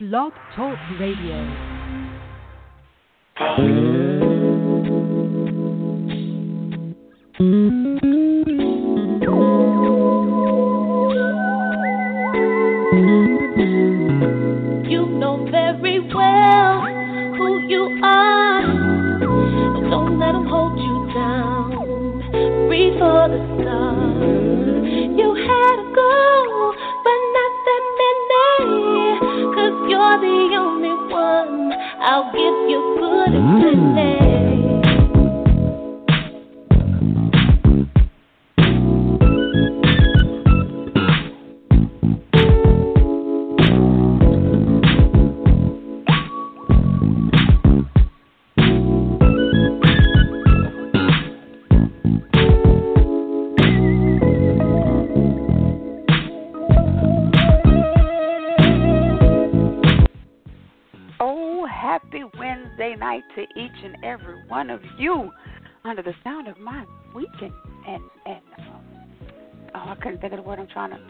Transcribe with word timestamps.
Blog 0.00 0.32
Talk 0.56 0.76
Radio. 0.98 1.38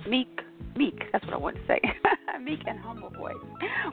Meek 0.09 0.41
meek. 0.77 1.05
That's 1.13 1.25
what 1.25 1.35
I 1.35 1.39
want 1.39 1.57
to 1.57 1.63
say. 1.67 1.81
meek 2.43 2.61
and 2.67 2.79
humble 2.79 3.11
voice. 3.11 3.35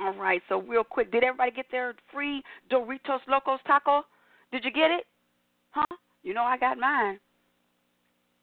All 0.00 0.14
right. 0.14 0.42
So 0.48 0.62
real 0.62 0.84
quick, 0.84 1.12
did 1.12 1.24
everybody 1.24 1.50
get 1.50 1.66
their 1.70 1.94
free 2.12 2.42
Doritos 2.70 3.20
Locos 3.28 3.60
taco? 3.66 4.02
Did 4.50 4.64
you 4.64 4.72
get 4.72 4.90
it? 4.90 5.06
Huh? 5.70 5.96
You 6.22 6.34
know 6.34 6.44
I 6.44 6.58
got 6.58 6.78
mine. 6.78 7.18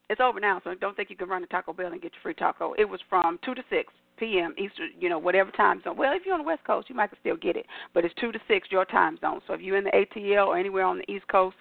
It's 0.09 0.21
over 0.21 0.39
now, 0.39 0.59
so 0.63 0.73
don't 0.73 0.95
think 0.95 1.11
you 1.11 1.15
can 1.15 1.29
run 1.29 1.41
to 1.41 1.47
Taco 1.47 1.71
Bell 1.71 1.91
and 1.91 2.01
get 2.01 2.13
your 2.13 2.21
free 2.23 2.33
taco. 2.33 2.73
It 2.79 2.85
was 2.85 2.99
from 3.09 3.37
two 3.45 3.53
to 3.53 3.61
six 3.69 3.93
p.m. 4.17 4.53
Eastern, 4.57 4.89
you 4.99 5.07
know, 5.07 5.19
whatever 5.19 5.51
time 5.51 5.81
zone. 5.83 5.95
Well, 5.95 6.13
if 6.13 6.23
you're 6.25 6.33
on 6.33 6.41
the 6.41 6.47
West 6.47 6.63
Coast, 6.65 6.89
you 6.89 6.95
might 6.95 7.11
still 7.19 7.37
get 7.37 7.55
it, 7.55 7.65
but 7.93 8.03
it's 8.03 8.13
two 8.19 8.31
to 8.31 8.39
six 8.47 8.67
your 8.71 8.85
time 8.85 9.17
zone. 9.21 9.39
So 9.47 9.53
if 9.53 9.61
you're 9.61 9.77
in 9.77 9.83
the 9.83 9.91
ATL 9.91 10.47
or 10.47 10.57
anywhere 10.57 10.83
on 10.83 10.97
the 10.97 11.11
East 11.11 11.27
Coast, 11.27 11.55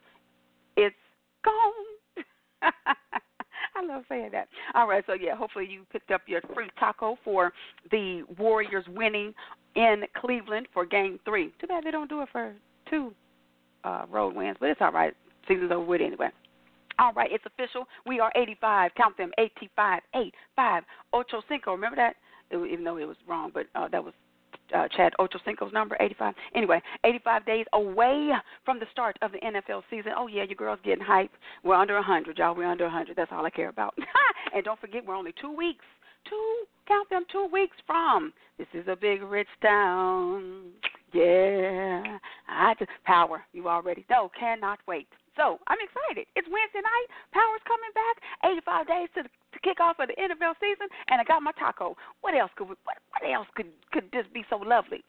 it's 0.77 0.97
gone. 1.45 2.73
I 3.79 3.87
love 3.87 4.05
saying 4.09 4.31
that. 4.33 4.49
All 4.75 4.89
right, 4.89 5.05
so 5.07 5.13
yeah, 5.13 5.37
hopefully 5.37 5.67
you 5.71 5.85
picked 5.93 6.11
up 6.11 6.23
your 6.27 6.41
free 6.55 6.69
taco 6.79 7.17
for 7.25 7.53
the 7.91 8.23
Warriors 8.39 8.85
winning 8.89 9.33
in 9.77 10.03
Cleveland 10.17 10.67
for 10.75 10.85
Game 10.85 11.19
Three. 11.25 11.53
Too 11.61 11.67
bad 11.67 11.85
they 11.85 11.91
don't 11.91 12.09
do 12.09 12.23
it 12.23 12.29
for 12.33 12.55
two 12.91 13.13
uh, 13.85 14.05
road 14.11 14.35
wins, 14.35 14.57
but 14.59 14.71
it's 14.71 14.81
all 14.81 14.93
right. 14.93 15.15
Season's 15.47 15.71
over 15.71 15.85
with 15.85 16.01
anyway. 16.01 16.29
All 16.99 17.13
right, 17.13 17.31
it's 17.31 17.45
official. 17.47 17.87
We 18.07 18.19
are 18.19 18.33
85. 18.35 18.91
Count 18.97 19.17
them. 19.17 19.31
85, 19.39 20.03
8, 20.17 20.35
5, 20.57 20.83
ocho 21.13 21.43
cinco. 21.49 21.73
Remember 21.73 21.97
that? 21.97 22.17
Even 22.53 22.83
though 22.83 22.97
it 22.97 23.07
was 23.07 23.17
wrong, 23.29 23.53
but 23.55 23.67
uh, 23.77 23.87
that 23.89 24.03
was 24.03 24.15
uh, 24.75 24.89
Chad 24.97 25.13
Ochocinco's 25.19 25.73
number, 25.73 25.97
85. 26.01 26.35
Anyway, 26.55 26.81
85 27.05 27.47
days 27.47 27.67
away 27.73 28.31
from 28.65 28.79
the 28.79 28.87
start 28.93 29.17
of 29.23 29.33
the 29.33 29.39
NFL 29.39 29.83
season. 29.91 30.13
Oh, 30.17 30.27
yeah, 30.27 30.45
your 30.45 30.57
girl's 30.57 30.81
getting 30.85 31.05
hype. 31.05 31.31
We're 31.65 31.75
under 31.75 31.95
100, 31.95 32.39
y'all. 32.39 32.55
We're 32.55 32.71
under 32.71 32.85
100. 32.85 33.17
That's 33.17 33.31
all 33.33 33.45
I 33.45 33.51
care 33.51 33.69
about. 33.69 33.95
and 34.55 34.65
don't 34.65 34.81
forget, 34.81 35.05
we're 35.07 35.17
only 35.17 35.35
two 35.41 35.55
weeks, 35.55 35.85
two, 36.29 36.65
count 36.87 37.09
them, 37.11 37.25
two 37.31 37.49
weeks 37.53 37.77
from. 37.87 38.33
This 38.59 38.69
is 38.75 38.87
a 38.89 38.97
big, 38.97 39.23
rich 39.23 39.49
town. 39.63 40.71
Yeah. 41.13 42.19
I 42.49 42.75
just, 42.79 42.91
power. 43.05 43.43
You 43.53 43.69
already 43.69 44.05
know. 44.11 44.31
Cannot 44.39 44.79
wait. 44.87 45.09
So 45.37 45.59
I'm 45.69 45.79
excited. 45.79 46.27
It's 46.35 46.49
Wednesday 46.51 46.83
night. 46.83 47.09
Power's 47.31 47.63
coming 47.63 47.95
back. 47.95 48.17
85 48.43 48.87
days 48.91 49.09
to 49.15 49.23
the 49.23 49.31
to 49.59 49.69
kick 49.69 49.81
off 49.81 49.99
of 49.99 50.09
the 50.09 50.15
NFL 50.15 50.55
season, 50.61 50.89
and 51.09 51.21
I 51.21 51.25
got 51.25 51.43
my 51.43 51.53
taco. 51.53 51.97
What 52.21 52.35
else 52.35 52.51
could 52.57 52.69
we, 52.69 52.75
what, 52.85 52.97
what 53.11 53.31
else 53.31 53.47
could 53.55 53.67
could 53.93 54.13
just 54.13 54.33
be 54.33 54.45
so 54.51 54.57
lovely? 54.57 55.03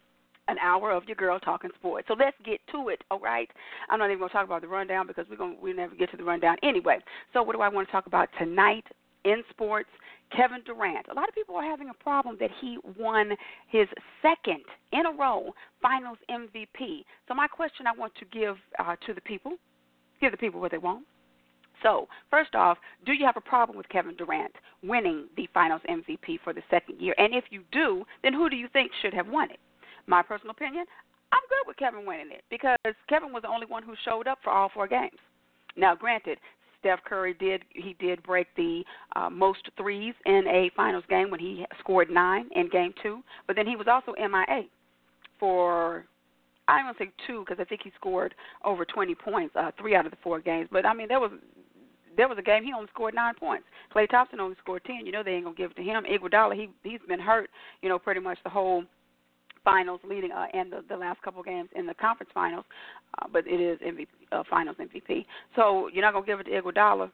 An 0.48 0.58
hour 0.58 0.92
of 0.92 1.04
your 1.06 1.16
girl 1.16 1.40
talking 1.40 1.70
sports. 1.78 2.08
So 2.08 2.16
let's 2.18 2.36
get 2.44 2.60
to 2.72 2.90
it, 2.90 3.04
all 3.12 3.20
right? 3.20 3.48
I'm 3.88 4.00
not 4.00 4.10
even 4.10 4.28
to 4.28 4.34
talk 4.34 4.46
about 4.46 4.62
the 4.62 4.68
rundown 4.68 5.06
because 5.06 5.26
we're 5.30 5.38
gonna 5.38 5.56
we 5.62 5.74
never 5.74 5.94
get 5.96 6.10
to 6.12 6.18
the 6.18 6.24
rundown 6.24 6.58
anyway. 6.64 6.98
So 7.34 7.44
what 7.44 7.56
do 7.56 7.62
I 7.62 7.70
want 7.70 7.88
to 7.88 7.92
talk 7.92 8.08
about 8.08 8.30
tonight 8.40 8.86
in 9.26 9.44
sports? 9.52 9.90
Kevin 10.36 10.62
Durant. 10.66 11.08
A 11.10 11.14
lot 11.14 11.28
of 11.28 11.36
people 11.36 11.56
are 11.56 11.64
having 11.64 11.90
a 11.90 12.04
problem 12.04 12.38
that 12.40 12.52
he 12.62 12.78
won 13.00 13.31
his 13.68 13.88
second 14.22 14.64
in 14.92 15.06
a 15.06 15.12
row 15.12 15.54
Finals 15.81 16.18
MVP. 16.30 17.04
So 17.28 17.34
my 17.34 17.48
question 17.48 17.88
I 17.88 17.98
want 17.98 18.14
to 18.16 18.26
give 18.26 18.56
uh, 18.78 18.96
to 19.08 19.14
the 19.14 19.22
people, 19.22 19.54
give 20.22 20.31
the 20.31 20.38
people 20.38 20.60
what 20.60 20.72
they 20.72 20.78
want. 20.78 21.06
So, 21.84 22.08
first 22.30 22.56
off, 22.56 22.78
do 23.06 23.14
you 23.14 23.26
have 23.26 23.38
a 23.38 23.42
problem 23.42 23.78
with 23.78 23.88
Kevin 23.90 24.16
Durant 24.16 24.54
winning 24.84 25.28
the 25.38 25.48
Finals 25.54 25.81
MVP 25.90 26.40
for 26.44 26.54
the 26.54 26.62
second 26.70 27.00
year? 27.00 27.16
And 27.18 27.34
if 27.34 27.46
you 27.50 27.64
do, 27.72 28.04
then 28.24 28.34
who 28.34 28.50
do 28.50 28.56
you 28.56 28.68
think 28.74 28.92
should 29.02 29.14
have 29.14 29.28
won 29.28 29.50
it? 29.52 29.60
My 30.08 30.22
personal 30.22 30.52
opinion, 30.52 30.86
I'm 31.31 31.42
good 31.50 31.68
with 31.68 31.78
Kevin 31.78 32.06
winning 32.06 32.31
it 32.31 32.44
because 32.50 32.78
Kevin 33.08 33.31
was 33.31 33.44
the 33.44 33.50
only 33.50 33.68
one 33.68 33.84
who 33.84 33.94
showed 34.04 34.28
up 34.28 34.40
for 34.44 34.50
all 34.50 34.70
four 34.74 34.88
games. 34.88 35.18
Now, 35.78 35.96
granted, 35.96 36.40
Steph 36.80 37.04
Curry 37.04 37.34
did 37.34 37.64
he 37.70 37.96
did 38.00 38.24
break 38.24 38.48
the 38.56 38.84
uh, 39.16 39.30
most 39.30 39.70
threes 39.78 40.14
in 40.25 40.44
a 40.48 40.72
finals 40.75 41.04
game 41.10 41.30
when 41.30 41.40
he 41.40 41.66
scored 41.80 42.10
nine 42.10 42.50
in 42.56 42.70
game 42.70 42.94
two, 43.04 43.22
but 43.48 43.56
then 43.56 43.68
he 43.68 43.75
was 43.75 43.88
also 43.88 44.14
MIA 44.18 44.64
for 45.40 46.06
I 46.68 46.82
don't 46.84 46.98
say 46.98 47.12
two 47.28 47.44
because 47.46 47.60
I 47.60 47.66
think 47.66 47.82
he 47.84 47.92
scored 47.96 48.36
over 48.64 48.86
20 48.86 49.16
points, 49.16 49.56
uh, 49.56 49.72
three 49.80 49.96
out 49.96 50.06
of 50.06 50.12
the 50.12 50.18
four 50.24 50.40
games. 50.40 50.70
But 50.72 50.86
I 50.86 50.94
mean, 50.94 51.08
there 51.08 51.20
was 51.20 51.32
there 52.18 52.28
was 52.28 52.38
a 52.38 52.42
game 52.42 52.64
he 52.64 52.74
only 52.74 52.88
scored 52.94 53.14
nine 53.14 53.34
points. 53.36 53.66
Klay 53.94 54.10
Thompson 54.10 54.40
only 54.40 54.56
scored 54.62 54.84
ten. 54.86 55.06
You 55.06 55.12
know 55.12 55.24
they 55.24 55.32
ain't 55.32 55.46
gonna 55.46 55.56
give 55.56 55.72
it 55.72 55.78
to 55.78 55.84
him. 55.84 56.04
Iguodala 56.04 56.56
he 56.56 56.70
he's 56.84 57.00
been 57.08 57.20
hurt. 57.20 57.50
You 57.82 57.90
know 57.90 58.00
pretty 58.00 58.20
much 58.20 58.38
the 58.44 58.50
whole 58.50 58.84
finals 59.64 60.00
leading 60.08 60.32
uh, 60.32 60.46
and 60.54 60.72
the, 60.72 60.84
the 60.90 60.96
last 60.96 61.22
couple 61.22 61.44
games 61.44 61.70
in 61.76 61.86
the 61.86 61.94
conference 61.96 62.32
finals, 62.34 62.66
uh, 63.22 63.26
but 63.32 63.46
it 63.46 63.60
is 63.60 63.78
MVP, 63.80 64.08
uh, 64.32 64.44
finals 64.50 64.78
MVP. 64.80 65.26
So 65.56 65.90
you're 65.94 66.04
not 66.04 66.14
gonna 66.14 66.26
give 66.26 66.40
it 66.40 66.44
to 66.46 66.52
Iguodala. 66.52 67.12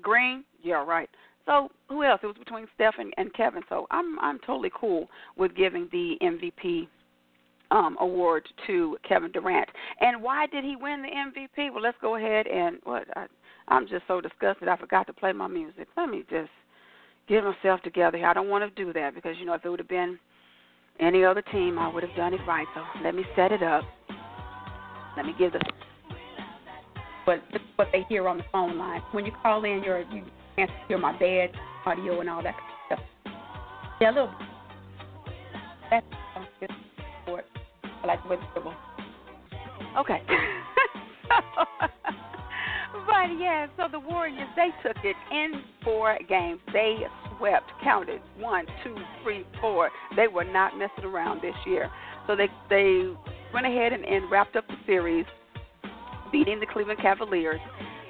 Green, 0.00 0.44
yeah, 0.62 0.84
right. 0.84 1.08
So 1.46 1.70
who 1.88 2.04
else? 2.04 2.20
It 2.22 2.26
was 2.26 2.36
between 2.38 2.66
Steph 2.74 2.94
and, 2.98 3.12
and 3.16 3.32
Kevin. 3.34 3.62
So 3.68 3.86
I'm 3.90 4.18
I'm 4.20 4.38
totally 4.40 4.70
cool 4.78 5.08
with 5.36 5.54
giving 5.54 5.88
the 5.92 6.16
MVP 6.22 6.88
um, 7.70 7.96
award 8.00 8.48
to 8.66 8.96
Kevin 9.06 9.32
Durant. 9.32 9.68
And 10.00 10.22
why 10.22 10.46
did 10.46 10.64
he 10.64 10.76
win 10.76 11.02
the 11.02 11.08
MVP? 11.08 11.72
Well, 11.72 11.82
let's 11.82 11.98
go 12.00 12.16
ahead 12.16 12.46
and 12.46 12.78
what 12.84 13.04
I, 13.16 13.26
I'm 13.68 13.86
just 13.86 14.04
so 14.06 14.20
disgusted. 14.20 14.68
I 14.68 14.76
forgot 14.76 15.06
to 15.06 15.12
play 15.12 15.32
my 15.32 15.48
music. 15.48 15.88
Let 15.96 16.08
me 16.08 16.24
just 16.30 16.50
get 17.28 17.44
myself 17.44 17.80
together 17.82 18.18
here. 18.18 18.26
I 18.26 18.34
don't 18.34 18.48
want 18.48 18.64
to 18.64 18.84
do 18.84 18.92
that 18.92 19.14
because 19.14 19.36
you 19.38 19.46
know 19.46 19.54
if 19.54 19.64
it 19.64 19.68
would 19.68 19.80
have 19.80 19.88
been 19.88 20.18
any 21.00 21.24
other 21.24 21.42
team, 21.42 21.78
I 21.78 21.92
would 21.92 22.02
have 22.02 22.16
done 22.16 22.34
it 22.34 22.40
right. 22.46 22.66
So 22.74 22.82
let 23.02 23.14
me 23.14 23.24
set 23.34 23.52
it 23.52 23.62
up. 23.62 23.84
Let 25.16 25.26
me 25.26 25.34
give 25.38 25.52
the 25.52 25.60
what 27.24 27.42
what 27.76 27.88
they 27.92 28.04
hear 28.08 28.28
on 28.28 28.38
the 28.38 28.44
phone 28.52 28.76
line 28.76 29.00
when 29.12 29.24
you 29.24 29.32
call 29.42 29.64
in. 29.64 29.82
you're 29.82 30.00
you 30.00 30.24
can't 30.56 30.70
hear 30.88 30.98
my 30.98 31.18
bad 31.18 31.50
audio 31.86 32.20
and 32.20 32.28
all 32.28 32.42
that 32.42 32.54
stuff. 32.86 33.00
Yeah, 34.00 34.10
a 34.10 34.12
little. 34.12 34.34
That's 35.90 36.06
just 36.60 36.72
support. 37.22 37.46
I 38.02 38.06
like 38.06 38.22
the 38.22 38.28
way 38.28 38.38
Okay. 39.98 40.22
but 43.24 43.38
yeah, 43.40 43.66
so 43.76 43.88
the 43.90 44.00
Warriors 44.00 44.48
they 44.54 44.68
took 44.86 44.96
it 45.02 45.16
in 45.32 45.62
four 45.82 46.18
games. 46.28 46.60
They 46.72 46.98
swept, 47.36 47.70
counted 47.82 48.20
one, 48.38 48.66
two, 48.82 48.96
three, 49.22 49.46
four. 49.60 49.90
They 50.16 50.28
were 50.28 50.44
not 50.44 50.76
messing 50.76 51.04
around 51.04 51.40
this 51.40 51.54
year. 51.66 51.90
So 52.26 52.36
they 52.36 52.48
they 52.68 53.08
went 53.52 53.66
ahead 53.66 53.92
and, 53.92 54.04
and 54.04 54.30
wrapped 54.30 54.56
up 54.56 54.66
the 54.66 54.76
series, 54.86 55.24
beating 56.32 56.60
the 56.60 56.66
Cleveland 56.66 57.00
Cavaliers 57.00 57.60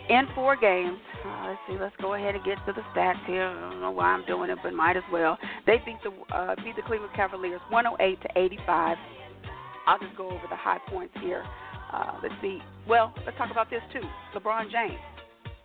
in 0.09 0.27
four 0.35 0.57
games. 0.57 0.99
Uh, 1.25 1.49
let's 1.49 1.61
see. 1.69 1.79
Let's 1.81 1.97
go 2.01 2.15
ahead 2.15 2.35
and 2.35 2.45
get 2.45 2.59
to 2.67 2.73
the 2.73 2.83
stats 2.95 3.25
here. 3.27 3.45
I 3.45 3.71
don't 3.71 3.81
know 3.81 3.93
why 3.93 4.07
I'm 4.07 4.27
doing 4.27 4.51
it, 4.51 4.59
but 4.63 4.73
might 4.75 4.97
as 4.97 5.05
well. 5.13 5.39
They 5.67 5.77
beat 5.87 5.99
the 6.03 6.35
uh, 6.35 6.57
beat 6.57 6.75
the 6.75 6.83
Cleveland 6.83 7.13
Cavaliers 7.15 7.61
108 7.71 8.21
to 8.21 8.29
85. 8.37 8.99
I'll 9.87 9.99
just 9.99 10.17
go 10.17 10.27
over 10.27 10.45
the 10.51 10.57
high 10.57 10.79
points 10.89 11.15
here. 11.21 11.45
Uh, 11.95 12.19
let's 12.23 12.35
see. 12.43 12.59
Well, 12.89 13.15
let's 13.25 13.39
talk 13.39 13.51
about 13.53 13.71
this 13.71 13.83
too. 13.93 14.03
LeBron 14.35 14.71
James. 14.71 14.99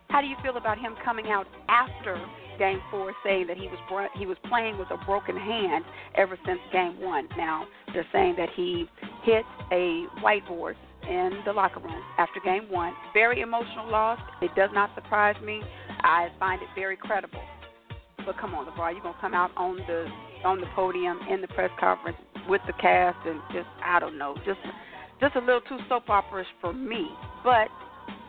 How 0.08 0.20
do 0.20 0.28
you 0.28 0.36
feel 0.42 0.56
about 0.56 0.78
him 0.78 0.94
coming 1.04 1.26
out 1.26 1.46
after 1.68 2.20
Game 2.58 2.80
Four, 2.90 3.12
saying 3.24 3.46
that 3.48 3.56
he 3.56 3.66
was 3.66 3.78
bro- 3.88 4.08
he 4.16 4.26
was 4.26 4.36
playing 4.48 4.78
with 4.78 4.88
a 4.90 4.96
broken 5.04 5.36
hand 5.36 5.84
ever 6.14 6.38
since 6.46 6.60
Game 6.72 7.00
One? 7.00 7.28
Now 7.36 7.66
they're 7.92 8.06
saying 8.12 8.36
that 8.38 8.48
he 8.54 8.88
hit 9.24 9.44
a 9.72 10.06
whiteboard 10.22 10.74
in 11.08 11.40
the 11.44 11.52
locker 11.52 11.80
room 11.80 12.02
after 12.18 12.38
Game 12.44 12.70
One. 12.70 12.92
Very 13.12 13.40
emotional 13.40 13.90
loss. 13.90 14.20
It 14.40 14.50
does 14.54 14.70
not 14.72 14.94
surprise 14.94 15.36
me. 15.42 15.62
I 16.02 16.28
find 16.38 16.62
it 16.62 16.68
very 16.76 16.96
credible. 16.96 17.42
But 18.24 18.38
come 18.38 18.54
on, 18.54 18.66
LeBron, 18.66 18.92
you're 18.92 19.02
gonna 19.02 19.16
come 19.20 19.34
out 19.34 19.50
on 19.56 19.76
the 19.76 20.06
on 20.44 20.60
the 20.60 20.66
podium 20.76 21.18
in 21.28 21.40
the 21.40 21.48
press 21.48 21.70
conference 21.80 22.18
with 22.48 22.60
the 22.66 22.72
cast 22.74 23.18
and 23.26 23.40
just 23.52 23.68
I 23.84 23.98
don't 23.98 24.18
know, 24.18 24.36
just 24.44 24.60
just 25.20 25.36
a 25.36 25.40
little 25.40 25.60
too 25.62 25.78
soap 25.88 26.06
operish 26.06 26.44
for 26.60 26.72
me. 26.72 27.08
But 27.44 27.68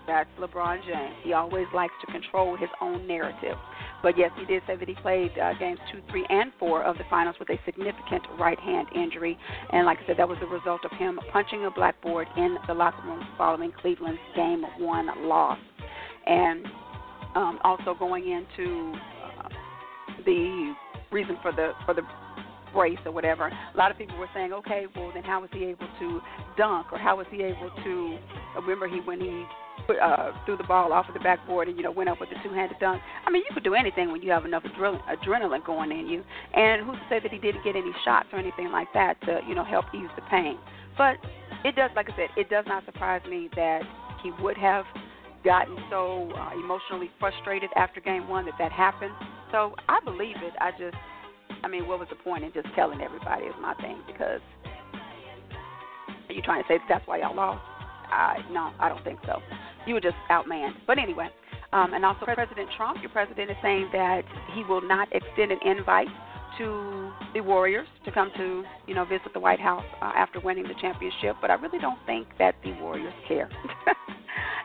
that's 0.07 0.29
LeBron 0.39 0.85
James. 0.85 1.15
He 1.23 1.33
always 1.33 1.67
likes 1.73 1.93
to 2.05 2.11
control 2.11 2.57
his 2.57 2.69
own 2.81 3.07
narrative. 3.07 3.57
But 4.01 4.17
yes, 4.17 4.31
he 4.37 4.45
did 4.45 4.63
say 4.65 4.75
that 4.75 4.87
he 4.87 4.95
played 4.95 5.31
uh, 5.37 5.53
games 5.59 5.79
two, 5.91 6.01
three, 6.09 6.25
and 6.29 6.51
four 6.59 6.83
of 6.83 6.97
the 6.97 7.03
finals 7.09 7.35
with 7.39 7.49
a 7.49 7.59
significant 7.65 8.23
right 8.39 8.59
hand 8.59 8.87
injury. 8.95 9.37
And 9.71 9.85
like 9.85 9.99
I 10.03 10.07
said, 10.07 10.17
that 10.17 10.27
was 10.27 10.39
the 10.39 10.47
result 10.47 10.81
of 10.85 10.91
him 10.97 11.19
punching 11.31 11.65
a 11.65 11.71
blackboard 11.71 12.27
in 12.35 12.57
the 12.67 12.73
locker 12.73 13.05
room 13.05 13.25
following 13.37 13.71
Cleveland's 13.79 14.19
game 14.35 14.63
one 14.79 15.27
loss. 15.27 15.59
And 16.25 16.65
um, 17.35 17.59
also 17.63 17.95
going 17.97 18.23
into 18.27 18.93
uh, 19.43 19.49
the 20.25 20.73
reason 21.11 21.37
for 21.41 21.51
the 21.51 21.71
for 21.85 21.93
the 21.93 22.01
brace 22.73 22.99
or 23.05 23.11
whatever. 23.11 23.47
A 23.47 23.77
lot 23.77 23.91
of 23.91 23.97
people 23.97 24.17
were 24.17 24.29
saying, 24.33 24.53
okay, 24.53 24.85
well 24.95 25.11
then 25.13 25.23
how 25.23 25.41
was 25.41 25.49
he 25.53 25.65
able 25.65 25.87
to 25.99 26.21
dunk 26.57 26.91
or 26.91 26.97
how 26.97 27.17
was 27.17 27.27
he 27.31 27.43
able 27.43 27.71
to? 27.83 28.17
Remember 28.55 28.87
he 28.87 28.99
when 29.01 29.19
he 29.19 29.45
uh, 30.01 30.31
threw 30.45 30.57
the 30.57 30.63
ball 30.63 30.93
off 30.93 31.07
of 31.07 31.13
the 31.13 31.19
backboard 31.19 31.67
and 31.67 31.77
you 31.77 31.83
know 31.83 31.91
went 31.91 32.09
up 32.09 32.19
with 32.19 32.29
the 32.29 32.35
two-handed 32.43 32.77
dunk. 32.79 33.01
I 33.25 33.31
mean, 33.31 33.43
you 33.47 33.53
could 33.53 33.63
do 33.63 33.73
anything 33.73 34.11
when 34.11 34.21
you 34.21 34.31
have 34.31 34.45
enough 34.45 34.63
adrenaline, 34.63 35.01
adrenaline 35.07 35.65
going 35.65 35.91
in 35.91 36.07
you. 36.07 36.23
And 36.53 36.85
who's 36.85 36.95
to 36.95 37.05
say 37.09 37.19
that 37.19 37.31
he 37.31 37.39
didn't 37.39 37.63
get 37.63 37.75
any 37.75 37.91
shots 38.05 38.27
or 38.31 38.39
anything 38.39 38.71
like 38.71 38.87
that 38.93 39.19
to 39.21 39.39
you 39.47 39.55
know 39.55 39.63
help 39.63 39.85
ease 39.93 40.09
the 40.15 40.21
pain? 40.29 40.57
But 40.97 41.17
it 41.63 41.75
does, 41.75 41.91
like 41.95 42.09
I 42.09 42.15
said, 42.15 42.29
it 42.37 42.49
does 42.49 42.65
not 42.67 42.85
surprise 42.85 43.21
me 43.29 43.49
that 43.55 43.81
he 44.23 44.31
would 44.41 44.57
have 44.57 44.85
gotten 45.43 45.77
so 45.89 46.31
uh, 46.35 46.51
emotionally 46.53 47.09
frustrated 47.19 47.69
after 47.75 47.99
game 47.99 48.27
one 48.27 48.45
that 48.45 48.53
that 48.59 48.71
happened. 48.71 49.13
So 49.51 49.75
I 49.89 49.99
believe 50.03 50.35
it. 50.37 50.53
I 50.59 50.71
just 50.71 50.95
I 51.63 51.67
mean, 51.67 51.87
what 51.87 51.99
was 51.99 52.07
the 52.09 52.15
point 52.15 52.43
in 52.43 52.51
just 52.53 52.67
telling 52.75 53.01
everybody 53.01 53.45
is 53.45 53.53
my 53.61 53.73
thing 53.75 53.97
because 54.07 54.41
are 56.29 56.33
you 56.33 56.41
trying 56.41 56.63
to 56.63 56.67
say 56.67 56.77
that 56.77 56.85
that's 56.89 57.07
why 57.07 57.19
y'all 57.19 57.35
lost? 57.35 57.61
I 58.11 58.37
no, 58.51 58.71
I 58.79 58.89
don't 58.89 59.03
think 59.03 59.19
so. 59.25 59.39
You 59.85 59.93
were 59.95 60.01
just 60.01 60.15
outmanned. 60.29 60.73
But 60.87 60.97
anyway, 60.97 61.29
um, 61.73 61.93
and 61.93 62.03
also 62.05 62.25
President 62.25 62.69
Trump, 62.75 63.01
your 63.01 63.09
president 63.11 63.49
is 63.49 63.57
saying 63.61 63.89
that 63.93 64.23
he 64.53 64.63
will 64.63 64.81
not 64.81 65.07
extend 65.13 65.51
an 65.51 65.59
invite 65.65 66.07
to 66.57 67.11
the 67.33 67.41
Warriors 67.41 67.87
to 68.05 68.11
come 68.11 68.31
to 68.37 68.63
you 68.87 68.95
know 68.95 69.05
visit 69.05 69.33
the 69.33 69.39
White 69.39 69.59
House 69.59 69.85
uh, 70.01 70.11
after 70.15 70.39
winning 70.39 70.63
the 70.63 70.75
championship. 70.81 71.37
But 71.41 71.51
I 71.51 71.55
really 71.55 71.79
don't 71.79 71.99
think 72.05 72.27
that 72.39 72.55
the 72.63 72.73
Warriors 72.81 73.13
care. 73.27 73.49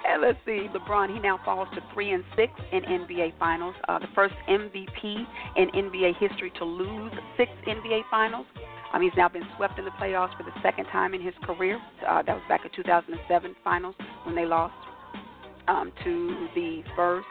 And 0.08 0.23
let's 0.23 0.38
see, 0.47 0.69
LeBron, 0.73 1.12
he 1.12 1.19
now 1.19 1.41
falls 1.44 1.69
to 1.75 1.81
three 1.93 2.12
and 2.12 2.23
six 2.37 2.53
in 2.73 2.82
NBA 2.82 3.38
Finals. 3.38 3.75
Uh, 3.88 3.99
the 3.99 4.06
first 4.14 4.35
MVP 4.49 5.26
in 5.56 5.69
NBA 5.70 6.17
history 6.19 6.53
to 6.58 6.64
lose 6.64 7.12
six 7.37 7.50
NBA 7.67 8.03
Finals. 8.11 8.47
Um, 8.93 9.03
he's 9.03 9.12
now 9.17 9.29
been 9.29 9.43
swept 9.56 9.79
in 9.79 9.85
the 9.85 9.91
playoffs 9.93 10.37
for 10.37 10.44
the 10.44 10.53
second 10.62 10.87
time 10.87 11.12
in 11.12 11.20
his 11.20 11.35
career. 11.43 11.81
Uh, 12.08 12.23
that 12.23 12.35
was 12.35 12.43
back 12.49 12.64
in 12.64 12.70
2007 12.75 13.56
Finals 13.64 13.94
when 14.25 14.37
they 14.37 14.47
lost 14.47 14.75
um, 15.67 15.93
to 16.05 16.49
the 16.55 16.82
Spurs. 16.93 17.25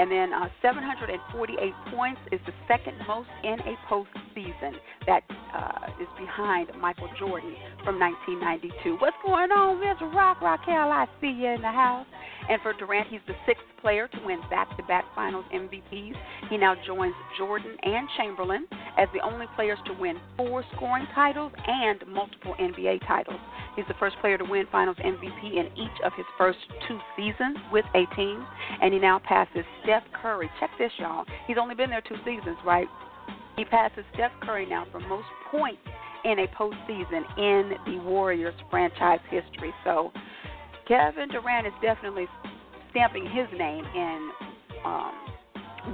And 0.00 0.10
then 0.10 0.32
uh, 0.32 0.48
748 0.62 1.60
points 1.92 2.20
is 2.32 2.40
the 2.46 2.54
second 2.66 2.96
most 3.06 3.28
in 3.44 3.60
a 3.60 3.76
postseason. 3.84 4.72
That 5.06 5.20
uh, 5.52 5.92
is 6.00 6.08
behind 6.18 6.68
Michael 6.80 7.10
Jordan 7.18 7.52
from 7.84 8.00
1992. 8.00 8.96
What's 8.96 9.16
going 9.22 9.50
on, 9.52 9.78
Miss 9.78 10.00
Rock 10.16 10.40
Raquel? 10.40 10.88
I 10.88 11.04
see 11.20 11.28
you 11.28 11.48
in 11.48 11.60
the 11.60 11.70
house. 11.70 12.06
And 12.48 12.62
for 12.62 12.72
Durant, 12.72 13.08
he's 13.08 13.20
the 13.26 13.34
sixth 13.46 13.62
player 13.82 14.08
to 14.08 14.18
win 14.24 14.40
back-to-back 14.48 15.04
Finals 15.14 15.44
MVPs. 15.52 16.14
He 16.48 16.56
now 16.56 16.74
joins 16.86 17.14
Jordan 17.36 17.76
and 17.82 18.08
Chamberlain 18.16 18.66
as 18.96 19.08
the 19.12 19.20
only 19.20 19.46
players 19.54 19.78
to 19.84 19.92
win 20.00 20.16
four 20.38 20.64
scoring 20.76 21.06
titles 21.14 21.52
and 21.66 22.00
multiple 22.08 22.54
NBA 22.58 23.06
titles. 23.06 23.40
He's 23.80 23.88
the 23.88 23.98
first 23.98 24.16
player 24.20 24.36
to 24.36 24.44
win 24.44 24.66
Finals 24.70 24.98
MVP 24.98 25.56
in 25.56 25.66
each 25.74 26.04
of 26.04 26.12
his 26.14 26.26
first 26.36 26.58
two 26.86 26.98
seasons 27.16 27.56
with 27.72 27.86
a 27.94 28.04
team, 28.14 28.46
and 28.82 28.92
he 28.92 29.00
now 29.00 29.18
passes 29.24 29.64
Steph 29.82 30.02
Curry. 30.20 30.50
Check 30.60 30.68
this, 30.78 30.92
y'all. 30.98 31.24
He's 31.46 31.56
only 31.58 31.74
been 31.74 31.88
there 31.88 32.02
two 32.02 32.16
seasons, 32.22 32.58
right? 32.62 32.86
He 33.56 33.64
passes 33.64 34.04
Steph 34.12 34.32
Curry 34.42 34.66
now 34.66 34.84
for 34.92 35.00
most 35.00 35.28
points 35.50 35.80
in 36.26 36.40
a 36.40 36.46
postseason 36.48 37.24
in 37.38 37.72
the 37.86 38.02
Warriors 38.04 38.52
franchise 38.70 39.20
history. 39.30 39.72
So 39.82 40.12
Kevin 40.86 41.30
Durant 41.30 41.66
is 41.66 41.72
definitely 41.80 42.26
stamping 42.90 43.24
his 43.24 43.46
name 43.58 43.86
in 43.94 44.30
um, 44.84 45.12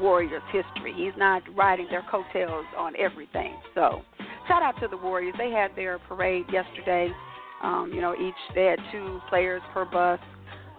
Warriors 0.00 0.42
history. 0.50 0.92
He's 0.92 1.16
not 1.16 1.42
riding 1.54 1.86
their 1.88 2.04
coattails 2.10 2.66
on 2.76 2.94
everything. 2.98 3.54
So, 3.76 4.02
shout 4.48 4.64
out 4.64 4.74
to 4.80 4.88
the 4.88 4.96
Warriors. 4.96 5.36
They 5.38 5.52
had 5.52 5.70
their 5.76 6.00
parade 6.00 6.46
yesterday. 6.52 7.12
Um, 7.66 7.90
you 7.92 8.00
know, 8.00 8.14
each 8.14 8.34
they 8.54 8.66
had 8.66 8.78
two 8.92 9.20
players 9.28 9.60
per 9.74 9.84
bus 9.84 10.20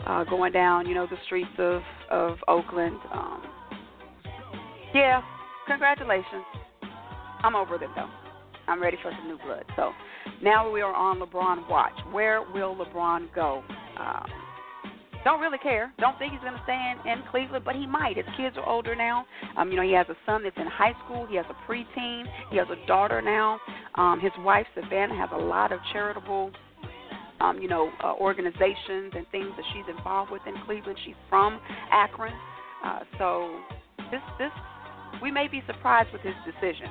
uh, 0.05 0.23
going 0.23 0.53
down. 0.53 0.87
You 0.87 0.95
know, 0.95 1.05
the 1.05 1.17
streets 1.25 1.51
of 1.57 1.81
of 2.09 2.37
Oakland. 2.47 2.97
Um, 3.11 3.43
yeah, 4.93 5.21
congratulations. 5.67 6.45
I'm 7.43 7.55
over 7.55 7.77
them 7.77 7.91
though. 7.93 8.09
I'm 8.69 8.81
ready 8.81 8.97
for 9.01 9.11
some 9.11 9.27
new 9.27 9.37
blood. 9.45 9.65
So 9.75 9.91
now 10.41 10.71
we 10.71 10.81
are 10.81 10.93
on 10.93 11.19
LeBron 11.19 11.69
watch. 11.69 11.93
Where 12.11 12.41
will 12.53 12.75
LeBron 12.75 13.33
go? 13.35 13.63
Um, 13.99 14.25
don't 15.23 15.41
really 15.41 15.57
care. 15.57 15.91
Don't 15.99 16.17
think 16.17 16.31
he's 16.31 16.41
going 16.41 16.53
to 16.53 16.61
stay 16.63 16.93
in, 16.93 17.11
in 17.11 17.23
Cleveland, 17.29 17.65
but 17.65 17.75
he 17.75 17.85
might. 17.85 18.15
His 18.15 18.25
kids 18.37 18.55
are 18.57 18.67
older 18.67 18.95
now. 18.95 19.25
Um, 19.57 19.71
you 19.71 19.75
know, 19.75 19.83
he 19.83 19.91
has 19.91 20.07
a 20.07 20.15
son 20.25 20.43
that's 20.43 20.55
in 20.55 20.67
high 20.67 20.93
school. 21.03 21.25
He 21.29 21.35
has 21.35 21.45
a 21.49 21.69
preteen. 21.69 22.23
He 22.49 22.55
has 22.57 22.67
a 22.69 22.87
daughter 22.87 23.21
now. 23.21 23.59
Um, 23.95 24.21
his 24.21 24.31
wife 24.39 24.65
Savannah 24.73 25.17
has 25.17 25.29
a 25.33 25.37
lot 25.37 25.73
of 25.73 25.79
charitable, 25.91 26.51
um, 27.41 27.59
you 27.61 27.67
know, 27.67 27.91
uh, 28.03 28.13
organizations 28.13 29.13
and 29.15 29.25
things 29.31 29.49
that 29.55 29.65
she's 29.73 29.85
involved 29.95 30.31
with 30.31 30.41
in 30.47 30.55
Cleveland. 30.65 30.97
She's 31.05 31.15
from 31.29 31.59
Akron, 31.91 32.33
uh, 32.83 32.99
so 33.17 33.59
this 34.11 34.21
this 34.39 34.51
we 35.21 35.31
may 35.31 35.47
be 35.47 35.61
surprised 35.65 36.11
with 36.13 36.21
his 36.21 36.35
decision. 36.45 36.87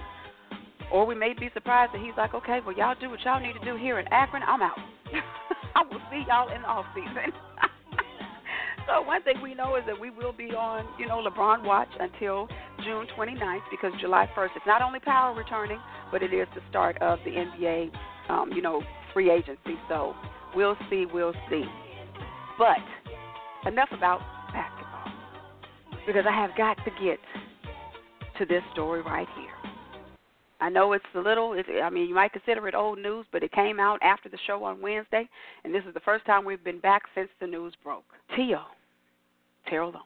Or 0.93 1.05
we 1.05 1.15
may 1.15 1.35
be 1.35 1.51
surprised 1.53 1.93
that 1.95 2.01
he's 2.01 2.15
like, 2.17 2.35
okay, 2.35 2.61
well, 2.65 2.77
y'all 2.77 2.95
do 2.99 3.11
what 3.11 3.21
y'all 3.25 3.41
need 3.41 3.55
to 3.55 3.65
do 3.65 3.77
here 3.77 3.99
in 3.99 4.07
Akron. 4.09 4.43
I'm 4.47 4.63
out. 4.63 4.79
I 5.75 5.83
will 5.83 6.01
see 6.11 6.23
y'all 6.29 6.55
in 6.55 6.63
the 6.63 6.69
off 6.69 6.87
season. 6.95 7.35
so 8.87 9.03
one 9.03 9.23
thing 9.23 9.43
we 9.43 9.55
know 9.55 9.77
is 9.77 9.83
that 9.87 9.99
we 9.99 10.11
will 10.11 10.33
be 10.33 10.51
on, 10.55 10.87
you 10.99 11.07
know, 11.07 11.25
LeBron 11.27 11.65
watch 11.65 11.91
until 11.99 12.49
June 12.85 13.07
29th 13.19 13.61
because 13.71 13.93
July 14.01 14.29
1st 14.37 14.57
is 14.57 14.63
not 14.67 14.81
only 14.81 15.01
power 15.01 15.35
returning, 15.35 15.79
but 16.13 16.23
it 16.23 16.33
is 16.33 16.47
the 16.55 16.61
start 16.71 16.97
of 17.03 17.19
the 17.25 17.33
NBA, 17.33 17.91
um, 18.29 18.53
you 18.53 18.63
know, 18.63 18.81
free 19.13 19.31
agency. 19.31 19.75
So 19.89 20.15
we'll 20.57 20.77
see, 20.91 21.05
we'll 21.13 21.35
see. 21.51 21.65
But 22.59 22.79
enough 23.69 23.91
about 23.93 24.21
basketball 24.53 25.13
because 26.07 26.25
I 26.27 26.33
have 26.33 26.51
got 26.57 26.77
to 26.85 26.91
get 27.05 27.19
to 28.39 28.47
this 28.47 28.63
story 28.73 29.03
right 29.03 29.29
here. 29.37 29.51
I 30.59 30.71
know 30.71 30.95
it's 30.95 31.05
a 31.15 31.19
little. 31.19 31.53
It's, 31.53 31.69
I 31.83 31.91
mean, 31.91 32.09
you 32.09 32.15
might 32.15 32.33
consider 32.33 32.67
it 32.67 32.75
old 32.75 32.99
news, 32.99 33.27
but 33.31 33.43
it 33.43 33.53
came 33.53 33.79
out 33.79 33.99
after 34.03 34.31
the 34.31 34.39
show 34.47 34.65
on 34.65 34.81
Wednesday, 34.81 35.29
and 35.65 35.75
this 35.75 35.85
is 35.87 35.93
the 35.93 36.01
first 36.01 36.25
time 36.25 36.47
we've 36.47 36.65
been 36.65 36.81
back 36.81 37.03
since 37.15 37.29
the 37.41 37.47
news 37.47 37.75
broke. 37.85 38.05
T.O. 38.35 38.63
Terrell 39.69 39.91
Owens, 39.91 40.05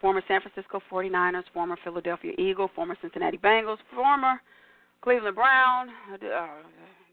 former 0.00 0.22
San 0.28 0.40
Francisco 0.40 0.80
49ers, 0.90 1.42
former 1.52 1.76
Philadelphia 1.82 2.32
Eagle, 2.38 2.70
former 2.76 2.96
Cincinnati 3.02 3.38
Bengals, 3.38 3.78
former 3.92 4.40
Cleveland 5.02 5.34
Brown, 5.34 5.88
uh, 6.12 6.46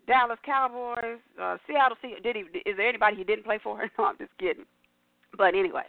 Dallas 0.07 0.39
Cowboys, 0.45 1.19
uh, 1.41 1.57
Seattle. 1.67 1.97
Sea- 2.01 2.17
did 2.21 2.35
he? 2.35 2.41
Is 2.69 2.77
there 2.77 2.89
anybody 2.89 3.15
he 3.15 3.23
didn't 3.23 3.45
play 3.45 3.59
for? 3.63 3.77
no, 3.97 4.05
I'm 4.05 4.17
just 4.17 4.37
kidding. 4.37 4.65
But 5.37 5.55
anyway, 5.55 5.83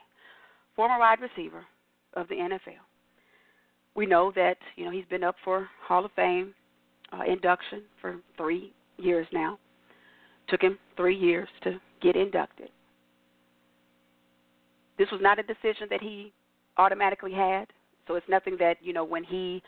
former 0.77 0.99
wide 0.99 1.21
receiver 1.21 1.65
of 2.15 2.29
the 2.29 2.37
NFL 2.37 2.85
we 3.95 4.07
know 4.07 4.33
that 4.35 4.57
you 4.77 4.85
know 4.85 4.91
he's 4.91 5.05
been 5.07 5.25
up 5.25 5.37
for 5.45 5.69
Hall 5.87 6.05
of 6.05 6.13
Fame 6.13 6.55
uh, 7.13 7.25
induction 7.25 7.83
for 8.01 8.17
three 8.37 8.73
years 8.99 9.27
now. 9.33 9.59
Took 10.49 10.63
him 10.63 10.79
three 10.97 11.17
years 11.17 11.49
to 11.63 11.81
get 12.03 12.17
inducted. 12.17 12.69
This 14.99 15.09
was 15.11 15.21
not 15.23 15.39
a 15.39 15.43
decision 15.43 15.89
that 15.91 16.01
he 16.01 16.33
automatically 16.77 17.33
had, 17.33 17.67
so 18.07 18.15
it's 18.15 18.29
nothing 18.29 18.57
that 18.59 18.77
you 18.83 18.93
know 18.93 19.05
when 19.05 19.25
he 19.25 19.63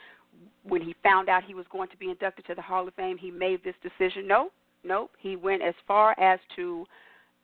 when 0.64 0.82
he 0.82 0.94
found 1.02 1.28
out 1.28 1.44
he 1.44 1.54
was 1.54 1.66
going 1.70 1.88
to 1.90 1.96
be 1.96 2.10
inducted 2.10 2.46
to 2.46 2.54
the 2.54 2.62
Hall 2.62 2.86
of 2.86 2.94
Fame, 2.94 3.16
he 3.18 3.30
made 3.30 3.62
this 3.64 3.74
decision. 3.82 4.26
No, 4.26 4.50
no, 4.84 5.10
he 5.18 5.36
went 5.36 5.62
as 5.62 5.74
far 5.86 6.18
as 6.18 6.38
to 6.56 6.84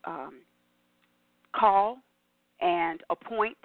um, 0.04 0.40
call 1.54 1.98
and 2.60 3.02
appoint 3.10 3.56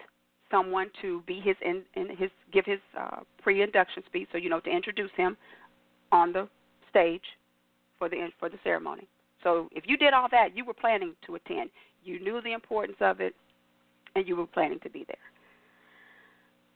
someone 0.50 0.89
to 1.01 1.22
be 1.27 1.39
his 1.39 1.55
in, 1.63 1.84
in 1.96 2.15
his 2.15 2.29
give 2.53 2.65
his 2.65 2.79
uh, 2.98 3.19
pre-induction 3.41 4.03
speech. 4.05 4.27
So 4.31 4.38
you 4.38 4.50
know 4.50 4.60
to 4.62 4.69
introduce 4.69 5.12
him 5.15 5.38
on 6.12 6.31
the 6.31 6.48
stage 6.89 7.22
for 7.98 8.10
the 8.10 8.29
for 8.39 8.50
the 8.50 8.57
ceremony. 8.63 9.07
So 9.43 9.69
if 9.72 9.84
you 9.88 9.98
did 9.98 10.13
all 10.13 10.27
that, 10.31 10.55
you 10.55 10.65
were 10.65 10.74
planning 10.74 11.13
to 11.25 11.36
attend. 11.36 11.69
You 12.03 12.19
knew 12.19 12.41
the 12.41 12.53
importance 12.53 12.98
of 13.01 13.22
it, 13.22 13.36
and 14.15 14.27
you 14.27 14.36
were 14.36 14.48
planning 14.48 14.79
to 14.84 14.89
be 14.89 15.05
there. 15.07 15.17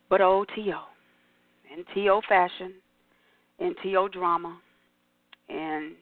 But 0.10 0.22
oh, 0.22 0.46
T.O. 0.56 0.84
in 1.76 1.84
T.O. 1.94 2.22
fashion, 2.28 2.74
in 3.60 3.76
T.O. 3.84 4.08
drama, 4.08 4.60
and 5.50 5.94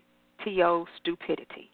T.O. 0.44 0.86
stupidity, 1.00 1.70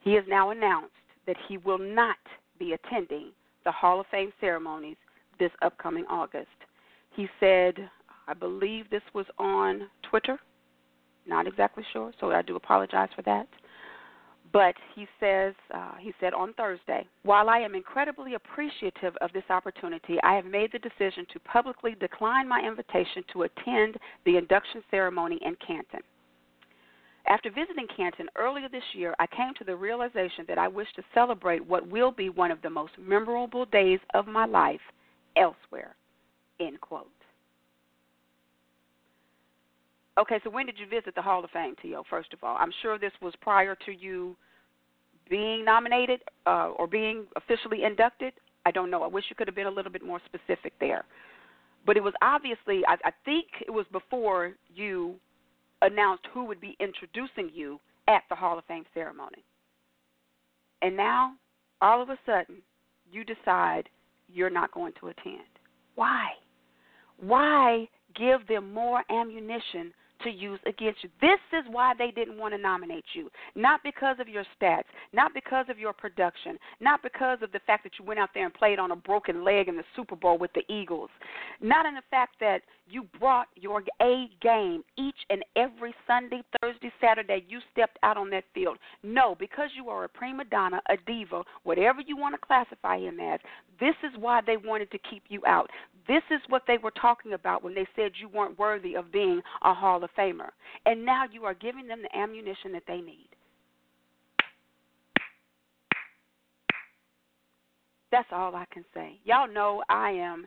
he 0.00 0.14
has 0.14 0.24
now 0.28 0.50
announced 0.50 0.92
that 1.26 1.36
he 1.48 1.58
will 1.58 1.78
not 1.78 2.16
be 2.58 2.72
attending 2.72 3.30
the 3.64 3.72
Hall 3.72 4.00
of 4.00 4.06
Fame 4.10 4.32
ceremonies 4.40 4.96
this 5.38 5.50
upcoming 5.62 6.04
August. 6.08 6.48
He 7.14 7.28
said, 7.38 7.74
I 8.26 8.34
believe 8.34 8.90
this 8.90 9.02
was 9.14 9.26
on 9.38 9.88
Twitter. 10.08 10.38
Not 11.26 11.46
exactly 11.46 11.84
sure, 11.92 12.12
so 12.20 12.32
I 12.32 12.42
do 12.42 12.56
apologize 12.56 13.08
for 13.14 13.22
that. 13.22 13.46
But 14.52 14.74
he 14.94 15.06
says, 15.18 15.54
uh, 15.74 15.92
he 15.98 16.12
said 16.20 16.34
on 16.34 16.52
Thursday, 16.54 17.06
while 17.22 17.48
I 17.48 17.58
am 17.58 17.74
incredibly 17.74 18.34
appreciative 18.34 19.16
of 19.22 19.32
this 19.32 19.44
opportunity, 19.48 20.18
I 20.22 20.34
have 20.34 20.44
made 20.44 20.72
the 20.72 20.78
decision 20.78 21.26
to 21.32 21.40
publicly 21.40 21.96
decline 21.98 22.46
my 22.46 22.60
invitation 22.60 23.24
to 23.32 23.44
attend 23.44 23.96
the 24.26 24.36
induction 24.36 24.82
ceremony 24.90 25.38
in 25.42 25.56
Canton. 25.66 26.00
After 27.26 27.50
visiting 27.50 27.86
Canton 27.96 28.28
earlier 28.36 28.68
this 28.68 28.82
year, 28.94 29.14
I 29.18 29.26
came 29.28 29.54
to 29.54 29.64
the 29.64 29.76
realization 29.76 30.44
that 30.48 30.58
I 30.58 30.68
wish 30.68 30.88
to 30.96 31.02
celebrate 31.14 31.64
what 31.64 31.86
will 31.88 32.10
be 32.10 32.28
one 32.28 32.50
of 32.50 32.60
the 32.62 32.70
most 32.70 32.92
memorable 32.98 33.64
days 33.66 34.00
of 34.12 34.26
my 34.26 34.44
life 34.44 34.80
elsewhere. 35.36 35.94
End 36.60 36.80
quote. 36.80 37.08
Okay, 40.18 40.40
so 40.44 40.50
when 40.50 40.66
did 40.66 40.78
you 40.78 40.86
visit 40.86 41.14
the 41.14 41.22
Hall 41.22 41.42
of 41.42 41.50
Fame, 41.50 41.74
T.O., 41.80 42.02
first 42.08 42.32
of 42.32 42.40
all? 42.42 42.56
I'm 42.58 42.72
sure 42.82 42.98
this 42.98 43.12
was 43.22 43.32
prior 43.40 43.74
to 43.86 43.92
you 43.92 44.36
being 45.30 45.64
nominated 45.64 46.20
uh, 46.46 46.70
or 46.76 46.86
being 46.86 47.24
officially 47.36 47.84
inducted. 47.84 48.34
I 48.66 48.70
don't 48.70 48.90
know. 48.90 49.02
I 49.02 49.06
wish 49.06 49.24
you 49.30 49.36
could 49.36 49.48
have 49.48 49.56
been 49.56 49.66
a 49.66 49.70
little 49.70 49.90
bit 49.90 50.04
more 50.04 50.20
specific 50.26 50.74
there. 50.80 51.04
But 51.86 51.96
it 51.96 52.02
was 52.02 52.12
obviously, 52.22 52.82
I, 52.86 52.96
I 53.04 53.12
think 53.24 53.46
it 53.66 53.70
was 53.70 53.86
before 53.90 54.52
you 54.74 55.14
announced 55.80 56.24
who 56.32 56.44
would 56.44 56.60
be 56.60 56.76
introducing 56.78 57.50
you 57.52 57.80
at 58.06 58.22
the 58.28 58.36
Hall 58.36 58.58
of 58.58 58.64
Fame 58.66 58.84
ceremony. 58.92 59.42
And 60.82 60.96
now, 60.96 61.34
all 61.80 62.02
of 62.02 62.10
a 62.10 62.18
sudden, 62.26 62.56
you 63.10 63.24
decide– 63.24 63.88
you're 64.34 64.50
not 64.50 64.72
going 64.72 64.92
to 65.00 65.08
attend. 65.08 65.46
Why? 65.94 66.30
Why 67.18 67.88
give 68.16 68.46
them 68.48 68.72
more 68.72 69.02
ammunition 69.10 69.92
to 70.24 70.30
use 70.30 70.60
against 70.66 71.02
you. 71.02 71.10
This 71.20 71.40
is 71.52 71.64
why 71.70 71.92
they 71.98 72.10
didn't 72.10 72.38
want 72.38 72.54
to 72.54 72.58
nominate 72.58 73.04
you. 73.14 73.30
Not 73.54 73.80
because 73.82 74.16
of 74.20 74.28
your 74.28 74.44
stats, 74.60 74.84
not 75.12 75.34
because 75.34 75.66
of 75.68 75.78
your 75.78 75.92
production, 75.92 76.58
not 76.80 77.02
because 77.02 77.38
of 77.42 77.52
the 77.52 77.60
fact 77.66 77.84
that 77.84 77.92
you 77.98 78.04
went 78.04 78.20
out 78.20 78.30
there 78.34 78.44
and 78.44 78.54
played 78.54 78.78
on 78.78 78.90
a 78.90 78.96
broken 78.96 79.44
leg 79.44 79.68
in 79.68 79.76
the 79.76 79.84
Super 79.96 80.16
Bowl 80.16 80.38
with 80.38 80.52
the 80.54 80.62
Eagles, 80.72 81.10
not 81.60 81.86
in 81.86 81.94
the 81.94 82.02
fact 82.10 82.36
that 82.40 82.62
you 82.88 83.06
brought 83.18 83.46
your 83.56 83.82
A 84.02 84.28
game 84.40 84.82
each 84.98 85.16
and 85.30 85.44
every 85.56 85.94
Sunday, 86.06 86.42
Thursday, 86.60 86.92
Saturday. 87.00 87.44
You 87.48 87.60
stepped 87.72 87.98
out 88.02 88.16
on 88.16 88.28
that 88.30 88.44
field. 88.52 88.76
No, 89.02 89.34
because 89.38 89.70
you 89.76 89.88
are 89.88 90.04
a 90.04 90.08
prima 90.08 90.44
donna, 90.44 90.80
a 90.88 90.96
diva, 91.06 91.42
whatever 91.64 92.00
you 92.06 92.16
want 92.16 92.34
to 92.34 92.46
classify 92.46 92.98
him 92.98 93.18
as. 93.20 93.40
This 93.80 93.94
is 94.02 94.12
why 94.18 94.40
they 94.46 94.56
wanted 94.56 94.90
to 94.90 94.98
keep 95.10 95.22
you 95.28 95.40
out. 95.46 95.70
This 96.08 96.22
is 96.30 96.40
what 96.48 96.62
they 96.66 96.78
were 96.78 96.90
talking 96.90 97.32
about 97.32 97.62
when 97.62 97.74
they 97.74 97.86
said 97.94 98.12
you 98.20 98.28
weren't 98.28 98.58
worthy 98.58 98.94
of 98.94 99.12
being 99.12 99.40
a 99.62 99.72
Hall 99.72 100.02
of 100.02 100.10
Famer. 100.16 100.50
And 100.86 101.04
now 101.04 101.24
you 101.30 101.44
are 101.44 101.54
giving 101.54 101.86
them 101.86 102.02
the 102.02 102.16
ammunition 102.16 102.72
that 102.72 102.84
they 102.86 103.00
need. 103.00 103.28
That's 108.10 108.28
all 108.30 108.54
I 108.54 108.66
can 108.72 108.84
say. 108.92 109.18
Y'all 109.24 109.52
know 109.52 109.82
I 109.88 110.10
am 110.10 110.46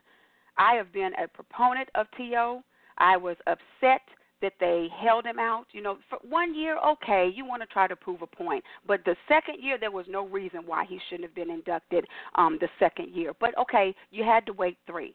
I 0.58 0.74
have 0.74 0.92
been 0.92 1.12
a 1.22 1.28
proponent 1.28 1.88
of 1.94 2.06
TO. 2.16 2.62
I 2.98 3.16
was 3.16 3.36
upset 3.46 4.02
that 4.42 4.54
they 4.60 4.88
held 5.00 5.24
him 5.24 5.38
out. 5.38 5.66
You 5.72 5.82
know, 5.82 5.98
for 6.08 6.18
one 6.28 6.54
year, 6.54 6.78
okay, 6.78 7.30
you 7.34 7.44
want 7.44 7.62
to 7.62 7.66
try 7.66 7.86
to 7.86 7.96
prove 7.96 8.22
a 8.22 8.26
point. 8.26 8.64
But 8.86 9.04
the 9.04 9.16
second 9.28 9.62
year, 9.62 9.78
there 9.78 9.90
was 9.90 10.06
no 10.08 10.26
reason 10.26 10.60
why 10.66 10.84
he 10.86 10.98
shouldn't 11.08 11.28
have 11.28 11.34
been 11.34 11.50
inducted 11.50 12.06
um, 12.36 12.58
the 12.60 12.68
second 12.78 13.14
year. 13.14 13.32
But 13.38 13.56
okay, 13.58 13.94
you 14.10 14.24
had 14.24 14.46
to 14.46 14.52
wait 14.52 14.78
three. 14.86 15.14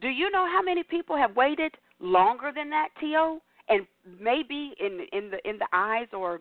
Do 0.00 0.08
you 0.08 0.30
know 0.30 0.46
how 0.46 0.62
many 0.62 0.82
people 0.82 1.16
have 1.16 1.36
waited 1.36 1.72
longer 2.00 2.50
than 2.54 2.70
that, 2.70 2.88
To? 3.00 3.40
And 3.68 3.86
maybe 4.20 4.74
in 4.78 5.06
in 5.12 5.30
the 5.30 5.48
in 5.48 5.58
the 5.58 5.68
eyes 5.72 6.08
or 6.12 6.40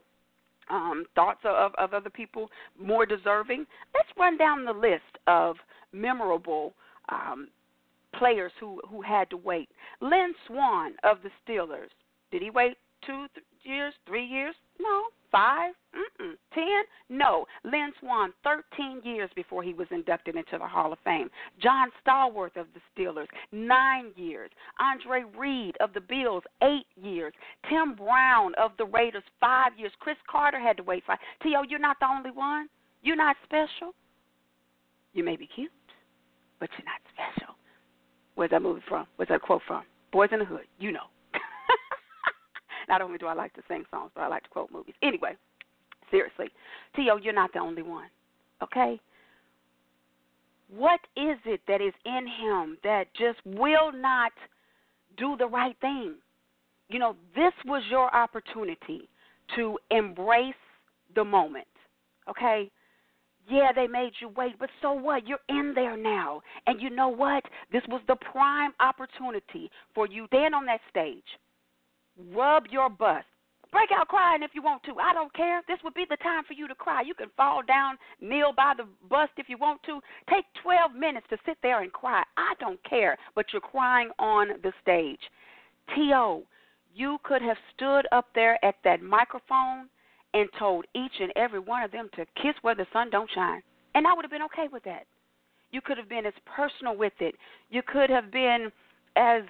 um, 0.69 1.05
thoughts 1.15 1.41
of, 1.43 1.73
of 1.77 1.93
other 1.93 2.09
people 2.09 2.49
more 2.79 3.05
deserving. 3.05 3.65
Let's 3.93 4.09
run 4.17 4.37
down 4.37 4.65
the 4.65 4.73
list 4.73 5.17
of 5.27 5.57
memorable 5.91 6.73
um, 7.09 7.49
players 8.17 8.51
who 8.59 8.81
who 8.89 9.01
had 9.01 9.29
to 9.29 9.37
wait. 9.37 9.69
Lynn 10.01 10.33
Swann 10.47 10.93
of 11.03 11.17
the 11.23 11.29
Steelers. 11.43 11.89
Did 12.31 12.41
he 12.41 12.49
wait 12.49 12.77
two 13.05 13.27
years, 13.63 13.93
three 14.05 14.25
years? 14.25 14.55
No. 14.79 15.03
Five? 15.31 15.73
Mm-mm. 15.95 16.33
Ten? 16.53 16.83
No. 17.09 17.45
Lynn 17.63 17.91
Swann, 17.99 18.31
13 18.43 19.01
years 19.03 19.29
before 19.35 19.63
he 19.63 19.73
was 19.73 19.87
inducted 19.89 20.35
into 20.35 20.57
the 20.59 20.67
Hall 20.67 20.93
of 20.93 20.99
Fame. 21.03 21.29
John 21.61 21.89
Stallworth 22.05 22.55
of 22.55 22.67
the 22.73 22.81
Steelers, 22.93 23.27
nine 23.51 24.11
years. 24.15 24.51
Andre 24.79 25.23
Reed 25.37 25.75
of 25.79 25.93
the 25.93 26.01
Bills, 26.01 26.43
eight 26.61 26.85
years. 26.95 27.33
Tim 27.67 27.95
Brown 27.95 28.53
of 28.61 28.71
the 28.77 28.85
Raiders, 28.85 29.23
five 29.39 29.71
years. 29.77 29.91
Cris 29.99 30.17
Carter 30.29 30.59
had 30.59 30.77
to 30.77 30.83
wait 30.83 31.03
five. 31.07 31.17
T.O., 31.41 31.63
you're 31.67 31.79
not 31.79 31.97
the 31.99 32.07
only 32.07 32.31
one. 32.31 32.67
You're 33.01 33.15
not 33.15 33.35
special. 33.43 33.93
You 35.13 35.23
may 35.23 35.35
be 35.35 35.47
cute, 35.47 35.71
but 36.59 36.69
you're 36.77 36.85
not 36.85 37.01
special. 37.13 37.55
Where's 38.35 38.51
that 38.51 38.61
movie 38.61 38.81
from? 38.87 39.07
Where's 39.15 39.29
that 39.29 39.41
quote 39.41 39.61
from? 39.67 39.83
Boys 40.11 40.29
in 40.31 40.39
the 40.39 40.45
Hood. 40.45 40.65
You 40.79 40.91
know. 40.91 41.05
Not 42.87 43.01
only 43.01 43.17
do 43.17 43.27
I 43.27 43.33
like 43.33 43.53
to 43.53 43.61
sing 43.67 43.83
songs, 43.91 44.11
but 44.15 44.21
I 44.21 44.27
like 44.27 44.43
to 44.43 44.49
quote 44.49 44.71
movies. 44.71 44.95
Anyway, 45.01 45.35
seriously, 46.11 46.47
T.O., 46.95 47.17
you're 47.17 47.33
not 47.33 47.53
the 47.53 47.59
only 47.59 47.81
one. 47.81 48.07
Okay? 48.61 48.99
What 50.75 50.99
is 51.15 51.37
it 51.45 51.61
that 51.67 51.81
is 51.81 51.93
in 52.05 52.27
him 52.27 52.77
that 52.83 53.05
just 53.13 53.39
will 53.45 53.91
not 53.91 54.31
do 55.17 55.35
the 55.37 55.47
right 55.47 55.75
thing? 55.81 56.15
you 56.93 56.99
know, 56.99 57.15
this 57.35 57.53
was 57.65 57.83
your 57.89 58.15
opportunity 58.15 59.09
to 59.55 59.77
embrace 59.91 60.53
the 61.15 61.23
moment. 61.23 61.67
Okay? 62.29 62.69
Yeah, 63.49 63.71
they 63.75 63.87
made 63.87 64.11
you 64.21 64.29
wait, 64.29 64.57
but 64.59 64.69
so 64.81 64.93
what? 64.93 65.27
You're 65.27 65.39
in 65.49 65.73
there 65.75 65.97
now. 65.97 66.41
And 66.67 66.81
you 66.81 66.89
know 66.89 67.09
what? 67.09 67.43
This 67.71 67.81
was 67.89 68.01
the 68.07 68.15
prime 68.15 68.71
opportunity 68.79 69.69
for 69.93 70.07
you 70.07 70.27
then 70.31 70.53
on 70.53 70.65
that 70.67 70.79
stage. 70.89 71.23
Rub 72.17 72.65
your 72.69 72.89
bust. 72.89 73.25
Break 73.71 73.89
out 73.91 74.07
crying 74.07 74.43
if 74.43 74.51
you 74.53 74.61
want 74.61 74.83
to. 74.83 74.99
I 74.99 75.13
don't 75.13 75.33
care. 75.33 75.61
This 75.67 75.79
would 75.83 75.95
be 75.95 76.05
the 76.07 76.17
time 76.17 76.43
for 76.47 76.53
you 76.53 76.67
to 76.67 76.75
cry. 76.75 77.01
You 77.01 77.15
can 77.15 77.29
fall 77.35 77.63
down, 77.67 77.97
kneel 78.21 78.53
by 78.55 78.73
the 78.77 78.85
bust 79.09 79.31
if 79.37 79.49
you 79.49 79.57
want 79.57 79.81
to. 79.83 79.99
Take 80.29 80.45
12 80.61 80.93
minutes 80.93 81.25
to 81.31 81.37
sit 81.43 81.57
there 81.63 81.81
and 81.81 81.91
cry. 81.91 82.23
I 82.37 82.53
don't 82.59 82.79
care, 82.83 83.17
but 83.33 83.47
you're 83.51 83.61
crying 83.61 84.11
on 84.19 84.49
the 84.61 84.71
stage. 84.81 85.19
T.O., 85.95 86.43
you 86.93 87.17
could 87.23 87.41
have 87.41 87.57
stood 87.75 88.05
up 88.11 88.27
there 88.35 88.63
at 88.63 88.75
that 88.83 89.01
microphone 89.01 89.89
and 90.35 90.47
told 90.59 90.85
each 90.93 91.13
and 91.19 91.33
every 91.35 91.59
one 91.59 91.81
of 91.81 91.91
them 91.91 92.09
to 92.15 92.25
kiss 92.41 92.53
where 92.61 92.75
the 92.75 92.85
sun 92.93 93.09
don't 93.09 93.29
shine. 93.33 93.63
And 93.95 94.05
I 94.05 94.13
would 94.13 94.23
have 94.23 94.31
been 94.31 94.43
okay 94.43 94.67
with 94.71 94.83
that. 94.83 95.05
You 95.71 95.81
could 95.81 95.97
have 95.97 96.09
been 96.09 96.27
as 96.27 96.33
personal 96.45 96.95
with 96.95 97.13
it. 97.19 97.33
You 97.71 97.81
could 97.81 98.11
have 98.11 98.31
been 98.31 98.71
as 99.15 99.41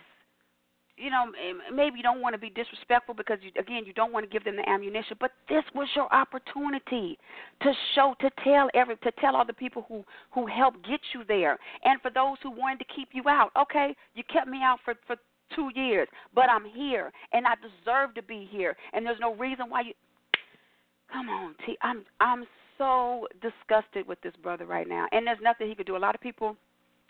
you 1.03 1.10
know, 1.10 1.25
maybe 1.74 1.98
you 1.98 2.03
don't 2.03 2.22
want 2.22 2.33
to 2.33 2.39
be 2.39 2.50
disrespectful 2.50 3.13
because 3.13 3.38
you, 3.41 3.51
again, 3.60 3.83
you 3.86 3.91
don't 3.91 4.13
want 4.13 4.25
to 4.25 4.31
give 4.31 4.45
them 4.45 4.55
the 4.55 4.67
ammunition. 4.69 5.17
But 5.19 5.31
this 5.50 5.63
was 5.75 5.89
your 5.95 6.12
opportunity 6.13 7.17
to 7.62 7.74
show, 7.93 8.15
to 8.22 8.29
tell 8.41 8.69
every, 8.74 8.95
to 8.98 9.12
tell 9.19 9.36
all 9.36 9.45
the 9.45 9.53
people 9.53 9.86
who 9.89 10.05
who 10.31 10.48
helped 10.48 10.88
get 10.88 11.01
you 11.13 11.24
there, 11.27 11.60
and 11.83 12.01
for 12.01 12.10
those 12.10 12.38
who 12.41 12.51
wanted 12.51 12.79
to 12.79 12.86
keep 12.95 13.10
you 13.12 13.24
out. 13.27 13.51
Okay, 13.60 13.93
you 14.15 14.24
kept 14.31 14.48
me 14.48 14.60
out 14.63 14.79
for 14.86 14.95
for 15.05 15.17
two 15.53 15.69
years, 15.75 16.07
but 16.33 16.50
I'm 16.50 16.65
here, 16.65 17.12
and 17.33 17.45
I 17.45 17.55
deserve 17.55 18.15
to 18.15 18.24
be 18.24 18.48
here, 18.50 18.77
and 18.93 19.05
there's 19.05 19.19
no 19.19 19.36
reason 19.36 19.69
why 19.69 19.81
you. 19.81 19.93
Come 21.12 21.27
on, 21.27 21.55
T. 21.65 21.77
I'm 21.81 22.05
I'm 22.22 22.45
so 22.77 23.27
disgusted 23.41 24.07
with 24.07 24.22
this 24.22 24.33
brother 24.41 24.65
right 24.65 24.88
now, 24.88 25.07
and 25.12 25.27
there's 25.27 25.39
nothing 25.43 25.67
he 25.67 25.75
could 25.75 25.86
do. 25.86 25.98
A 25.98 25.98
lot 25.98 26.15
of 26.15 26.22
people, 26.22 26.55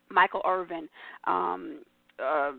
Michael 0.09 0.41
Irvin, 0.45 0.89
um, 1.25 1.83
uh, 2.19 2.53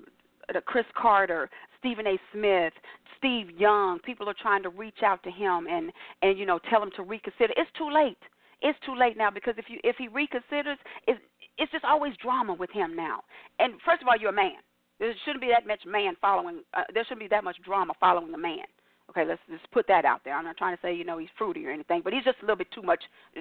Cris 0.66 0.84
Carter, 0.96 1.50
Stephen 1.78 2.06
A. 2.06 2.18
Smith, 2.32 2.72
Steve 3.18 3.50
Young, 3.58 3.98
people 4.00 4.28
are 4.28 4.34
trying 4.40 4.62
to 4.62 4.68
reach 4.68 5.02
out 5.04 5.22
to 5.22 5.30
him 5.30 5.66
and 5.70 5.92
and 6.22 6.38
you 6.38 6.46
know 6.46 6.58
tell 6.70 6.82
him 6.82 6.90
to 6.96 7.02
reconsider. 7.02 7.52
It's 7.56 7.70
too 7.76 7.90
late. 7.92 8.18
It's 8.62 8.78
too 8.86 8.94
late 8.98 9.16
now 9.16 9.30
because 9.30 9.54
if 9.58 9.66
you 9.68 9.78
if 9.84 9.96
he 9.96 10.08
reconsiders, 10.08 10.76
it's 11.06 11.20
it's 11.58 11.72
just 11.72 11.84
always 11.84 12.14
drama 12.22 12.54
with 12.54 12.70
him 12.70 12.96
now. 12.96 13.20
And 13.58 13.74
first 13.84 14.02
of 14.02 14.08
all, 14.08 14.16
you're 14.18 14.30
a 14.30 14.32
man. 14.32 14.60
There 15.00 15.12
shouldn't 15.24 15.42
be 15.42 15.48
that 15.48 15.66
much 15.66 15.80
man 15.86 16.14
following. 16.20 16.62
Uh, 16.72 16.82
there 16.92 17.04
shouldn't 17.04 17.20
be 17.20 17.28
that 17.28 17.44
much 17.44 17.56
drama 17.64 17.94
following 18.00 18.32
a 18.34 18.38
man. 18.38 18.66
Okay, 19.10 19.24
let's 19.26 19.40
just 19.50 19.70
put 19.70 19.86
that 19.88 20.04
out 20.04 20.22
there. 20.24 20.34
I'm 20.34 20.44
not 20.44 20.56
trying 20.56 20.76
to 20.76 20.82
say 20.82 20.94
you 20.94 21.04
know 21.04 21.18
he's 21.18 21.28
fruity 21.36 21.66
or 21.66 21.70
anything, 21.70 22.00
but 22.02 22.12
he's 22.12 22.24
just 22.24 22.38
a 22.38 22.42
little 22.42 22.56
bit 22.56 22.70
too 22.74 22.82
much 22.82 23.02
uh, 23.36 23.40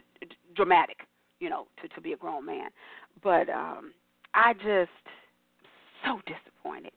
dramatic, 0.55 0.97
you 1.39 1.49
know, 1.49 1.67
to 1.81 1.87
to 1.89 2.01
be 2.01 2.13
a 2.13 2.17
grown 2.17 2.45
man. 2.45 2.69
But 3.21 3.49
um 3.49 3.93
I 4.33 4.53
just 4.53 4.91
so 6.03 6.19
disappointed. 6.25 6.91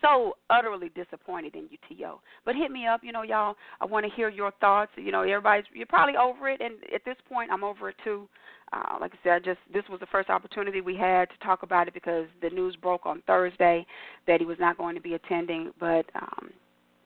So 0.00 0.34
utterly 0.48 0.90
disappointed 0.90 1.56
in 1.56 1.68
you, 1.70 1.78
T.O. 1.88 2.20
But 2.44 2.54
hit 2.54 2.70
me 2.70 2.86
up, 2.86 3.00
you 3.02 3.10
know, 3.10 3.22
y'all. 3.22 3.56
I 3.80 3.86
want 3.86 4.06
to 4.06 4.12
hear 4.14 4.28
your 4.28 4.52
thoughts. 4.60 4.92
You 4.96 5.10
know, 5.10 5.22
everybody's 5.22 5.64
you're 5.72 5.86
probably 5.86 6.16
over 6.16 6.48
it, 6.48 6.60
and 6.60 6.74
at 6.94 7.04
this 7.04 7.16
point, 7.28 7.50
I'm 7.50 7.64
over 7.64 7.88
it 7.88 7.96
too. 8.04 8.28
Uh, 8.72 8.98
like 9.00 9.12
I 9.14 9.18
said, 9.24 9.32
I 9.32 9.38
just 9.40 9.58
this 9.72 9.82
was 9.90 9.98
the 9.98 10.06
first 10.06 10.30
opportunity 10.30 10.80
we 10.80 10.94
had 10.94 11.28
to 11.30 11.38
talk 11.44 11.64
about 11.64 11.88
it 11.88 11.94
because 11.94 12.26
the 12.42 12.50
news 12.50 12.76
broke 12.76 13.06
on 13.06 13.22
Thursday 13.26 13.84
that 14.26 14.40
he 14.40 14.46
was 14.46 14.58
not 14.60 14.78
going 14.78 14.94
to 14.94 15.00
be 15.00 15.14
attending. 15.14 15.72
But 15.80 16.06
um, 16.14 16.50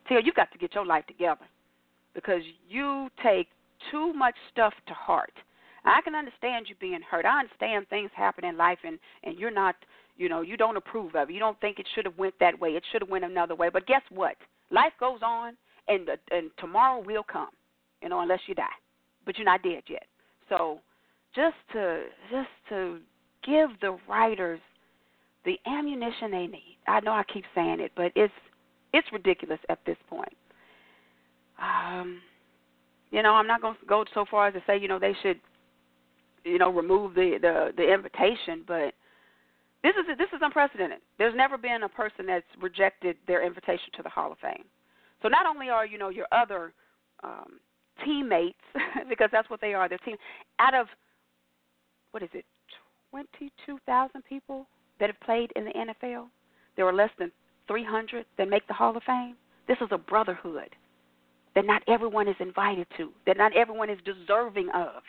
Tia, 0.08 0.20
you've 0.22 0.34
got 0.34 0.52
to 0.52 0.58
get 0.58 0.74
your 0.74 0.84
life 0.84 1.06
together 1.06 1.46
because 2.14 2.42
you 2.68 3.08
take 3.22 3.48
too 3.90 4.12
much 4.12 4.34
stuff 4.52 4.74
to 4.86 4.94
heart. 4.94 5.32
I 5.84 6.00
can 6.02 6.14
understand 6.14 6.66
you 6.68 6.74
being 6.80 7.00
hurt. 7.08 7.24
I 7.24 7.40
understand 7.40 7.88
things 7.88 8.10
happen 8.14 8.44
in 8.44 8.56
life, 8.56 8.78
and 8.84 8.98
and 9.24 9.38
you're 9.38 9.50
not, 9.50 9.74
you 10.16 10.28
know, 10.28 10.42
you 10.42 10.56
don't 10.56 10.76
approve 10.76 11.14
of 11.14 11.30
it. 11.30 11.32
You 11.32 11.40
don't 11.40 11.60
think 11.60 11.78
it 11.78 11.86
should 11.94 12.04
have 12.04 12.18
went 12.18 12.34
that 12.40 12.58
way. 12.58 12.70
It 12.70 12.84
should 12.92 13.02
have 13.02 13.10
went 13.10 13.24
another 13.24 13.54
way. 13.54 13.68
But 13.72 13.86
guess 13.86 14.02
what? 14.10 14.36
Life 14.70 14.92
goes 15.00 15.20
on, 15.22 15.56
and 15.88 16.08
and 16.30 16.50
tomorrow 16.58 17.02
will 17.04 17.24
come, 17.24 17.50
you 18.02 18.08
know, 18.08 18.20
unless 18.20 18.40
you 18.46 18.54
die. 18.54 18.64
But 19.24 19.38
you're 19.38 19.44
not 19.44 19.62
dead 19.62 19.82
yet. 19.88 20.04
So 20.48 20.80
just 21.34 21.56
to 21.72 22.04
just 22.30 22.48
to 22.68 22.98
give 23.44 23.70
the 23.80 23.96
writers 24.08 24.60
the 25.44 25.58
ammunition 25.66 26.30
they 26.30 26.46
need. 26.46 26.78
I 26.86 27.00
know 27.00 27.12
I 27.12 27.24
keep 27.32 27.44
saying 27.54 27.80
it, 27.80 27.92
but 27.96 28.12
it's 28.14 28.32
it's 28.92 29.08
ridiculous 29.12 29.58
at 29.68 29.78
this 29.86 29.96
point. 30.08 30.36
Um, 31.60 32.20
you 33.10 33.22
know, 33.22 33.32
I'm 33.34 33.46
not 33.46 33.60
going 33.60 33.76
to 33.80 33.86
go 33.86 34.04
so 34.14 34.24
far 34.30 34.48
as 34.48 34.54
to 34.54 34.62
say, 34.66 34.78
you 34.78 34.88
know, 34.88 34.98
they 34.98 35.14
should, 35.22 35.40
you 36.44 36.58
know, 36.58 36.70
remove 36.70 37.14
the 37.14 37.38
the, 37.40 37.72
the 37.76 37.92
invitation, 37.92 38.64
but 38.66 38.94
this 39.82 39.94
is 39.96 40.16
this 40.16 40.28
is 40.32 40.40
unprecedented. 40.42 40.98
There's 41.18 41.34
never 41.34 41.58
been 41.58 41.82
a 41.82 41.88
person 41.88 42.26
that's 42.26 42.46
rejected 42.60 43.16
their 43.26 43.44
invitation 43.44 43.88
to 43.96 44.02
the 44.02 44.08
Hall 44.08 44.32
of 44.32 44.38
Fame. 44.38 44.64
So 45.22 45.28
not 45.28 45.46
only 45.46 45.68
are 45.70 45.86
you 45.86 45.98
know 45.98 46.08
your 46.08 46.26
other 46.32 46.72
um, 47.22 47.60
teammates, 48.04 48.58
because 49.08 49.28
that's 49.32 49.50
what 49.50 49.60
they 49.60 49.74
are, 49.74 49.88
their 49.88 49.98
team. 49.98 50.16
Out 50.58 50.74
of 50.74 50.86
what 52.12 52.22
is 52.22 52.28
it, 52.32 52.44
22,000 53.10 54.22
people 54.24 54.66
that 55.00 55.08
have 55.08 55.20
played 55.20 55.52
in 55.56 55.64
the 55.64 55.72
NFL. 55.72 56.26
There 56.76 56.86
are 56.86 56.92
less 56.92 57.10
than 57.18 57.30
300 57.68 58.24
that 58.38 58.48
make 58.48 58.66
the 58.66 58.74
Hall 58.74 58.96
of 58.96 59.02
Fame. 59.04 59.34
This 59.68 59.78
is 59.80 59.88
a 59.90 59.98
brotherhood 59.98 60.70
that 61.54 61.66
not 61.66 61.82
everyone 61.88 62.28
is 62.28 62.36
invited 62.40 62.86
to, 62.96 63.10
that 63.26 63.36
not 63.36 63.54
everyone 63.56 63.90
is 63.90 63.98
deserving 64.04 64.68
of. 64.74 65.02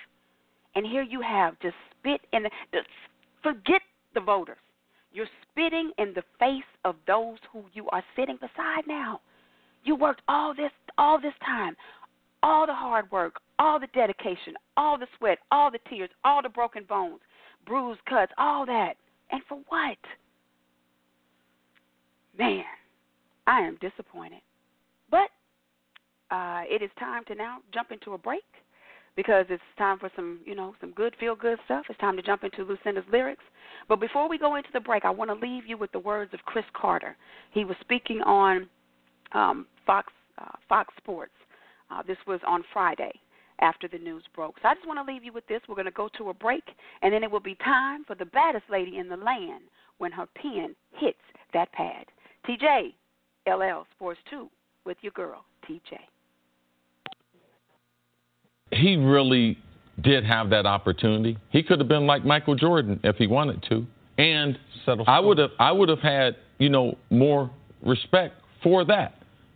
And 0.76 0.86
here 0.86 1.04
you 1.04 1.22
have 1.22 1.60
just 1.62 1.76
spit 2.00 2.22
in 2.34 2.44
the, 2.44 2.50
just 2.74 2.88
forget 3.42 3.82
the 4.14 4.22
voters. 4.22 4.58
You're 5.12 5.28
spitting 5.50 5.92
in 5.98 6.14
the 6.14 6.24
face 6.40 6.64
of 6.86 6.96
those 7.06 7.38
who 7.52 7.64
you 7.74 7.88
are 7.90 8.04
sitting 8.16 8.38
beside 8.38 8.88
now. 8.88 9.22
You 9.84 9.96
worked 9.96 10.22
all 10.28 10.54
this 10.56 10.72
all 10.98 11.20
this 11.20 11.34
time, 11.46 11.76
all 12.42 12.66
the 12.66 12.74
hard 12.74 13.12
work, 13.12 13.36
all 13.60 13.80
the 13.80 13.88
dedication, 13.94 14.54
all 14.76 14.98
the 14.98 15.08
sweat, 15.18 15.40
all 15.52 15.70
the 15.72 15.80
tears, 15.90 16.10
all 16.24 16.42
the 16.42 16.50
broken 16.50 16.84
bones, 16.84 17.20
bruised 17.66 18.04
cuts, 18.06 18.32
all 18.38 18.66
that. 18.66 18.94
And 19.32 19.42
for 19.48 19.60
what? 19.68 19.98
Man, 22.38 22.64
I 23.46 23.62
am 23.62 23.78
disappointed. 23.82 24.42
But 25.12 25.30
uh, 26.32 26.64
it 26.68 26.82
is 26.82 26.90
time 27.00 27.24
to 27.28 27.36
now 27.36 27.58
jump 27.74 27.92
into 27.92 28.14
a 28.14 28.18
break 28.18 28.44
because 29.16 29.46
it's 29.50 29.64
time 29.78 30.00
for 30.00 30.10
some, 30.16 30.40
you 30.46 30.56
know, 30.56 30.76
some 30.82 30.92
good 30.92 31.16
feel 31.20 31.36
good 31.36 31.60
stuff. 31.66 31.86
It's 31.90 32.00
time 32.00 32.16
to 32.18 32.24
jump 32.24 32.44
into 32.44 32.64
Lucinda's 32.64 33.04
lyrics. 33.12 33.44
But 33.88 34.00
before 34.00 34.30
we 34.30 34.38
go 34.38 34.56
into 34.56 34.70
the 34.74 34.80
break, 34.80 35.06
I 35.06 35.10
want 35.10 35.30
to 35.30 35.48
leave 35.48 35.66
you 35.68 35.78
with 35.78 35.92
the 35.92 36.00
words 36.00 36.34
of 36.34 36.40
Cris 36.46 36.66
Carter. 36.74 37.16
He 37.52 37.66
was 37.66 37.76
speaking 37.82 38.22
on 38.22 38.68
um, 39.34 39.68
Fox 39.86 40.12
uh, 40.40 40.58
Fox 40.68 40.94
Sports. 40.98 41.34
Uh, 41.92 42.02
this 42.08 42.18
was 42.26 42.40
on 42.48 42.64
Friday, 42.74 43.12
after 43.60 43.88
the 43.88 43.98
news 43.98 44.24
broke. 44.36 44.56
So 44.62 44.68
I 44.68 44.76
just 44.76 44.88
want 44.88 45.06
to 45.06 45.12
leave 45.12 45.24
you 45.24 45.34
with 45.34 45.48
this. 45.48 45.62
We're 45.68 45.76
going 45.76 45.86
to 45.86 45.92
go 45.92 46.10
to 46.18 46.30
a 46.30 46.34
break, 46.34 46.64
and 47.02 47.14
then 47.14 47.24
it 47.24 47.32
will 47.32 47.40
be 47.40 47.56
time 47.56 48.04
for 48.06 48.16
the 48.16 48.26
baddest 48.26 48.66
lady 48.70 48.98
in 48.98 49.10
the 49.10 49.18
land 49.18 49.64
when 49.98 50.12
her 50.12 50.28
pen 50.36 50.76
hits 50.92 51.18
that 51.54 51.72
pad. 51.72 52.06
TJ, 52.48 52.94
LL 53.48 53.86
Sports 53.96 54.20
2 54.30 54.50
with 54.86 54.98
your 55.02 55.12
girl, 55.14 55.46
TJ. 55.70 55.98
He 58.76 58.96
really 58.96 59.58
did 60.02 60.26
have 60.26 60.50
that 60.50 60.66
opportunity. 60.66 61.38
He 61.52 61.64
could 61.64 61.80
have 61.80 61.88
been 61.88 62.08
like 62.08 62.26
Michael 62.26 62.56
Jordan 62.56 63.00
if 63.04 63.18
he 63.18 63.28
wanted 63.28 63.64
to. 63.70 63.86
And 64.18 64.58
I 65.08 65.20
would 65.20 65.38
have 65.38 65.52
I 65.60 65.72
would 65.72 65.90
have 65.90 66.00
had, 66.00 66.36
you 66.58 66.70
know, 66.70 66.98
more 67.10 67.50
respect 67.82 68.36
for 68.62 68.86
that. 68.86 69.16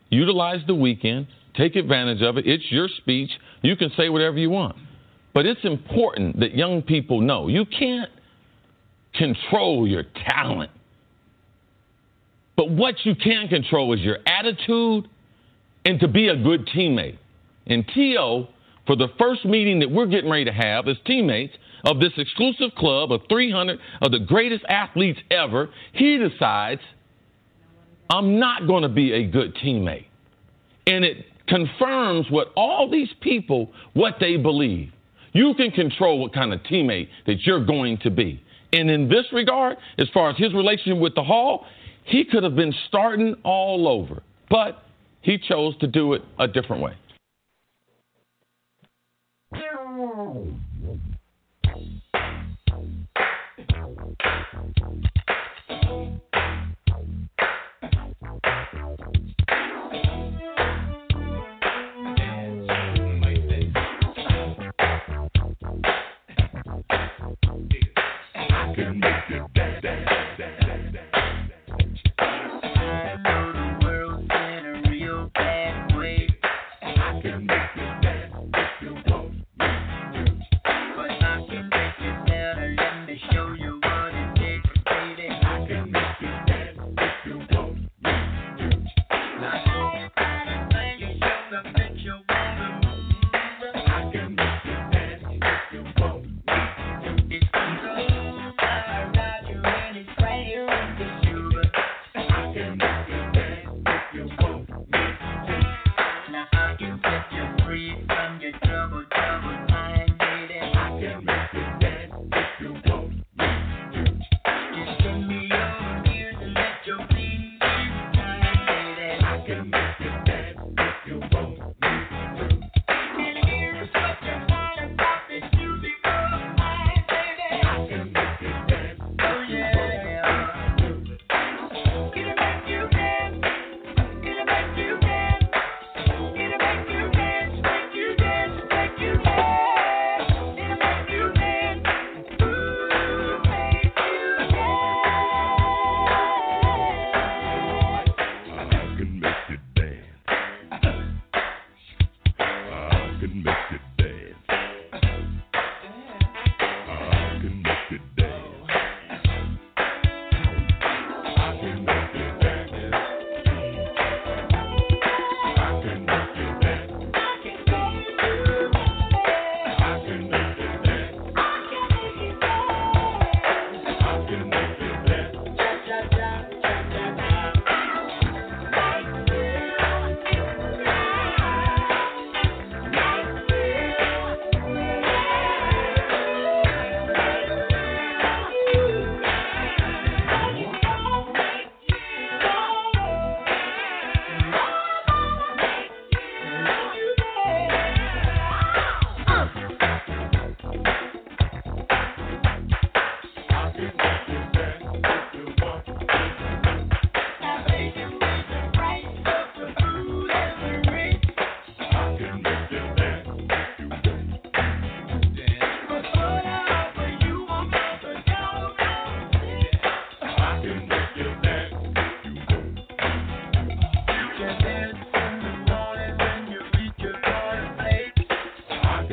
Utilize 0.10 0.62
the 0.68 0.76
weekend, 0.76 1.28
Take 1.58 1.76
advantage 1.76 2.22
of 2.22 2.38
it. 2.38 2.46
It's 2.46 2.72
your 2.72 2.88
speech. 2.88 3.32
You 3.64 3.76
can 3.76 3.92
say 3.98 4.10
whatever 4.10 4.38
you 4.38 4.52
want. 4.52 4.76
But 5.34 5.48
it's 5.48 5.64
important 5.64 6.40
that 6.40 6.56
young 6.56 6.84
people 6.84 7.20
know 7.20 7.48
you 7.48 7.66
can't 7.66 8.12
control 9.16 9.88
your 9.88 10.04
talent. 10.30 10.70
But 12.56 12.70
what 12.70 12.96
you 13.06 13.16
can 13.16 13.48
control 13.48 13.92
is 13.94 14.02
your 14.02 14.18
attitude 14.26 15.10
and 15.84 16.00
to 16.00 16.08
be 16.08 16.28
a 16.28 16.36
good 16.36 16.68
teammate. 16.68 17.18
And 17.66 17.86
T.O., 17.94 18.50
for 18.88 18.95
the 18.95 19.10
first 19.19 19.45
meeting 19.45 19.80
that 19.80 19.91
we're 19.91 20.08
getting 20.08 20.30
ready 20.30 20.45
to 20.45 20.54
have 20.54 20.88
as 20.88 20.95
teammates 21.06 21.54
of 21.84 22.00
this 22.00 22.13
exclusive 22.17 22.73
club 22.78 23.12
of 23.12 23.21
300 23.30 23.78
of 24.02 24.12
the 24.12 24.19
greatest 24.19 24.63
athletes 24.67 25.19
ever, 25.30 25.69
he 25.93 26.17
decides, 26.17 26.82
I'm 28.10 28.39
not 28.39 28.65
going 28.65 28.84
to 28.84 28.89
be 28.89 29.12
a 29.13 29.28
good 29.28 29.56
teammate. 29.56 30.06
And 30.88 31.04
it 31.04 31.26
confirms 31.47 32.28
what 32.30 32.47
all 32.56 32.89
these 32.89 33.10
people 33.21 33.71
what 33.93 34.15
they 34.19 34.38
believe. 34.38 34.91
You 35.34 35.54
can 35.56 35.71
control 35.71 36.19
what 36.19 36.34
kind 36.34 36.54
of 36.54 36.62
teammate 36.62 37.10
that 37.28 37.41
you're 37.41 37.65
going 37.65 38.00
to 38.00 38.10
be. 38.10 38.41
And 38.73 38.89
in 38.89 39.08
this 39.08 39.26
regard, 39.32 39.78
as 39.97 40.08
far 40.13 40.30
as 40.30 40.38
his 40.38 40.54
relationship 40.54 41.00
with 41.00 41.15
the 41.15 41.23
Hall, 41.23 41.65
he 42.06 42.23
could 42.26 42.43
have 42.43 42.56
been 42.56 42.73
starting 42.88 43.36
all 43.43 43.88
over. 43.88 44.23
But 44.50 44.84
he 45.21 45.38
chose 45.38 45.78
to 45.80 45.88
do 45.88 46.13
it 46.13 46.21
a 46.39 46.47
different 46.47 46.82
way. 46.82 46.93
Friday 50.28 50.67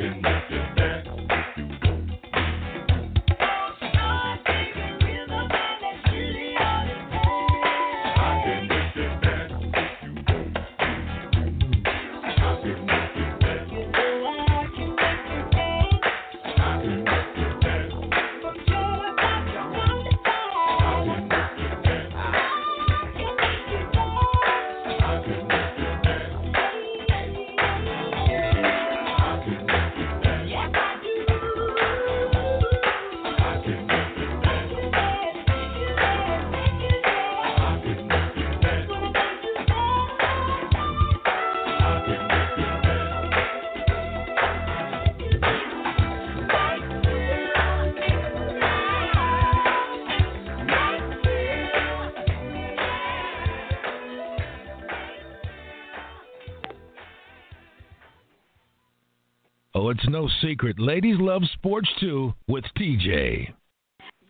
Oh, 0.05 0.34
it's 60.05 60.11
no 60.11 60.29
secret. 60.41 60.79
Ladies 60.79 61.15
love 61.19 61.41
sports 61.53 61.89
too 61.99 62.33
with 62.47 62.63
TJ. 62.77 63.51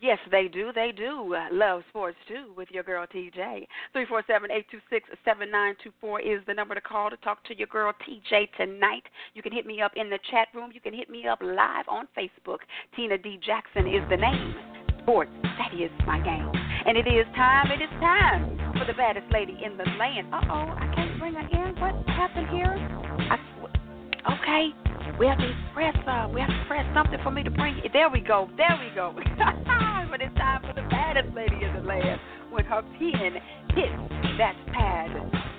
Yes, 0.00 0.18
they 0.30 0.48
do. 0.48 0.72
They 0.74 0.92
do 0.96 1.36
love 1.52 1.82
sports 1.90 2.16
too 2.28 2.52
with 2.56 2.68
your 2.70 2.82
girl 2.82 3.06
TJ. 3.14 3.66
Three 3.92 4.06
four 4.06 4.22
seven 4.26 4.50
eight 4.50 4.64
two 4.70 4.78
six 4.88 5.06
seven 5.24 5.50
nine 5.50 5.74
two 5.82 5.90
four 6.00 6.20
is 6.20 6.40
the 6.46 6.54
number 6.54 6.74
to 6.74 6.80
call 6.80 7.10
to 7.10 7.16
talk 7.18 7.44
to 7.44 7.58
your 7.58 7.66
girl 7.66 7.92
TJ 8.08 8.48
tonight. 8.56 9.02
You 9.34 9.42
can 9.42 9.52
hit 9.52 9.66
me 9.66 9.82
up 9.82 9.92
in 9.96 10.08
the 10.08 10.18
chat 10.30 10.48
room. 10.54 10.70
You 10.72 10.80
can 10.80 10.94
hit 10.94 11.10
me 11.10 11.26
up 11.26 11.40
live 11.42 11.84
on 11.88 12.08
Facebook. 12.16 12.58
Tina 12.94 13.18
D 13.18 13.38
Jackson 13.44 13.86
is 13.86 14.02
the 14.08 14.16
name. 14.16 14.54
Sports, 15.02 15.30
that 15.42 15.74
is 15.74 15.90
my 16.06 16.18
game. 16.20 16.50
And 16.86 16.96
it 16.96 17.06
is 17.06 17.26
time, 17.36 17.70
it 17.70 17.82
is 17.82 17.90
time 18.00 18.56
for 18.78 18.86
the 18.86 18.94
baddest 18.94 19.30
lady 19.30 19.58
in 19.64 19.76
the 19.76 19.84
land. 19.98 20.32
Uh 20.32 20.40
oh, 20.48 20.72
I 20.72 20.92
can't 20.94 21.18
bring 21.18 21.34
her 21.34 21.40
in. 21.40 21.80
What 21.80 21.94
happened 22.06 22.48
here? 22.48 22.72
I, 23.30 23.38
okay, 24.32 24.74
we 25.18 25.26
have 25.26 25.38
to 25.38 25.52
press 25.74 25.96
uh, 26.06 26.28
we 26.32 26.40
have 26.40 26.50
to 26.50 26.64
press 26.66 26.86
something 26.94 27.18
for 27.22 27.30
me 27.30 27.42
to 27.42 27.50
bring. 27.50 27.80
There 27.92 28.10
we 28.10 28.20
go. 28.20 28.48
There 28.56 28.78
we 28.80 28.94
go. 28.94 29.14
but 30.16 30.20
it's 30.20 30.34
time 30.36 30.62
for 30.62 30.72
the 30.72 30.86
baddest 30.88 31.34
lady 31.34 31.56
in 31.62 31.74
the 31.74 31.82
land 31.82 32.20
when 32.50 32.64
her 32.64 32.82
pen 32.82 33.36
hits 33.74 34.38
that 34.38 34.56
pad. 34.72 35.10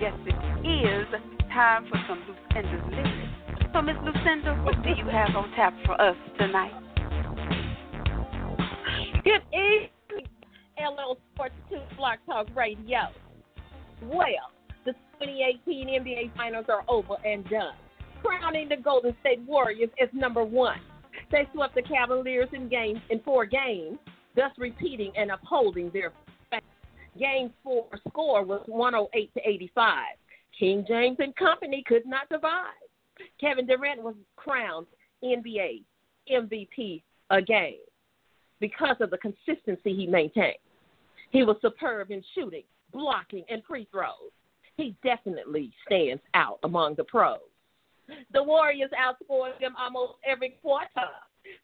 Yes, 0.02 0.14
it 0.26 0.66
is 0.66 1.08
time 1.54 1.86
for 1.90 2.00
some 2.08 2.24
Lucinda's 2.26 2.82
lyrics. 2.92 3.72
So, 3.74 3.82
Miss 3.82 3.96
Lucinda, 4.04 4.56
what 4.64 4.82
do 4.82 4.90
you 4.90 5.06
have 5.06 5.36
on 5.36 5.52
tap 5.52 5.74
for 5.86 6.00
us 6.02 6.16
tonight? 6.40 6.72
Good 9.24 9.44
evening, 9.54 9.90
LL 10.80 11.18
Sports 11.34 11.54
2 11.70 11.78
Blog 11.98 12.18
Talk 12.26 12.48
Radio. 12.56 13.10
Well, 14.02 14.26
the 14.86 14.94
2018 15.20 15.88
NBA 15.88 16.36
Finals 16.36 16.66
are 16.70 16.84
over 16.88 17.16
and 17.26 17.48
done, 17.50 17.76
crowning 18.28 18.70
the 18.70 18.78
Golden 18.78 19.16
State 19.22 19.42
Warriors 19.42 19.90
as 20.02 20.10
number 20.14 20.44
one. 20.44 20.80
They 21.32 21.48
swept 21.54 21.76
the 21.76 21.82
Cavaliers 21.82 22.50
in 22.54 22.70
games 22.70 23.00
in 23.10 23.20
four 23.22 23.46
games, 23.46 23.98
thus 24.36 24.52
repeating 24.58 25.12
and 25.18 25.32
upholding 25.32 25.90
their 25.92 26.12
Game 27.18 27.52
four 27.64 27.88
score 28.08 28.44
was 28.44 28.62
108 28.68 29.34
to 29.34 29.50
85. 29.50 30.04
King 30.58 30.86
James 30.88 31.18
and 31.20 31.36
company 31.36 31.84
could 31.88 32.06
not 32.06 32.28
survive. 32.30 32.74
Kevin 33.42 33.66
Durant 33.66 34.04
was 34.04 34.16
crowned 34.36 34.88
NBA 35.24 35.84
MVP 36.32 37.02
again 37.32 37.78
because 38.60 38.98
of 39.00 39.10
the 39.10 39.18
consistency 39.18 39.96
he 39.96 40.06
maintained. 40.08 40.58
He 41.32 41.44
was 41.44 41.58
superb 41.62 42.12
in 42.12 42.24
shooting, 42.36 42.64
blocking, 42.94 43.44
and 43.50 43.64
free 43.68 43.88
throws. 43.92 44.32
He 44.76 44.96
definitely 45.04 45.72
stands 45.86 46.22
out 46.36 46.60
among 46.64 46.96
the 46.96 47.04
pros. 47.04 47.40
The 48.34 48.44
Warriors 48.44 48.92
outscored 48.92 49.60
them 49.60 49.76
almost 49.78 50.14
every 50.26 50.58
quarter. 50.62 50.88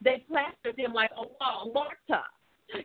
They 0.02 0.24
plastered 0.28 0.78
them 0.78 0.94
like 0.94 1.12
a 1.12 1.22
wall 1.22 1.72
mortar. 1.74 2.24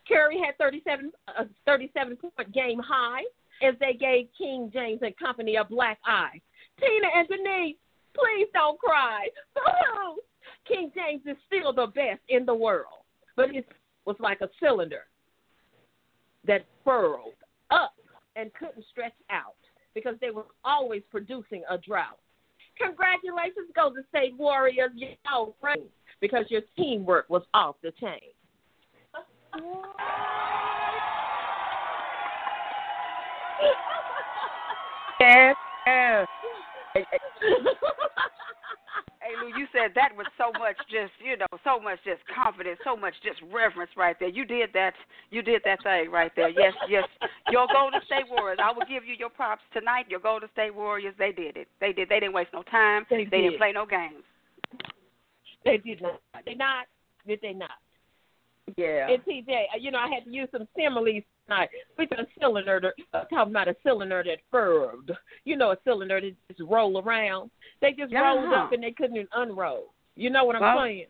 Curry 0.06 0.40
had 0.44 0.56
37, 0.58 1.12
a 1.38 1.46
37 1.66 2.16
point 2.16 2.52
game 2.52 2.78
high 2.78 3.22
as 3.62 3.74
they 3.80 3.94
gave 3.94 4.28
King 4.36 4.70
James 4.72 5.00
and 5.02 5.16
company 5.16 5.56
a 5.56 5.64
black 5.64 5.98
eye. 6.04 6.40
Tina 6.80 7.08
and 7.16 7.28
Denise, 7.28 7.76
please 8.14 8.48
don't 8.52 8.78
cry. 8.78 9.28
Boo! 9.54 10.20
King 10.66 10.92
James 10.94 11.22
is 11.26 11.36
still 11.46 11.72
the 11.72 11.86
best 11.86 12.20
in 12.28 12.44
the 12.44 12.54
world, 12.54 13.04
but 13.36 13.54
it 13.54 13.66
was 14.04 14.16
like 14.20 14.40
a 14.40 14.48
cylinder 14.60 15.06
that 16.46 16.64
furrowed 16.84 17.34
up 17.70 17.94
and 18.36 18.52
couldn't 18.54 18.84
stretch 18.90 19.14
out 19.30 19.56
because 19.94 20.14
they 20.20 20.30
were 20.30 20.46
always 20.64 21.02
producing 21.10 21.62
a 21.70 21.78
drought. 21.78 22.18
Congratulations, 22.80 23.70
Golden 23.74 24.04
State 24.08 24.36
Warriors. 24.36 24.90
Y'all 24.94 25.54
right 25.62 25.78
because 26.20 26.44
your 26.48 26.62
teamwork 26.76 27.28
was 27.28 27.42
off 27.54 27.76
the 27.82 27.92
chain. 28.00 28.18
yes, 35.20 35.56
yes. 35.86 36.26
Hey, 39.28 39.36
Lou, 39.44 39.52
you 39.60 39.66
said 39.76 39.92
that 39.94 40.16
with 40.16 40.26
so 40.38 40.48
much 40.58 40.76
just, 40.88 41.12
you 41.20 41.36
know, 41.36 41.52
so 41.60 41.78
much 41.78 41.98
just 42.00 42.24
confidence, 42.32 42.80
so 42.82 42.96
much 42.96 43.12
just 43.22 43.36
reverence 43.52 43.90
right 43.94 44.16
there. 44.18 44.30
You 44.30 44.46
did 44.46 44.70
that. 44.72 44.94
You 45.30 45.42
did 45.42 45.60
that 45.66 45.82
thing 45.82 46.10
right 46.10 46.32
there. 46.34 46.48
Yes, 46.48 46.72
yes. 46.88 47.04
Your 47.50 47.66
Golden 47.70 48.00
State 48.06 48.24
Warriors. 48.30 48.58
I 48.62 48.72
will 48.72 48.88
give 48.88 49.04
you 49.04 49.12
your 49.18 49.28
props 49.28 49.60
tonight. 49.74 50.06
Your 50.08 50.20
Golden 50.20 50.48
State 50.52 50.74
Warriors. 50.74 51.14
They 51.18 51.32
did 51.32 51.58
it. 51.58 51.68
They 51.78 51.92
did. 51.92 52.08
They 52.08 52.20
didn't 52.20 52.32
waste 52.32 52.54
no 52.54 52.62
time. 52.62 53.04
They, 53.10 53.28
they 53.30 53.42
did. 53.42 53.52
not 53.52 53.58
play 53.58 53.72
no 53.72 53.84
games. 53.84 54.24
They 55.64 55.76
did 55.76 56.00
not. 56.00 56.20
They 56.46 56.54
not. 56.54 56.86
Did 57.26 57.40
they 57.42 57.52
not? 57.52 57.76
Yeah. 58.78 59.10
And 59.10 59.22
TJ, 59.24 59.76
you 59.80 59.90
know, 59.90 59.98
I 59.98 60.08
had 60.08 60.24
to 60.24 60.30
use 60.30 60.48
some 60.52 60.66
similes 60.74 61.22
tonight. 61.48 61.68
A 61.98 62.04
cylinder, 62.40 62.92
uh, 63.14 63.24
talking 63.24 63.52
about 63.52 63.68
a 63.68 63.76
cylinder 63.82 64.22
that 64.24 64.38
furred. 64.50 65.12
You 65.44 65.56
know, 65.56 65.70
a 65.72 65.76
cylinder 65.84 66.20
that 66.20 66.34
just 66.48 66.68
roll 66.68 67.00
around. 67.00 67.50
They 67.80 67.92
just 67.92 68.12
yeah. 68.12 68.20
rolled 68.20 68.52
up 68.52 68.72
and 68.72 68.82
they 68.82 68.92
couldn't 68.92 69.28
unroll. 69.34 69.94
You 70.16 70.30
know 70.30 70.44
what 70.44 70.56
I'm 70.56 70.62
well, 70.62 70.84
saying? 70.84 71.06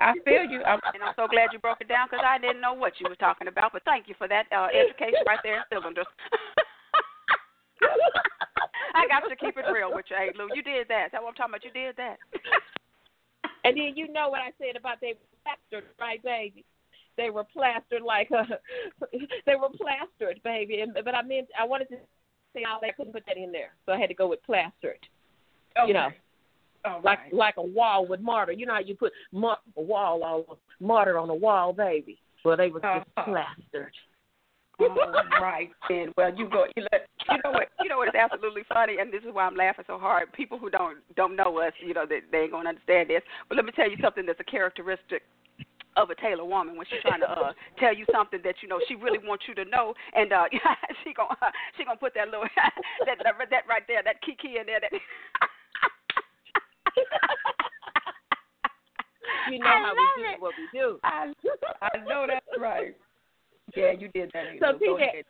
I 0.00 0.12
feel 0.24 0.44
you, 0.44 0.62
I'm, 0.64 0.80
and 0.92 1.02
I'm 1.02 1.14
so 1.16 1.28
glad 1.28 1.50
you 1.52 1.58
broke 1.58 1.80
it 1.80 1.88
down 1.88 2.08
because 2.10 2.24
I 2.26 2.38
didn't 2.38 2.60
know 2.60 2.74
what 2.74 2.94
you 2.98 3.06
were 3.08 3.16
talking 3.16 3.46
about. 3.46 3.72
But 3.72 3.84
thank 3.84 4.08
you 4.08 4.14
for 4.18 4.26
that 4.26 4.46
uh, 4.50 4.66
education 4.74 5.22
right 5.26 5.38
there, 5.42 5.64
cylinders. 5.70 6.06
I 8.94 9.06
got 9.06 9.26
to 9.28 9.36
keep 9.36 9.56
it 9.56 9.64
real 9.70 9.94
with 9.94 10.06
you, 10.10 10.16
hey 10.16 10.30
Lou. 10.36 10.48
You 10.54 10.62
did 10.62 10.88
that. 10.88 11.10
That's 11.12 11.22
what 11.22 11.30
I'm 11.30 11.34
talking 11.34 11.54
about. 11.54 11.64
You 11.64 11.70
did 11.74 11.96
that. 11.96 12.18
and 13.64 13.76
then 13.76 13.94
you 13.94 14.10
know 14.12 14.30
what 14.30 14.40
I 14.40 14.50
said 14.58 14.76
about 14.76 15.00
they 15.00 15.14
plastered, 15.42 15.90
right, 15.98 16.22
baby? 16.22 16.64
They 17.16 17.30
were 17.30 17.44
plastered 17.44 18.02
like 18.02 18.30
a, 18.30 18.44
they 19.46 19.54
were 19.54 19.68
plastered, 19.70 20.40
baby. 20.42 20.80
And, 20.80 20.92
but 21.04 21.14
I 21.14 21.22
meant 21.22 21.48
I 21.58 21.64
wanted 21.64 21.88
to 21.90 21.96
say 22.54 22.62
how 22.64 22.78
they 22.80 22.92
couldn't 22.96 23.12
put 23.12 23.24
that 23.26 23.36
in 23.36 23.52
there, 23.52 23.70
so 23.86 23.92
I 23.92 23.98
had 23.98 24.08
to 24.08 24.14
go 24.14 24.28
with 24.28 24.42
plastered. 24.44 24.98
Okay. 25.78 25.88
You 25.88 25.94
know. 25.94 26.08
All 26.86 27.00
like 27.02 27.18
right. 27.18 27.32
like 27.32 27.54
a 27.56 27.62
wall 27.62 28.06
with 28.06 28.20
mortar. 28.20 28.52
You 28.52 28.66
know 28.66 28.74
how 28.74 28.80
you 28.80 28.94
put 28.94 29.12
mar- 29.32 29.58
a 29.76 29.80
wall 29.80 30.22
all 30.22 30.58
mortar 30.80 31.18
on 31.18 31.30
a 31.30 31.34
wall, 31.34 31.72
baby. 31.72 32.18
Well, 32.44 32.58
they 32.58 32.68
were 32.68 32.80
just 32.80 33.08
Uh-huh. 33.16 33.24
plastered. 33.24 33.94
All 34.80 34.88
right, 35.40 35.70
then. 35.88 36.12
Well, 36.16 36.34
you 36.36 36.48
go. 36.48 36.66
You, 36.76 36.82
let, 36.92 37.06
you 37.30 37.38
know 37.44 37.52
what? 37.52 37.68
You 37.80 37.88
know 37.88 37.98
what 37.98 38.08
is 38.08 38.14
absolutely 38.14 38.64
funny, 38.68 38.96
and 39.00 39.12
this 39.12 39.22
is 39.22 39.32
why 39.32 39.44
I'm 39.46 39.54
laughing 39.54 39.84
so 39.86 39.98
hard. 39.98 40.32
People 40.32 40.58
who 40.58 40.68
don't 40.68 40.98
don't 41.16 41.36
know 41.36 41.58
us, 41.60 41.72
you 41.80 41.94
know, 41.94 42.04
they, 42.06 42.20
they 42.32 42.38
ain't 42.38 42.50
gonna 42.50 42.68
understand 42.68 43.08
this. 43.08 43.22
But 43.48 43.56
let 43.56 43.64
me 43.64 43.72
tell 43.72 43.88
you 43.88 43.96
something 44.02 44.26
that's 44.26 44.40
a 44.40 44.44
characteristic 44.44 45.22
of 45.96 46.10
a 46.10 46.14
Taylor 46.14 46.44
woman 46.44 46.76
when 46.76 46.86
she's 46.90 47.02
trying 47.02 47.20
to 47.20 47.30
uh, 47.30 47.52
tell 47.78 47.94
you 47.94 48.04
something 48.12 48.40
that 48.44 48.56
you 48.62 48.68
know 48.68 48.80
she 48.88 48.94
really 48.94 49.18
wants 49.22 49.44
you 49.48 49.54
to 49.54 49.64
know, 49.64 49.94
and 50.14 50.32
uh, 50.32 50.44
she 51.04 51.12
gonna 51.14 51.30
uh, 51.42 51.50
she 51.76 51.84
gonna 51.84 51.98
put 51.98 52.14
that 52.14 52.28
little 52.28 52.46
that, 53.06 53.18
that 53.22 53.34
that 53.50 53.64
right 53.68 53.82
there, 53.86 54.02
that 54.02 54.20
kiki 54.22 54.58
in 54.58 54.66
there. 54.66 54.80
That 54.80 54.92
You 59.50 59.58
know 59.58 59.66
I 59.66 59.78
how 59.78 59.92
we 59.92 60.22
do 60.22 60.30
it. 60.32 60.40
what 60.40 60.54
we 60.56 60.78
do. 60.78 60.98
I 61.04 61.32
I 61.82 61.98
know 62.08 62.26
that's 62.26 62.46
right. 62.58 62.96
Yeah, 63.76 63.92
you 63.92 64.08
did 64.08 64.30
that. 64.32 64.44
So, 64.60 64.78
TJ 64.78 64.96
ahead. 64.96 65.24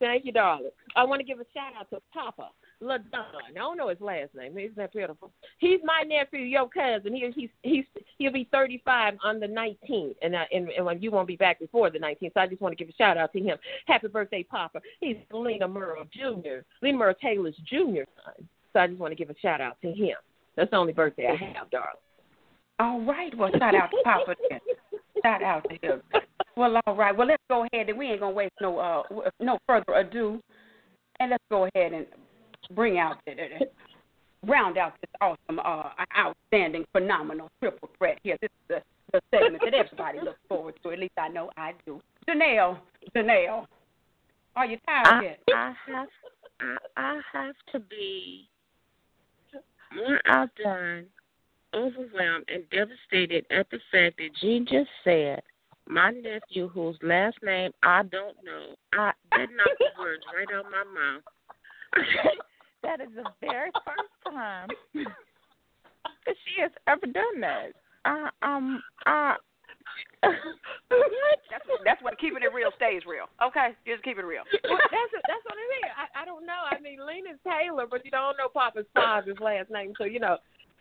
Thank 0.00 0.24
you, 0.24 0.32
darling. 0.32 0.70
I 0.96 1.04
want 1.04 1.20
to 1.20 1.24
give 1.24 1.40
a 1.40 1.44
shout 1.54 1.72
out 1.78 1.88
to 1.90 2.00
Papa 2.12 2.50
LaDon. 2.80 3.24
I 3.50 3.52
don't 3.54 3.76
know 3.76 3.88
his 3.88 4.00
last 4.00 4.34
name. 4.34 4.56
Isn't 4.58 4.76
that 4.76 4.92
beautiful? 4.92 5.30
He's 5.58 5.80
my 5.84 6.02
nephew, 6.06 6.40
your 6.40 6.68
cousin. 6.68 7.14
He, 7.14 7.30
he's 7.34 7.50
he's 7.62 7.84
he'll 8.18 8.32
be 8.32 8.48
35 8.52 9.14
on 9.22 9.40
the 9.40 9.46
19th, 9.46 10.16
and 10.22 10.36
I, 10.36 10.46
and, 10.52 10.68
and 10.68 11.02
you 11.02 11.10
won't 11.10 11.28
be 11.28 11.36
back 11.36 11.58
before 11.58 11.90
the 11.90 11.98
19th. 11.98 12.34
So 12.34 12.40
I 12.40 12.46
just 12.46 12.60
want 12.60 12.76
to 12.76 12.82
give 12.82 12.92
a 12.92 12.96
shout 12.96 13.16
out 13.16 13.32
to 13.32 13.40
him. 13.40 13.56
Happy 13.86 14.08
birthday, 14.08 14.42
Papa. 14.42 14.80
He's 15.00 15.16
Lena 15.32 15.68
Merle 15.68 16.04
Jr. 16.12 16.62
Lena 16.82 16.98
Merle 16.98 17.14
Taylor's 17.20 17.56
junior 17.68 18.06
son. 18.24 18.48
So 18.72 18.80
I 18.80 18.86
just 18.86 18.98
want 18.98 19.12
to 19.12 19.16
give 19.16 19.30
a 19.30 19.38
shout 19.40 19.60
out 19.60 19.76
to 19.82 19.92
him. 19.92 20.16
That's 20.56 20.70
the 20.70 20.76
only 20.76 20.92
birthday 20.92 21.28
I 21.28 21.44
have, 21.58 21.70
darling. 21.70 21.94
All 22.78 23.00
right. 23.02 23.36
Well, 23.36 23.50
shout 23.58 23.74
out 23.74 23.90
to 23.90 23.96
Papa 24.02 24.34
then. 24.50 24.60
Shout 25.22 25.42
out 25.42 25.66
to 25.70 25.86
him. 25.86 26.02
Well, 26.56 26.80
all 26.86 26.96
right. 26.96 27.16
Well, 27.16 27.26
let's 27.26 27.42
go 27.48 27.66
ahead 27.72 27.88
and 27.88 27.98
we 27.98 28.06
ain't 28.06 28.20
gonna 28.20 28.34
waste 28.34 28.54
no 28.60 28.78
uh 28.78 29.02
no 29.40 29.58
further 29.66 29.94
ado, 29.94 30.40
and 31.20 31.30
let's 31.30 31.44
go 31.50 31.68
ahead 31.74 31.92
and 31.92 32.06
bring 32.70 32.98
out 32.98 33.18
the, 33.26 33.34
round 34.46 34.78
out 34.78 34.94
this 35.00 35.10
awesome, 35.20 35.58
uh, 35.64 35.90
outstanding, 36.16 36.84
phenomenal 36.92 37.50
triple 37.60 37.90
threat 37.98 38.18
here. 38.22 38.36
This 38.40 38.50
is 38.50 38.68
the, 38.68 38.82
the 39.12 39.20
segment 39.30 39.62
that 39.64 39.74
everybody 39.74 40.20
looks 40.20 40.40
forward 40.48 40.74
to. 40.82 40.90
At 40.90 40.98
least 40.98 41.14
I 41.18 41.28
know 41.28 41.50
I 41.56 41.72
do. 41.86 42.00
Janelle, 42.28 42.78
Janelle, 43.14 43.66
are 44.56 44.66
you 44.66 44.78
tired 44.86 45.06
I, 45.06 45.22
yet? 45.22 45.40
I 45.54 45.74
have 45.86 46.08
I, 46.60 46.76
I 46.96 47.20
have 47.32 47.54
to 47.72 47.80
be 47.80 48.48
more 49.94 50.20
outdone, 50.26 51.06
overwhelmed, 51.74 52.48
and 52.48 52.64
devastated 52.70 53.44
at 53.50 53.68
the 53.70 53.78
fact 53.90 54.16
that 54.18 54.30
Jean 54.40 54.66
just 54.68 54.90
said 55.02 55.42
my 55.88 56.10
nephew, 56.10 56.68
whose 56.68 56.96
last 57.02 57.36
name 57.42 57.72
I 57.82 58.02
don't 58.04 58.36
know, 58.44 58.74
I 58.94 59.12
did 59.36 59.50
not 59.54 59.68
the 59.78 59.86
words 59.98 60.24
right 60.34 60.46
out 60.56 60.66
of 60.66 60.72
my 60.72 60.84
mouth. 60.94 61.22
that 62.84 63.00
is 63.00 63.08
the 63.16 63.24
very 63.40 63.70
first 63.84 64.14
time 64.30 64.68
that 66.26 66.36
she 66.44 66.60
has 66.62 66.70
ever 66.86 67.06
done 67.06 67.40
that. 67.40 67.72
I 68.04 68.28
um 68.42 68.82
I 69.06 69.36
That's 70.22 71.66
what 71.68 71.80
that's 71.84 72.02
when 72.02 72.16
keeping 72.16 72.42
it 72.42 72.52
real 72.52 72.72
stays 72.76 73.02
real. 73.06 73.28
Okay, 73.42 73.76
just 73.86 74.02
keep 74.02 74.18
it 74.18 74.24
real. 74.24 74.44
Well, 74.64 74.80
that's 74.90 75.12
that's 75.28 75.44
what 75.44 75.56
I 75.56 75.66
mean. 75.68 75.88
I, 75.92 76.22
I 76.22 76.24
don't 76.24 76.46
know. 76.46 76.64
I 76.70 76.80
mean, 76.80 76.98
Lena's 77.04 77.40
Taylor, 77.44 77.86
but 77.88 78.04
you 78.04 78.10
don't 78.10 78.36
know 78.36 78.48
Papa's 78.48 78.88
father's 78.94 79.38
last 79.40 79.70
name, 79.70 79.92
so 79.98 80.04
you 80.04 80.20
know, 80.20 80.38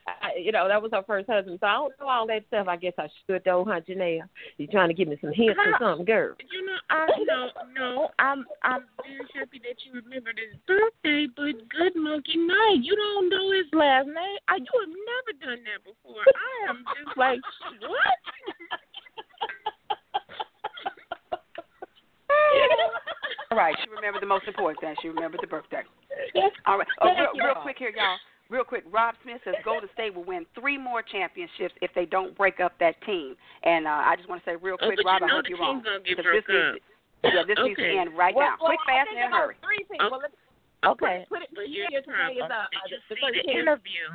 I, 0.08 0.36
you 0.38 0.52
know 0.52 0.68
that 0.68 0.82
was 0.82 0.92
her 0.92 1.04
first 1.08 1.30
husband. 1.30 1.60
So 1.62 1.68
I 1.68 1.74
don't 1.74 1.94
know 2.00 2.08
all 2.08 2.28
that 2.28 2.44
stuff. 2.48 2.68
I 2.68 2.76
guess 2.76 2.94
I 2.98 3.08
should 3.26 3.44
though, 3.46 3.66
huh, 3.68 3.80
Janelle? 3.88 4.28
You 4.58 4.68
trying 4.68 4.90
to 4.90 4.94
give 4.94 5.08
me 5.08 5.18
some 5.22 5.32
hints 5.34 5.58
or 5.58 5.78
something, 5.80 6.06
girl? 6.06 6.36
You 6.52 6.66
know, 6.66 6.78
I 6.90 7.08
no, 7.26 7.50
no, 7.74 8.10
I'm 8.20 8.46
I'm 8.64 8.86
very 9.02 9.28
happy 9.34 9.60
that 9.64 9.80
you 9.86 10.02
remembered 10.02 10.40
his 10.40 10.60
birthday, 10.68 11.28
but 11.36 11.56
good 11.70 11.96
monkey 11.96 12.38
night. 12.38 12.80
You 12.82 12.96
don't 12.96 13.30
know 13.30 13.52
his 13.52 13.72
last 13.72 14.08
name. 14.08 14.40
I, 14.48 14.58
you 14.58 14.74
have 14.76 14.92
never 14.92 15.32
done 15.40 15.64
that 15.64 15.84
before. 15.84 16.24
I 16.28 16.70
am 16.70 16.84
just 17.00 17.18
like, 17.18 17.40
what? 17.88 18.20
All 23.52 23.58
right, 23.58 23.76
she 23.84 23.90
remembered 23.90 24.22
the 24.22 24.28
most 24.28 24.48
important 24.48 24.82
thing. 24.82 24.96
She 25.02 25.10
remembered 25.10 25.40
the 25.42 25.48
birthday. 25.48 25.84
All 26.66 26.80
right. 26.80 26.88
Oh, 27.02 27.14
real, 27.14 27.46
real 27.46 27.62
quick 27.62 27.78
here, 27.78 27.94
y'all. 27.96 28.18
Real 28.54 28.62
quick, 28.64 28.86
Rob 28.94 29.18
Smith 29.26 29.42
says 29.42 29.58
Golden 29.66 29.90
State 29.98 30.14
will 30.14 30.30
win 30.30 30.46
three 30.54 30.78
more 30.78 31.02
championships 31.02 31.74
if 31.82 31.90
they 31.98 32.06
don't 32.06 32.38
break 32.38 32.62
up 32.62 32.78
that 32.78 32.94
team. 33.02 33.34
And 33.66 33.90
uh, 33.90 34.06
I 34.06 34.14
just 34.14 34.30
want 34.30 34.46
to 34.46 34.46
say 34.46 34.56
real 34.62 34.78
Oh, 34.78 34.86
quick, 34.86 35.02
but 35.02 35.10
Rob, 35.10 35.22
you 35.22 35.26
I 35.26 35.30
know 35.34 35.36
hope 35.42 35.50
the 35.50 35.50
you're 35.50 35.58
team's 35.58 35.82
wrong. 35.82 35.98
gonna 35.98 36.06
get 36.06 36.22
Because 36.22 36.30
broke 36.30 36.46
this 36.46 36.54
needs 36.54 36.70
up. 36.70 36.78
to, 36.78 37.34
yeah, 37.34 37.44
this 37.50 37.58
needs 37.66 37.82
to 37.82 37.90
Okay. 37.90 37.98
end 37.98 38.14
right 38.14 38.38
well, 38.38 38.54
now. 38.54 38.62
well, 38.62 38.78
quick, 38.78 38.86
I 38.86 39.02
fast, 39.02 39.10
think 39.10 39.18
and 39.18 39.26
in 39.26 39.26
a 39.26 39.34
about 39.34 39.42
hurry. 39.42 39.58
Three 39.66 39.82
people. 39.90 40.06
Oh. 40.14 40.22
Let's, 40.22 40.38
Okay. 40.86 41.26
Put, 41.32 41.40
put 41.40 41.42
it. 41.42 41.50
But 41.58 41.66
Yeah, 41.74 41.90
here's 41.90 42.06
the 42.06 42.14
today 42.14 42.38
is 42.38 42.46
problem. 42.46 42.54
uh, 42.54 42.70
Did 42.70 42.94
you 42.94 43.00
the 43.10 43.16
see 43.18 43.26
the 43.26 43.42
13th. 43.42 43.58
interview? 43.58 44.06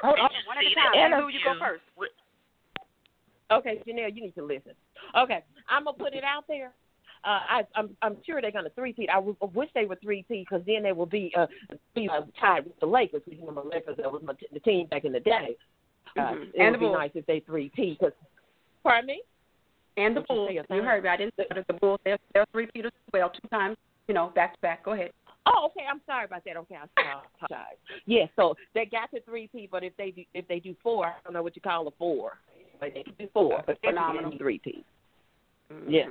Hold 0.00 0.16
on, 0.16 0.30
Did 0.32 0.38
you 0.40 0.46
one 0.48 0.56
at 0.56 0.64
see 0.64 0.72
a 0.72 0.80
time. 0.80 0.92
the 0.94 1.02
And 1.04 1.10
who 1.20 1.26
you 1.28 1.42
go 1.44 1.52
interview 1.52 1.60
first? 1.60 1.84
with- 2.00 2.16
Okay, 3.52 3.74
Janelle, 3.84 4.14
you 4.16 4.22
need 4.30 4.34
to 4.40 4.46
listen. 4.46 4.72
Okay, 5.12 5.44
I'm 5.68 5.84
gonna 5.84 5.98
put 6.00 6.14
it 6.16 6.24
out 6.24 6.46
there. 6.48 6.72
Uh, 7.26 7.40
I, 7.50 7.62
I'm 7.74 7.90
I'm 8.02 8.16
sure 8.24 8.40
they're 8.40 8.52
gonna 8.52 8.70
three 8.76 8.92
peat. 8.92 9.10
I 9.10 9.16
w- 9.16 9.36
wish 9.52 9.68
they 9.74 9.84
were 9.84 9.96
three 9.96 10.24
peat 10.28 10.46
because 10.48 10.64
then 10.64 10.84
they 10.84 10.92
will 10.92 11.06
be 11.06 11.32
uh, 11.36 11.46
be 11.94 12.08
uh, 12.08 12.20
tied 12.40 12.64
with 12.66 12.78
the 12.78 12.86
Lakers. 12.86 13.22
We 13.28 13.36
remember 13.40 13.62
Lakers 13.68 13.96
that 13.96 14.10
was 14.12 14.22
my 14.24 14.34
t- 14.34 14.46
the 14.52 14.60
team 14.60 14.86
back 14.86 15.04
in 15.04 15.12
the 15.12 15.18
day. 15.20 15.56
Uh, 16.16 16.20
Mhm. 16.20 16.42
It 16.54 16.60
And 16.60 16.70
would 16.70 16.80
be 16.80 16.86
Bulls. 16.86 16.96
nice 16.98 17.10
if 17.14 17.26
they 17.26 17.40
three. 17.40 17.68
Cause, 18.00 18.12
pardon 18.84 19.08
me. 19.08 19.22
And 19.96 20.14
the 20.16 20.20
What 20.20 20.30
you 20.30 20.36
Bulls. 20.36 20.66
You 20.70 20.82
heard 20.82 21.02
me. 21.02 21.08
I 21.08 21.16
didn't 21.16 21.34
say 21.36 21.46
that 21.52 21.66
the 21.66 21.72
Bulls. 21.74 21.98
They're, 22.04 22.18
they're 22.32 22.46
three 22.52 22.68
Peters 22.72 22.92
as 22.94 23.12
well, 23.12 23.28
two 23.30 23.48
times. 23.48 23.76
You 24.06 24.14
know, 24.14 24.30
back 24.36 24.54
to 24.54 24.60
back. 24.60 24.84
Go 24.84 24.92
ahead. 24.92 25.10
Oh, 25.46 25.66
okay. 25.70 25.84
I'm 25.90 26.00
sorry 26.06 26.26
about 26.26 26.44
that. 26.44 26.56
Okay, 26.56 26.76
I 26.76 26.84
apologize. 26.94 27.76
Yes, 28.06 28.28
so 28.36 28.54
they 28.74 28.84
got 28.86 29.10
to 29.12 29.20
three 29.22 29.48
P, 29.48 29.68
but 29.70 29.82
if 29.82 29.96
they 29.96 30.12
do, 30.12 30.22
if 30.32 30.46
they 30.46 30.60
do 30.60 30.76
four, 30.80 31.06
I 31.06 31.14
don't 31.24 31.32
know 31.32 31.42
what 31.42 31.56
you 31.56 31.62
call 31.62 31.88
a 31.88 31.90
four. 31.92 32.38
But 32.78 32.94
they 32.94 33.02
can 33.02 33.14
do 33.18 33.26
four, 33.32 33.62
but 33.66 33.78
they 33.82 33.88
Phenomenal. 33.88 34.32
three 34.38 34.58
P. 34.60 34.84
Mhm. 35.72 35.84
Yeah. 35.88 36.06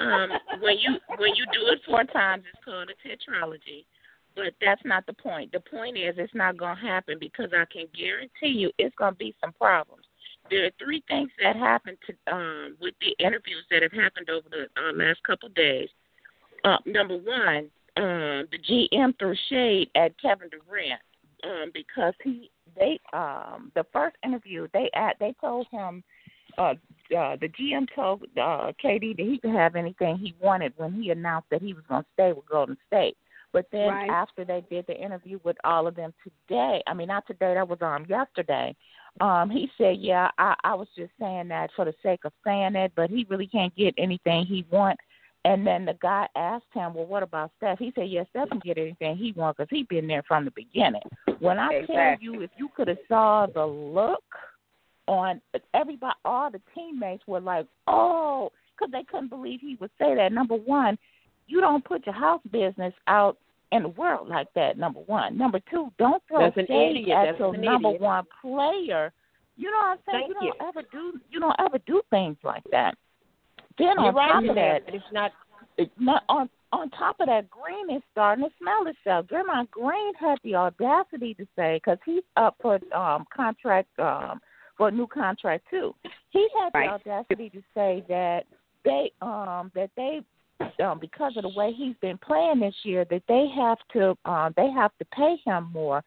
Um, 0.00 0.30
when 0.60 0.78
you 0.78 0.96
when 1.18 1.34
you 1.34 1.44
do 1.52 1.66
it 1.68 1.80
four 1.86 2.04
times, 2.04 2.44
it's 2.52 2.64
called 2.64 2.90
a 2.90 3.08
tetralogy. 3.08 3.84
But 4.36 4.54
that's 4.60 4.82
not 4.84 5.06
the 5.06 5.12
point. 5.12 5.52
The 5.52 5.60
point 5.60 5.96
is, 5.96 6.16
it's 6.18 6.34
not 6.34 6.56
going 6.56 6.76
to 6.76 6.82
happen 6.82 7.18
because 7.20 7.50
I 7.52 7.64
can 7.72 7.86
guarantee 7.96 8.58
you, 8.58 8.72
it's 8.78 8.94
going 8.96 9.12
to 9.12 9.18
be 9.18 9.34
some 9.40 9.52
problems. 9.52 10.02
There 10.50 10.66
are 10.66 10.70
three 10.78 11.04
things 11.08 11.30
that 11.40 11.54
happened 11.56 11.98
to 12.06 12.34
um, 12.34 12.76
with 12.80 12.94
the 13.00 13.14
interviews 13.24 13.64
that 13.70 13.82
have 13.82 13.92
happened 13.92 14.28
over 14.30 14.48
the 14.50 14.66
uh, 14.80 14.92
last 14.92 15.22
couple 15.22 15.48
of 15.48 15.54
days. 15.54 15.88
Uh, 16.64 16.78
number 16.84 17.16
one, 17.16 17.70
um, 17.96 18.48
the 18.50 18.58
GM 18.68 19.16
threw 19.18 19.34
shade 19.48 19.90
at 19.94 20.20
Kevin 20.20 20.48
Durant 20.48 21.00
um, 21.44 21.70
because 21.72 22.14
he 22.22 22.50
they 22.76 22.98
um, 23.12 23.70
the 23.74 23.84
first 23.92 24.16
interview 24.24 24.66
they 24.72 24.90
at 24.94 25.16
they 25.20 25.34
told 25.40 25.66
him 25.70 26.02
uh, 26.58 26.74
uh, 27.14 27.36
the 27.40 27.48
GM 27.48 27.86
told 27.94 28.22
uh, 28.36 28.72
KD 28.82 29.16
that 29.16 29.26
he 29.26 29.38
could 29.38 29.54
have 29.54 29.76
anything 29.76 30.16
he 30.16 30.34
wanted 30.40 30.72
when 30.76 30.92
he 30.92 31.10
announced 31.10 31.48
that 31.50 31.62
he 31.62 31.72
was 31.72 31.84
going 31.88 32.02
to 32.02 32.08
stay 32.14 32.32
with 32.32 32.48
Golden 32.48 32.76
State. 32.86 33.16
But 33.52 33.66
then 33.70 33.88
Right. 33.88 34.10
after 34.10 34.44
they 34.44 34.64
did 34.68 34.86
the 34.88 35.00
interview 35.00 35.38
with 35.44 35.56
all 35.62 35.86
of 35.86 35.94
them 35.94 36.12
today, 36.24 36.82
I 36.88 36.92
mean 36.94 37.06
not 37.08 37.26
today, 37.26 37.54
that 37.54 37.68
was 37.68 37.80
um 37.82 38.04
yesterday. 38.08 38.74
Um, 39.20 39.48
he 39.48 39.70
said, 39.78 39.98
"Yeah, 39.98 40.32
I, 40.38 40.56
I 40.64 40.74
was 40.74 40.88
just 40.96 41.12
saying 41.20 41.46
that 41.48 41.70
for 41.76 41.84
the 41.84 41.94
sake 42.02 42.24
of 42.24 42.32
saying 42.44 42.74
it, 42.74 42.90
but 42.96 43.10
he 43.10 43.24
really 43.30 43.46
can't 43.46 43.74
get 43.76 43.94
anything 43.96 44.44
he 44.44 44.66
wants." 44.72 45.02
And 45.44 45.64
then 45.64 45.84
the 45.84 45.96
guy 46.02 46.26
asked 46.34 46.64
him, 46.72 46.94
"Well, 46.94 47.06
what 47.06 47.22
about 47.22 47.52
Steph?" 47.58 47.78
He 47.78 47.92
said, 47.94 48.08
"Yes, 48.08 48.26
Steph 48.30 48.48
can 48.48 48.58
get 48.58 48.76
anything 48.76 49.16
he 49.16 49.30
wants 49.36 49.58
because 49.58 49.70
he's 49.70 49.86
been 49.86 50.08
there 50.08 50.24
from 50.26 50.44
the 50.44 50.50
beginning." 50.50 51.02
When 51.38 51.60
I 51.60 51.84
tell 51.86 52.16
you, 52.20 52.40
if 52.42 52.50
you 52.56 52.70
could 52.76 52.88
have 52.88 52.98
saw 53.06 53.46
the 53.46 53.64
look 53.64 54.24
on 55.06 55.40
everybody, 55.74 56.14
all 56.24 56.50
the 56.50 56.60
teammates 56.74 57.26
were 57.26 57.40
like, 57.40 57.66
"Oh," 57.86 58.50
because 58.76 58.90
they 58.92 59.04
couldn't 59.04 59.28
believe 59.28 59.60
he 59.60 59.76
would 59.80 59.90
say 59.98 60.14
that. 60.14 60.32
Number 60.32 60.56
one, 60.56 60.98
you 61.46 61.60
don't 61.60 61.84
put 61.84 62.06
your 62.06 62.14
house 62.14 62.40
business 62.50 62.94
out 63.06 63.36
in 63.72 63.82
the 63.82 63.88
world 63.90 64.28
like 64.28 64.48
that. 64.54 64.78
Number 64.78 65.00
one. 65.00 65.36
Number 65.36 65.60
two, 65.70 65.92
don't 65.98 66.22
throw 66.28 66.50
That's 66.54 66.68
shade 66.68 67.08
at 67.10 67.24
That's 67.26 67.38
your 67.38 67.56
number 67.56 67.88
idiot. 67.88 68.00
one 68.00 68.24
player. 68.40 69.12
You 69.56 69.70
know 69.70 69.76
what 69.76 69.86
I'm 69.86 69.98
saying? 70.10 70.32
Thank 70.32 70.42
you 70.42 70.46
you. 70.48 70.52
don't 70.58 70.68
ever 70.68 70.82
do. 70.90 71.20
You 71.30 71.40
don't 71.40 71.56
ever 71.60 71.78
do 71.86 72.02
things 72.10 72.36
like 72.42 72.64
that. 72.72 72.96
Then 73.78 73.94
You're 73.98 74.08
on 74.08 74.14
right. 74.14 74.32
top 74.32 74.42
of 74.44 74.50
Janelle, 74.50 74.54
that, 74.86 74.94
it's 74.94 75.04
not. 75.12 75.32
it- 75.78 75.90
not 75.98 76.22
on 76.28 76.48
on 76.72 76.90
top 76.90 77.14
of 77.20 77.26
that, 77.28 77.48
Green 77.50 77.96
is 77.96 78.02
starting 78.10 78.44
to 78.44 78.50
smell 78.60 78.84
itself. 78.88 79.26
Draymond 79.26 79.70
Green 79.70 80.12
had 80.14 80.38
the 80.42 80.56
audacity 80.56 81.32
to 81.34 81.46
say, 81.54 81.76
because 81.76 81.98
he's 82.04 82.24
up 82.36 82.56
for 82.60 82.80
um 82.92 83.24
contract 83.34 83.88
um 84.00 84.40
for 84.76 84.88
a 84.88 84.90
new 84.90 85.06
contract 85.06 85.64
too. 85.70 85.94
He 86.30 86.48
had 86.58 86.70
Right. 86.74 86.88
the 87.04 87.10
audacity 87.10 87.50
to 87.50 87.62
say 87.74 88.04
that 88.08 88.44
they 88.84 89.12
um 89.22 89.70
that 89.74 89.90
they 89.96 90.22
um 90.82 90.98
because 90.98 91.36
of 91.36 91.42
the 91.42 91.48
way 91.50 91.72
he's 91.72 91.96
been 92.00 92.18
playing 92.18 92.60
this 92.60 92.74
year 92.84 93.04
that 93.10 93.22
they 93.28 93.46
have 93.54 93.78
to 93.92 94.16
um 94.24 94.52
they 94.56 94.70
have 94.70 94.92
to 94.98 95.04
pay 95.06 95.36
him 95.44 95.70
more. 95.72 96.02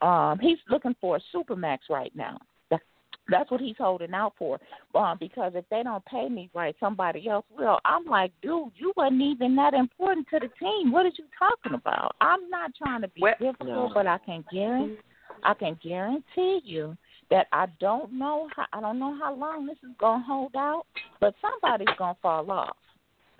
Um 0.00 0.38
he's 0.38 0.58
looking 0.68 0.94
for 1.00 1.16
a 1.16 1.20
supermax 1.36 1.78
right 1.90 2.14
now. 2.14 2.38
That's 2.70 2.82
that's 3.28 3.50
what 3.50 3.60
he's 3.60 3.76
holding 3.78 4.14
out 4.14 4.34
for. 4.38 4.58
Um, 4.94 5.16
because 5.18 5.52
if 5.54 5.64
they 5.70 5.82
don't 5.82 6.04
pay 6.04 6.28
me 6.28 6.50
right, 6.54 6.76
somebody 6.78 7.28
else 7.28 7.46
will. 7.56 7.80
I'm 7.84 8.04
like, 8.04 8.32
dude, 8.42 8.70
you 8.76 8.92
wasn't 8.96 9.22
even 9.22 9.56
that 9.56 9.74
important 9.74 10.26
to 10.30 10.40
the 10.40 10.48
team. 10.60 10.92
What 10.92 11.06
are 11.06 11.10
you 11.16 11.24
talking 11.38 11.74
about? 11.74 12.14
I'm 12.20 12.48
not 12.50 12.72
trying 12.76 13.00
to 13.02 13.08
be 13.08 13.22
Well- 13.22 13.34
difficult, 13.40 13.68
No. 13.68 13.90
but 13.94 14.06
I 14.06 14.18
can 14.18 14.44
guarantee, 14.52 14.98
I 15.42 15.54
can 15.54 15.74
guarantee 15.82 16.60
you 16.64 16.96
that 17.30 17.46
I 17.52 17.66
don't 17.80 18.12
know 18.12 18.48
how 18.54 18.66
I 18.72 18.80
don't 18.80 18.98
know 18.98 19.16
how 19.18 19.34
long 19.34 19.66
this 19.66 19.78
is 19.82 19.96
gonna 19.98 20.24
hold 20.24 20.54
out, 20.56 20.84
but 21.20 21.34
somebody's 21.40 21.94
gonna 21.96 22.16
fall 22.22 22.50
off. 22.50 22.76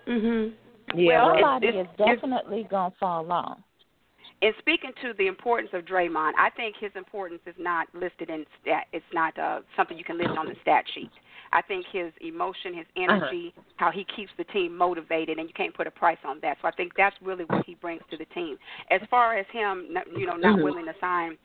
Mhm. 0.05 0.53
Yeah, 0.93 1.25
Well. 1.25 1.35
Somebody 1.35 1.67
it's- 1.67 1.87
is 1.87 1.97
definitely 1.97 2.63
gonna 2.63 2.91
fall 2.99 3.31
off. 3.31 3.59
In 4.41 4.53
speaking 4.59 4.91
to 5.01 5.13
the 5.13 5.27
importance 5.27 5.73
of 5.73 5.85
Draymond, 5.85 6.33
I 6.37 6.49
think 6.49 6.75
his 6.75 6.91
importance 6.95 7.41
is 7.45 7.55
not 7.57 7.87
listed 7.93 8.29
in 8.29 8.45
stat. 8.61 8.87
It's 8.91 9.05
not 9.13 9.37
uh, 9.39 9.61
something 9.75 9.97
you 9.97 10.03
can 10.03 10.17
list 10.17 10.37
on 10.37 10.47
the 10.47 10.55
stat 10.61 10.83
sheet. 10.93 11.09
I 11.53 11.61
think 11.61 11.85
his 11.91 12.11
emotion, 12.19 12.73
his 12.73 12.85
energy, 12.97 13.53
how 13.77 13.91
he 13.91 14.03
keeps 14.03 14.31
the 14.37 14.43
team 14.45 14.75
motivated, 14.75 15.39
and 15.39 15.47
you 15.47 15.53
can't 15.53 15.73
put 15.73 15.87
a 15.87 15.91
price 15.91 16.17
on 16.25 16.39
that. 16.41 16.57
So 16.61 16.67
I 16.67 16.71
think 16.71 16.93
that's 16.95 17.15
really 17.21 17.45
what 17.45 17.65
he 17.65 17.75
brings 17.75 18.01
to 18.11 18.17
the 18.17 18.25
team. 18.25 18.57
As 18.91 19.01
far 19.09 19.37
as 19.37 19.45
him, 19.47 19.97
you 20.17 20.25
know, 20.27 20.35
not 20.35 20.59
Mhm. 20.59 20.63
willing 20.63 20.85
to 20.85 20.95
sign, 20.99 21.37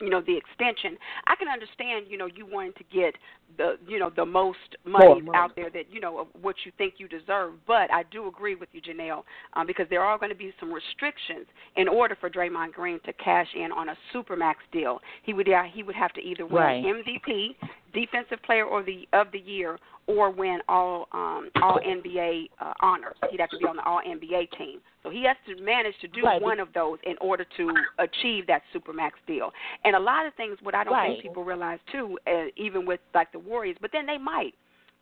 you 0.00 0.10
know, 0.10 0.20
the 0.20 0.36
extension, 0.36 0.98
I 1.26 1.34
can 1.36 1.48
understand, 1.48 2.06
you 2.08 2.18
know, 2.18 2.26
you 2.26 2.46
wanting 2.46 2.72
to 2.74 2.84
get 2.92 3.14
the, 3.56 3.76
you 3.86 3.98
know, 3.98 4.10
the 4.14 4.26
most 4.26 4.58
money 4.84 5.20
money. 5.20 5.38
out 5.38 5.54
there 5.54 5.70
that 5.70 5.84
you 5.90 6.00
know 6.00 6.18
of 6.18 6.26
what 6.40 6.56
you 6.64 6.72
think 6.76 6.94
you 6.98 7.08
deserve. 7.08 7.52
But 7.66 7.92
I 7.92 8.02
do 8.10 8.26
agree 8.26 8.54
with 8.54 8.68
you, 8.72 8.80
Janelle, 8.82 9.22
um, 9.54 9.66
because 9.66 9.86
there 9.90 10.02
are 10.02 10.18
going 10.18 10.30
to 10.30 10.36
be 10.36 10.52
some 10.58 10.72
restrictions 10.72 11.46
in 11.76 11.88
order 11.88 12.16
for 12.20 12.28
Draymond 12.28 12.72
Green 12.72 12.98
to 13.06 13.12
cash 13.14 13.48
in 13.54 13.70
on 13.72 13.90
a 13.90 13.96
supermax 14.14 14.54
deal. 14.72 15.00
He 15.22 15.32
would 15.32 15.48
uh, 15.48 15.62
he 15.72 15.82
would 15.82 15.94
have 15.94 16.12
to 16.14 16.20
either 16.20 16.46
win 16.46 16.54
Right. 16.54 16.84
MVP, 16.84 17.54
Defensive 17.92 18.42
Player 18.44 18.64
or 18.64 18.82
the 18.82 19.06
of 19.12 19.28
the 19.32 19.38
Year, 19.38 19.78
or 20.06 20.30
win 20.30 20.60
all 20.68 21.08
um, 21.12 21.50
all 21.62 21.78
NBA 21.86 22.48
uh, 22.60 22.72
honors. 22.80 23.16
He'd 23.30 23.40
have 23.40 23.50
to 23.50 23.58
be 23.58 23.64
on 23.64 23.76
the 23.76 23.84
All 23.84 24.00
NBA 24.06 24.56
team. 24.58 24.80
So 25.02 25.10
he 25.10 25.24
has 25.24 25.36
to 25.46 25.62
manage 25.62 25.94
to 26.00 26.08
do 26.08 26.24
Right. 26.24 26.40
one 26.40 26.60
of 26.60 26.68
those 26.74 26.98
in 27.04 27.16
order 27.20 27.44
to 27.56 27.74
achieve 27.98 28.46
that 28.46 28.62
supermax 28.74 29.12
deal. 29.26 29.50
And 29.84 29.96
a 29.96 29.98
lot 30.00 30.26
of 30.26 30.34
things, 30.34 30.58
what 30.62 30.74
I 30.74 30.84
don't 30.84 30.92
Right. 30.92 31.10
think 31.10 31.22
people 31.22 31.44
realize 31.44 31.78
too, 31.90 32.18
uh, 32.26 32.46
even 32.56 32.86
with 32.86 33.00
like 33.14 33.32
the 33.32 33.38
Warriors, 33.38 33.76
but 33.80 33.92
then 33.92 34.06
they 34.06 34.18
might. 34.18 34.54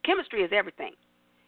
Chemistry 0.05 0.43
is 0.43 0.51
everything. 0.53 0.93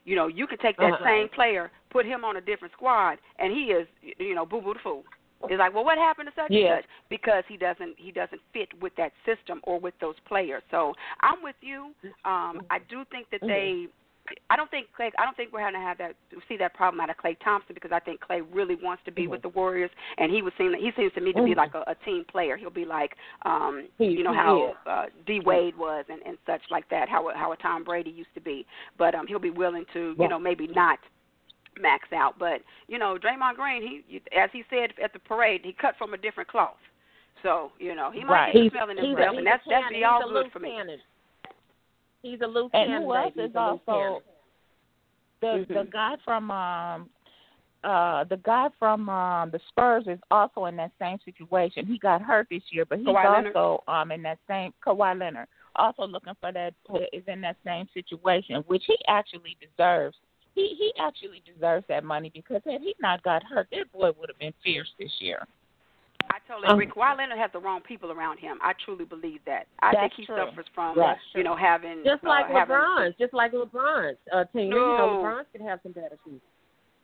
You 0.04 0.16
know, 0.16 0.26
you 0.26 0.46
can 0.46 0.58
take 0.58 0.76
that 0.78 0.94
Uh-huh. 0.94 1.04
same 1.04 1.28
player, 1.28 1.70
put 1.90 2.04
him 2.04 2.24
on 2.24 2.36
a 2.36 2.40
different 2.40 2.72
squad, 2.72 3.18
and 3.38 3.52
he 3.52 3.72
is, 3.72 3.88
you 4.18 4.34
know, 4.34 4.44
boo 4.44 4.60
boo 4.60 4.74
the 4.74 4.80
fool. 4.80 5.04
It's 5.50 5.58
like, 5.58 5.74
well, 5.74 5.84
what 5.84 5.98
happened 5.98 6.28
to 6.28 6.34
such 6.40 6.50
Yeah. 6.50 6.74
and 6.76 6.82
such? 6.82 6.90
Because 7.08 7.44
he 7.48 7.56
doesn't 7.56 7.94
he 7.98 8.10
doesn't 8.12 8.40
fit 8.52 8.68
with 8.80 8.94
that 8.96 9.12
system 9.24 9.60
or 9.64 9.78
with 9.78 9.94
those 10.00 10.16
players. 10.26 10.62
So 10.70 10.94
I'm 11.20 11.42
with 11.42 11.56
you. 11.60 11.94
Um, 12.24 12.62
I 12.70 12.78
do 12.88 13.04
think 13.10 13.28
that 13.30 13.40
they. 13.42 13.86
I 14.48 14.56
don't 14.56 14.70
think 14.70 14.86
Klay. 14.98 15.10
I 15.18 15.24
don't 15.26 15.36
think 15.36 15.52
we're 15.52 15.60
going 15.60 15.74
to 15.74 15.78
have 15.80 15.98
that 15.98 16.14
see 16.48 16.56
that 16.56 16.72
problem 16.72 16.98
out 16.98 17.10
of 17.10 17.16
Klay 17.18 17.36
Thompson 17.44 17.74
because 17.74 17.92
I 17.92 17.98
think 18.00 18.20
Klay 18.26 18.40
really 18.54 18.74
wants 18.74 19.02
to 19.04 19.12
be 19.12 19.26
with 19.26 19.42
the 19.42 19.50
Warriors, 19.50 19.90
and 20.16 20.32
he 20.32 20.40
would 20.40 20.54
seem 20.56 20.72
he 20.72 20.92
seems 20.96 21.12
to 21.12 21.20
me 21.20 21.34
to 21.34 21.42
be 21.42 21.50
Mhm. 21.52 21.56
like 21.58 21.74
a, 21.74 21.84
a 21.88 21.94
team 22.06 22.24
player. 22.24 22.56
He'll 22.56 22.70
be 22.70 22.86
like, 22.86 23.16
um, 23.42 23.86
He- 23.98 24.06
you 24.12 24.22
know 24.24 24.32
how 24.32 24.68
is. 24.70 24.76
uh, 24.86 25.06
D 25.26 25.40
Wade 25.40 25.76
was 25.76 26.06
and, 26.08 26.22
and 26.24 26.38
such 26.46 26.62
like 26.70 26.88
that. 26.88 27.10
How 27.10 27.30
how 27.34 27.52
a 27.52 27.56
Tom 27.58 27.84
Brady 27.84 28.08
used 28.08 28.32
to 28.32 28.40
be, 28.40 28.64
but 28.96 29.14
um, 29.14 29.26
he'll 29.26 29.38
be 29.38 29.50
willing 29.50 29.84
to 29.92 30.00
you 30.00 30.14
Right. 30.16 30.30
know 30.30 30.38
maybe 30.38 30.68
not 30.68 30.98
max 31.80 32.08
out. 32.12 32.38
But 32.38 32.60
you 32.88 32.98
know, 32.98 33.16
Draymond 33.22 33.56
Green, 33.56 33.82
he 33.82 34.20
as 34.38 34.50
he 34.52 34.62
said 34.70 34.90
at 35.02 35.12
the 35.12 35.18
parade, 35.18 35.62
he 35.64 35.72
cut 35.72 35.94
from 35.98 36.14
a 36.14 36.16
different 36.16 36.48
cloth. 36.48 36.76
So 37.42 37.72
you 37.78 37.94
know, 37.94 38.10
he 38.10 38.24
might 38.24 38.46
Right. 38.46 38.54
be 38.54 38.62
He's, 38.64 38.72
smelling 38.72 38.96
he's, 38.96 39.06
himself, 39.16 39.34
a, 39.34 39.38
and 39.38 39.46
that's 39.46 39.66
a 39.66 39.70
that'd 39.70 39.88
be 39.90 40.04
all 40.04 40.28
a 40.28 40.32
good 40.32 40.52
for 40.52 40.58
me. 40.60 40.70
cannon. 40.70 40.98
He's 42.22 42.40
a 42.40 42.46
loose 42.46 42.70
And 42.72 42.90
cannon. 42.90 43.02
who 43.02 43.14
else 43.14 43.32
is 43.36 43.50
He's 43.50 43.56
also 43.56 44.22
the 45.40 45.66
the 45.68 45.74
Mhm. 45.74 45.90
guy 45.90 46.16
from 46.24 46.50
um 46.50 47.10
uh 47.82 48.24
the 48.24 48.38
guy 48.38 48.68
from 48.78 49.08
um 49.10 49.50
the 49.50 49.60
Spurs 49.68 50.06
is 50.06 50.18
also 50.30 50.64
in 50.66 50.76
that 50.76 50.92
same 50.98 51.18
situation. 51.24 51.84
He 51.86 51.98
got 51.98 52.22
hurt 52.22 52.46
this 52.50 52.62
year, 52.70 52.86
but 52.86 52.98
he's 52.98 53.08
Kawhi 53.08 53.30
Leonard? 53.30 53.56
also 53.56 53.84
um 53.88 54.10
in 54.10 54.22
that 54.22 54.38
same 54.48 54.72
Kawhi 54.84 55.18
Leonard 55.18 55.48
also 55.76 56.06
looking 56.06 56.34
for 56.40 56.52
that 56.52 56.74
is 57.12 57.24
in 57.26 57.40
that 57.40 57.56
same 57.64 57.88
situation, 57.92 58.62
which 58.66 58.84
he 58.86 58.96
actually 59.08 59.56
deserves. 59.60 60.16
He 60.54 60.74
he 60.78 60.92
actually 61.00 61.42
deserves 61.44 61.84
that 61.88 62.04
money 62.04 62.30
because 62.32 62.62
had 62.64 62.80
he 62.80 62.94
not 63.00 63.22
got 63.22 63.42
hurt, 63.42 63.68
that 63.72 63.90
boy 63.92 64.10
would 64.18 64.28
have 64.28 64.38
been 64.38 64.54
fierce 64.62 64.88
this 64.98 65.10
year. 65.20 65.46
I 66.30 66.38
totally 66.48 66.68
Um, 66.68 66.74
agree. 66.80 66.86
Kawhi 66.86 67.16
Leonard 67.18 67.38
has 67.38 67.50
the 67.52 67.58
wrong 67.58 67.80
people 67.82 68.10
around 68.10 68.38
him. 68.38 68.58
I 68.62 68.72
truly 68.84 69.04
believe 69.04 69.40
that. 69.44 69.66
I 69.80 69.92
think 69.92 70.12
he 70.14 70.24
true. 70.26 70.36
suffers 70.36 70.66
from 70.74 70.96
Right. 70.98 71.18
you 71.34 71.42
know 71.42 71.54
having 71.56 72.02
Just 72.04 72.24
like 72.24 72.46
uh, 72.46 72.52
having, 72.52 72.76
LeBron's, 72.76 73.16
just 73.18 73.34
like 73.34 73.52
LeBron's 73.52 74.16
uh, 74.32 74.44
team. 74.52 74.68
You 74.72 74.78
know, 74.78 74.96
No. 74.96 75.06
LeBron's 75.22 75.46
could 75.52 75.60
have 75.60 75.80
some 75.82 75.92
bad 75.92 76.10
people. 76.24 76.40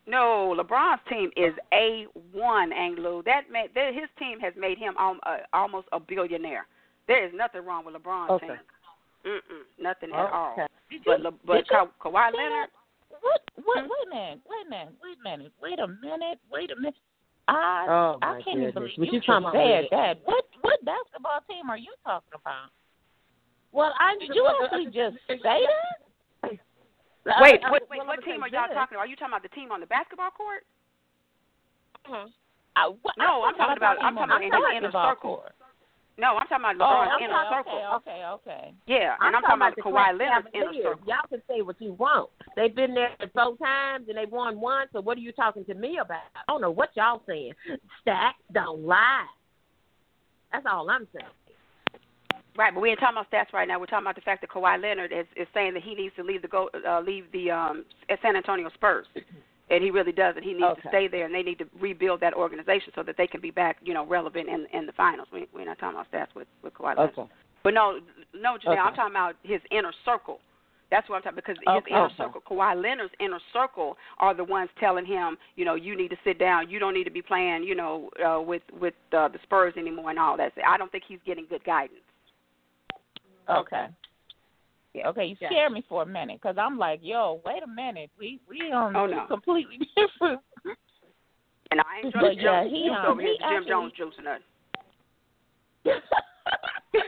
No, 0.06 0.54
LeBron's 0.58 1.00
team 1.08 1.30
is 1.36 1.54
a 1.74 2.06
one, 2.32 2.72
Anglo. 2.72 3.22
That 3.22 3.50
man, 3.50 3.68
that, 3.74 3.92
his 3.94 4.08
team 4.18 4.40
has 4.40 4.54
made 4.56 4.78
him 4.78 4.96
um, 4.96 5.20
uh, 5.24 5.38
almost 5.52 5.88
a 5.92 6.00
billionaire. 6.00 6.66
There 7.06 7.24
is 7.26 7.32
nothing 7.34 7.64
wrong 7.64 7.84
with 7.84 7.94
LeBron's 7.94 8.30
Okay. 8.30 8.46
team. 8.46 8.56
Mm-mm, 9.26 9.64
nothing 9.78 10.10
at 10.14 10.32
all. 10.32 10.56
Did 10.90 11.02
But 11.04 11.20
you- 11.22 11.38
but 11.44 11.68
Ka- 11.68 11.90
Kawhi 12.00 12.32
Leonard, 12.34 12.70
What? 13.20 13.40
What? 13.64 13.78
Hmm? 13.84 13.88
Wait 13.88 14.06
a 14.06 14.10
minute. 14.14 14.40
Wait 14.48 14.66
a 14.66 14.70
minute. 14.70 14.94
Wait 15.02 15.16
a 15.18 15.22
minute. 15.24 15.52
Wait 15.60 15.78
a 15.78 15.88
minute. 15.88 16.38
Wait 16.50 16.70
a 16.70 16.76
minute. 16.76 16.94
I 17.48 17.86
Oh, 17.88 18.18
I 18.22 18.40
can't 18.44 18.60
even 18.62 18.72
believe 18.74 18.94
What 18.96 19.08
you, 19.08 19.12
you 19.12 19.18
just 19.18 19.26
talking 19.26 19.48
about 19.48 19.58
said 19.58 19.84
that. 19.90 20.20
What 20.24 20.44
what 20.62 20.78
basketball 20.84 21.40
team 21.48 21.68
are 21.68 21.78
you 21.78 21.90
talking 22.06 22.30
about? 22.34 22.70
Well, 23.72 23.92
I 23.98 24.14
Did 24.18 24.30
you 24.34 24.46
actually 24.62 24.86
just 24.86 25.16
say 25.28 25.38
that? 25.42 26.58
wait, 27.42 27.60
I- 27.64 27.70
what, 27.70 27.82
wait, 27.90 28.06
what 28.06 28.22
team 28.24 28.42
are 28.42 28.48
y'all 28.48 28.66
this. 28.70 28.74
talking 28.78 28.96
about? 28.96 29.06
Are 29.06 29.10
you 29.10 29.16
talking 29.16 29.34
about 29.34 29.42
the 29.42 29.50
team 29.54 29.70
on 29.72 29.80
the 29.80 29.86
basketball 29.90 30.30
court? 30.30 30.62
I, 32.76 32.86
what, 33.02 33.14
No, 33.18 33.42
I'm 33.44 33.54
talking 33.54 33.76
about- 33.76 33.98
I'm 34.02 34.14
talking 34.14 34.30
about 34.30 34.42
in 34.42 34.50
his 34.52 34.62
inner 34.78 34.92
circle. 34.92 35.44
No, 36.20 36.36
I'm 36.36 36.46
talking 36.46 36.68
about 36.68 36.76
Oh, 36.76 36.84
LeBron's 36.84 37.12
I'm 37.16 37.24
inner 37.24 37.32
talking, 37.32 37.72
circle. 37.72 37.96
okay, 37.96 38.20
okay, 38.20 38.52
okay. 38.52 38.74
Yeah, 38.86 39.16
and 39.20 39.34
I'm, 39.34 39.42
talking 39.42 39.56
about 39.56 39.76
the 39.76 39.82
Kawhi 39.82 40.18
Leonard's 40.18 40.48
inner 40.52 40.72
circle. 40.82 41.06
Y'all 41.06 41.28
can 41.28 41.40
say 41.48 41.62
what 41.62 41.80
you 41.80 41.94
want. 41.94 42.28
They've 42.56 42.74
been 42.74 42.92
there 42.92 43.16
four 43.32 43.56
times 43.56 44.06
and 44.08 44.18
they 44.18 44.26
won 44.26 44.60
one. 44.60 44.86
So 44.92 45.00
what 45.00 45.16
are 45.16 45.22
you 45.22 45.32
talking 45.32 45.64
to 45.64 45.74
me 45.74 45.96
about? 45.96 46.28
I 46.36 46.40
don't 46.46 46.60
know 46.60 46.70
what 46.70 46.90
y'all 46.94 47.22
saying. 47.26 47.52
Stats 48.06 48.36
don't 48.52 48.84
lie. 48.84 49.26
That's 50.52 50.66
all 50.70 50.90
I'm 50.90 51.08
saying. 51.14 51.32
Right, 52.56 52.74
but 52.74 52.80
we 52.80 52.90
ain't 52.90 53.00
talking 53.00 53.16
about 53.16 53.30
stats 53.30 53.54
right 53.54 53.66
now. 53.66 53.78
We're 53.78 53.86
talking 53.86 54.04
about 54.04 54.16
the 54.16 54.20
fact 54.20 54.42
that 54.42 54.50
Kawhi 54.50 54.82
Leonard 54.82 55.12
is, 55.12 55.26
is 55.36 55.48
saying 55.54 55.72
that 55.74 55.82
he 55.82 55.94
needs 55.94 56.14
to 56.16 56.22
leave 56.22 56.42
the 56.42 56.48
go 56.48 56.68
uh, 56.86 57.00
leave 57.00 57.24
the 57.32 57.50
um, 57.50 57.84
San 58.20 58.36
Antonio 58.36 58.68
Spurs, 58.74 59.06
and 59.70 59.82
he 59.82 59.90
really 59.90 60.12
doesn't. 60.12 60.42
He 60.42 60.52
needs 60.52 60.64
Okay. 60.64 60.82
to 60.82 60.88
stay 60.88 61.08
there, 61.08 61.24
and 61.26 61.34
they 61.34 61.42
need 61.42 61.58
to 61.58 61.66
rebuild 61.78 62.20
that 62.20 62.34
organization 62.34 62.92
so 62.94 63.02
that 63.04 63.16
they 63.16 63.26
can 63.26 63.40
be 63.40 63.50
back, 63.50 63.78
you 63.82 63.94
know, 63.94 64.04
relevant 64.04 64.48
in 64.48 64.66
in 64.72 64.86
the 64.86 64.92
finals. 64.92 65.28
We, 65.32 65.48
we're 65.54 65.64
not 65.64 65.78
talking 65.78 65.98
about 65.98 66.10
stats 66.10 66.34
with 66.34 66.48
with 66.62 66.74
Kawhi 66.74 66.96
Leonard. 66.96 67.18
Okay. 67.18 67.30
But 67.62 67.74
no, 67.74 68.00
no, 68.34 68.56
Janelle, 68.56 68.86
I'm 68.86 68.94
talking 68.94 69.12
about 69.12 69.36
his 69.42 69.60
inner 69.70 69.92
circle. 70.04 70.40
That's 70.90 71.08
what 71.08 71.16
I'm 71.16 71.22
talking 71.22 71.36
because 71.36 71.56
his 71.58 71.68
Okay. 71.68 71.90
inner 71.92 72.06
Okay. 72.06 72.14
circle, 72.16 72.40
Kawhi 72.40 72.74
Leonard's 72.80 73.14
inner 73.20 73.38
circle, 73.52 73.96
are 74.18 74.34
the 74.34 74.42
ones 74.42 74.70
telling 74.80 75.04
him, 75.04 75.38
you 75.54 75.64
know, 75.64 75.74
you 75.74 75.94
need 75.94 76.08
to 76.08 76.16
sit 76.24 76.38
down. 76.38 76.68
You 76.68 76.78
don't 76.78 76.94
need 76.94 77.04
to 77.04 77.10
be 77.10 77.22
playing, 77.22 77.62
you 77.62 77.74
know, 77.76 78.10
uh, 78.24 78.40
with 78.40 78.62
with 78.80 78.94
uh, 79.12 79.28
the 79.28 79.38
Spurs 79.44 79.74
anymore 79.76 80.10
and 80.10 80.18
all 80.18 80.36
that. 80.36 80.52
So 80.56 80.62
I 80.66 80.76
don't 80.76 80.90
think 80.90 81.04
he's 81.06 81.20
getting 81.24 81.46
good 81.46 81.62
guidance. 81.64 82.00
Okay. 83.48 83.86
Okay, 84.96 85.24
you 85.26 85.36
scared 85.36 85.72
me 85.72 85.84
for 85.88 86.02
a 86.02 86.06
minute 86.06 86.40
because 86.42 86.56
I'm 86.58 86.76
like, 86.78 87.00
yo, 87.02 87.40
wait 87.44 87.62
a 87.62 87.66
minute, 87.66 88.10
we 88.18 88.40
we 88.48 88.72
on 88.72 88.96
Oh, 88.96 89.06
no. 89.06 89.26
completely 89.26 89.78
different. 89.96 90.40
And 91.70 91.80
I 91.80 91.84
ain't 92.04 92.12
But 92.12 92.20
drinking 92.20 92.44
yeah, 92.44 92.64
Jim 92.64 92.72
he, 92.74 92.90
um, 92.90 93.06
over 93.06 93.20
here, 93.20 93.30
he 93.30 93.38
Jim 93.38 93.48
actually- 93.48 93.68
Jones 93.70 93.92
juice 93.96 94.14
or 94.18 94.24
nothing. 94.24 94.42
he 96.92 97.00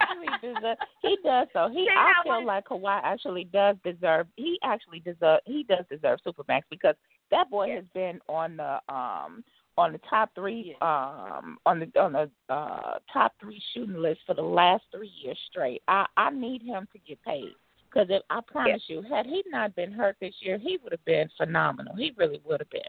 actually 0.00 0.26
deserve. 0.42 0.76
He 1.00 1.16
does 1.24 1.48
so. 1.52 1.68
He 1.70 1.86
See, 1.86 1.88
I 1.96 2.12
feel 2.24 2.44
like 2.44 2.66
Kawhi 2.66 3.00
actually 3.02 3.44
does 3.44 3.76
deserve. 3.84 4.26
He 4.36 4.58
actually 4.62 5.00
deserve. 5.00 5.40
He 5.46 5.64
does 5.64 5.84
deserve 5.90 6.18
Supermax 6.26 6.62
because 6.70 6.94
that 7.30 7.50
boy 7.50 7.70
has 7.70 7.84
been 7.94 8.20
on 8.28 8.56
the 8.58 8.78
um 8.92 9.42
on 9.78 9.92
the 9.92 10.00
top 10.08 10.30
three 10.34 10.76
um 10.82 11.58
on 11.64 11.80
the 11.80 12.00
on 12.00 12.12
the 12.12 12.30
uh 12.48 12.98
top 13.12 13.32
three 13.40 13.60
shooting 13.72 13.96
list 13.96 14.20
for 14.26 14.34
the 14.34 14.42
last 14.42 14.84
three 14.94 15.10
years 15.22 15.38
straight. 15.50 15.82
I 15.88 16.06
I 16.16 16.30
need 16.30 16.62
him 16.62 16.86
to 16.92 16.98
get 17.06 17.22
paid. 17.22 17.54
Because 17.92 18.08
if 18.08 18.22
I 18.30 18.40
promise 18.46 18.82
you, 18.86 19.02
had 19.02 19.26
he 19.26 19.42
not 19.48 19.76
been 19.76 19.92
hurt 19.92 20.16
this 20.18 20.34
year, 20.40 20.56
he 20.56 20.78
would 20.82 20.92
have 20.92 21.04
been 21.04 21.28
phenomenal. 21.36 21.94
He 21.94 22.12
really 22.16 22.40
would 22.44 22.60
have 22.60 22.70
been. 22.70 22.80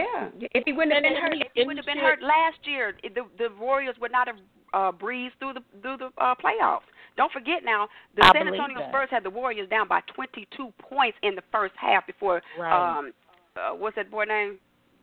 Yeah, 0.00 0.28
if 0.52 0.64
he 0.64 0.72
wouldn't 0.72 0.92
have 0.92 1.02
been 1.02 1.14
hurt, 1.14 1.34
if 1.34 1.52
he 1.54 1.64
would 1.64 1.76
have 1.76 1.86
been 1.86 1.98
hurt 1.98 2.22
last 2.22 2.58
year, 2.64 2.94
the 3.02 3.22
the 3.38 3.48
Warriors 3.60 3.94
would 4.00 4.10
not 4.10 4.26
have 4.26 4.36
uh, 4.72 4.92
breezed 4.92 5.34
through 5.38 5.54
the 5.54 5.60
through 5.82 5.98
the 5.98 6.10
uh, 6.18 6.34
playoffs. 6.34 6.88
Don't 7.16 7.30
forget 7.32 7.64
now, 7.64 7.86
the 8.16 8.24
I 8.24 8.32
San 8.32 8.48
Antonio. 8.48 8.88
Spurs 8.88 9.08
had 9.10 9.22
the 9.24 9.30
Warriors 9.30 9.68
down 9.68 9.88
by 9.88 10.00
22 10.14 10.72
points 10.80 11.18
in 11.22 11.34
the 11.34 11.42
first 11.52 11.74
half 11.76 12.06
before 12.06 12.40
Right. 12.58 12.98
um 12.98 13.12
uh, 13.56 13.74
what's 13.74 13.96
that 13.96 14.10
boy 14.10 14.24
name? 14.24 14.58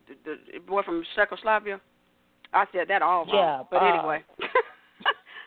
The, 0.08 0.40
the 0.54 0.60
boy 0.60 0.82
from 0.84 1.04
Czechoslovakia. 1.16 1.82
I 2.54 2.66
said 2.72 2.88
that 2.88 3.02
all 3.02 3.26
wrong. 3.26 3.36
Yeah, 3.36 3.64
but 3.70 3.84
uh, 3.84 3.86
anyway. 3.86 4.24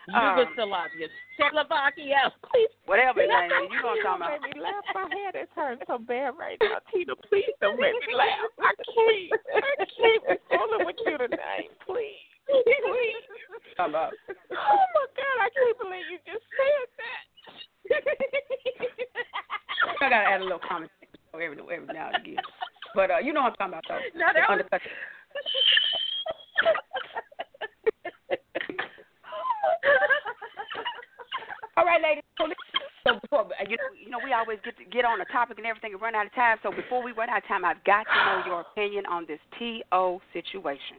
Um, 0.09 0.33
Yugoslavia, 0.33 1.07
Czechoslovakia. 1.37 2.33
Please. 2.49 2.73
whatever 2.89 3.21
his 3.21 3.29
name 3.29 3.53
is, 3.53 3.69
you 3.69 3.79
know 3.85 3.93
what 3.93 4.01
I'm 4.01 4.17
talking 4.17 4.25
about. 4.25 4.41
Make 4.41 4.57
me 4.57 4.61
laugh. 4.65 4.81
My 4.97 5.05
head 5.13 5.37
is 5.37 5.47
hurting 5.53 5.85
so 5.85 6.01
bad 6.01 6.33
right 6.41 6.57
now. 6.57 6.81
Tina, 6.89 7.13
please 7.29 7.53
don't 7.61 7.77
make 7.79 7.93
me 7.93 8.17
laugh. 8.17 8.49
I 8.59 8.73
can't. 8.81 9.29
I 9.61 9.85
can't 9.85 10.23
be 10.25 10.35
fooling 10.49 10.89
with 10.89 10.97
you 11.05 11.15
tonight. 11.21 11.69
Please. 11.85 12.17
Please. 12.49 13.23
Talking 13.77 13.93
about. 13.93 14.11
Oh 14.57 14.85
my 14.89 15.05
God, 15.13 15.37
I 15.37 15.49
can't 15.53 15.77
believe 15.77 16.09
you 16.09 16.17
just 16.25 16.43
said 16.49 16.89
that. 16.97 17.23
I 20.01 20.09
gotta 20.09 20.15
add 20.15 20.41
a 20.41 20.43
little 20.43 20.65
comment 20.65 20.91
every 21.33 21.61
every 21.61 21.93
now 21.93 22.09
and 22.09 22.25
again. 22.25 22.41
But 22.95 23.11
uh, 23.11 23.17
you 23.19 23.33
know 23.33 23.41
what 23.43 23.55
I'm 23.59 23.71
talking 23.71 23.73
about 23.73 23.83
though. 24.13 24.19
No, 24.19 24.25
that 24.33 24.49
was- 24.49 24.61
Undercut. 24.61 24.81
All 31.77 31.85
right, 31.85 32.01
ladies. 32.01 32.23
So, 32.37 32.43
let's- 32.45 32.59
so 33.07 33.19
before 33.19 33.47
you 33.67 33.77
know, 33.77 33.83
you 34.05 34.09
know, 34.11 34.19
we 34.23 34.33
always 34.33 34.59
get 34.63 34.77
to 34.77 34.83
get 34.85 35.05
on 35.05 35.21
a 35.21 35.25
topic 35.25 35.57
and 35.57 35.65
everything 35.65 35.93
and 35.93 36.01
run 36.01 36.13
out 36.13 36.27
of 36.27 36.33
time. 36.35 36.57
So 36.61 36.71
before 36.71 37.01
we 37.03 37.13
run 37.13 37.29
out 37.29 37.39
of 37.39 37.47
time, 37.47 37.65
I've 37.65 37.83
got 37.83 38.03
to 38.03 38.25
know 38.25 38.43
your 38.45 38.61
opinion 38.61 39.05
on 39.07 39.25
this 39.27 39.39
TO 39.57 40.19
situation. 40.33 40.97